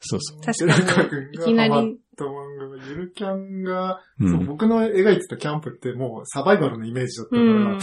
[0.00, 0.40] そうそう。
[0.40, 1.34] 確かに。
[1.34, 1.98] いきなり
[2.88, 4.30] ゆるキャンが、うん。
[4.30, 7.78] そう僕の描いてたキャンプってもうサバイバルのイメージだったから、うん。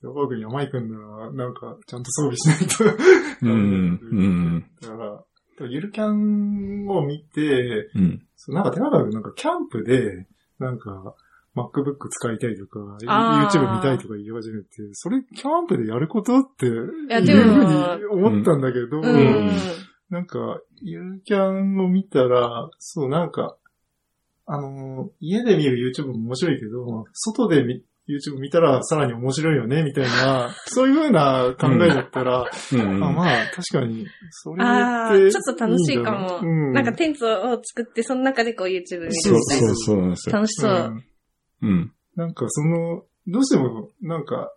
[0.00, 3.06] 寺川君やマイ君なら、なんか、ちゃんと装備しないと。
[3.42, 4.00] うん。
[4.00, 4.70] うん。
[4.80, 5.24] だから、
[5.68, 8.22] ゆるキャンを見て、うん。
[8.34, 10.26] そうなんか寺川君なんかキャンプで、
[10.58, 11.14] なんか、
[11.54, 16.66] MacBook 使いたいとか、YouTube 見たいとか言い始めて、それキャンプでやることって、
[17.08, 19.50] やいうふうに思ったんだけど、うん。
[20.08, 23.56] なんか、ゆるキャンを見たら、そう、なんか、
[24.46, 33.04] あの、家で見る YouTube も面白いけど、外で見 YouTube 見たらさらに面白いよね、みたいな、そういう風な考えだったら、うん。
[33.04, 36.40] あまあ、確かに、それああ、ってちょっと楽しいかも。
[36.42, 39.66] うん、なんかテントを作って、その中でこう YouTube 見るそうみたいな。
[39.68, 40.34] そうそうなんですよ。
[40.34, 40.72] 楽しそう。
[40.72, 41.04] うん
[41.62, 41.92] うん。
[42.16, 44.52] なんかその、どうしても、なんか、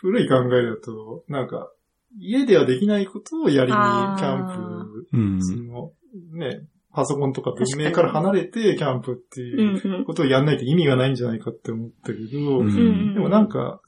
[0.00, 1.70] 古い考えだと、なんか、
[2.18, 5.42] 家ではできないことをやりに、キャンプ、うん。
[5.42, 5.92] その、
[6.32, 6.60] ね、
[6.92, 10.04] パソコンとか文明から離れてキャンプっていううんうん。
[10.04, 13.80] ことをやんないと意味がないんじゃないかって思ったけど、うんうんでもなんか、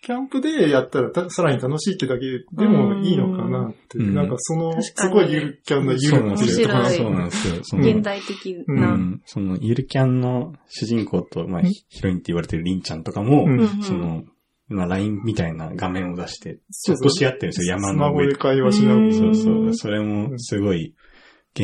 [0.00, 7.54] キャンプでやったらたさらに楽しいってだけでもいいのかなって、うんなんかその、そこはゆるキャンのゆるっていうそうなんですよ。
[7.62, 8.92] その現代的うな。
[8.92, 9.22] うん。
[9.26, 14.22] その、ゆるキャンの主人公と、まあ、ヒヒロインって言われてるリンちゃんとかも、うんうんその、
[14.68, 18.38] まあ、LINE みたいな画面を出して、そうちょっとし合ってるんですよ、山スマホでの上で。
[18.38, 19.12] 会話しながら。
[19.12, 19.68] そうそうう。
[19.68, 20.94] んそれもすごい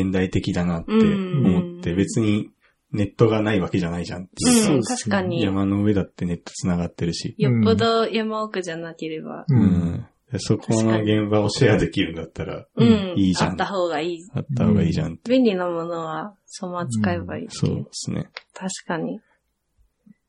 [0.02, 2.50] 現代的だなってうん思って、別に
[2.92, 5.40] ネットがないわけじゃないじゃんっていうかうん、確かに。
[5.40, 7.36] よ山の上だってネット繋がってるし。
[7.38, 9.44] っぽど山奥じゃなければ。
[9.48, 9.54] う。
[9.54, 10.06] うん
[10.38, 13.18] そこの現場をシェアできるんだったら、ううんん。
[13.18, 14.18] いいじゃんあった方がいい。
[14.34, 15.30] あった方がいいじゃんって。
[15.30, 17.46] 便利なものは、そのまま使えばいい。
[17.50, 18.30] そうですね。
[18.52, 19.20] 確かに。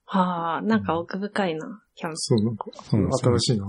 [0.05, 3.67] はあ、なんか奥深いな、キャンそう、なんか、そうなんですよ新しいな。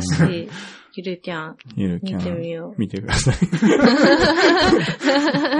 [0.00, 0.48] 新しい
[0.94, 2.40] ゆるキャン、ゆるキ見てャン。
[2.40, 2.80] みよう。
[2.80, 3.34] 見てください。
[3.34, 3.36] ア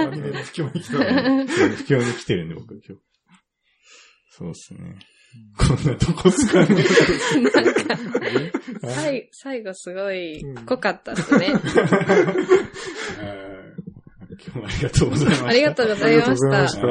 [0.05, 1.13] ニメの不況に来たら
[1.47, 2.95] そう不況に来てるんで、僕今日。
[4.31, 4.95] そうですね。
[5.57, 7.81] こんなとこつかねなんか、
[8.89, 11.47] 最 最後すごいうん濃かったですね。
[11.47, 11.59] 今
[14.53, 15.47] 日もありがとうございました。
[15.47, 16.81] ありがとうございましたし。
[16.81, 16.87] た。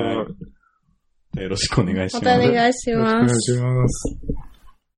[1.40, 2.24] よろしくお願いします。
[2.24, 3.28] またお願いしよろしくお願い。
[3.42, 4.16] します。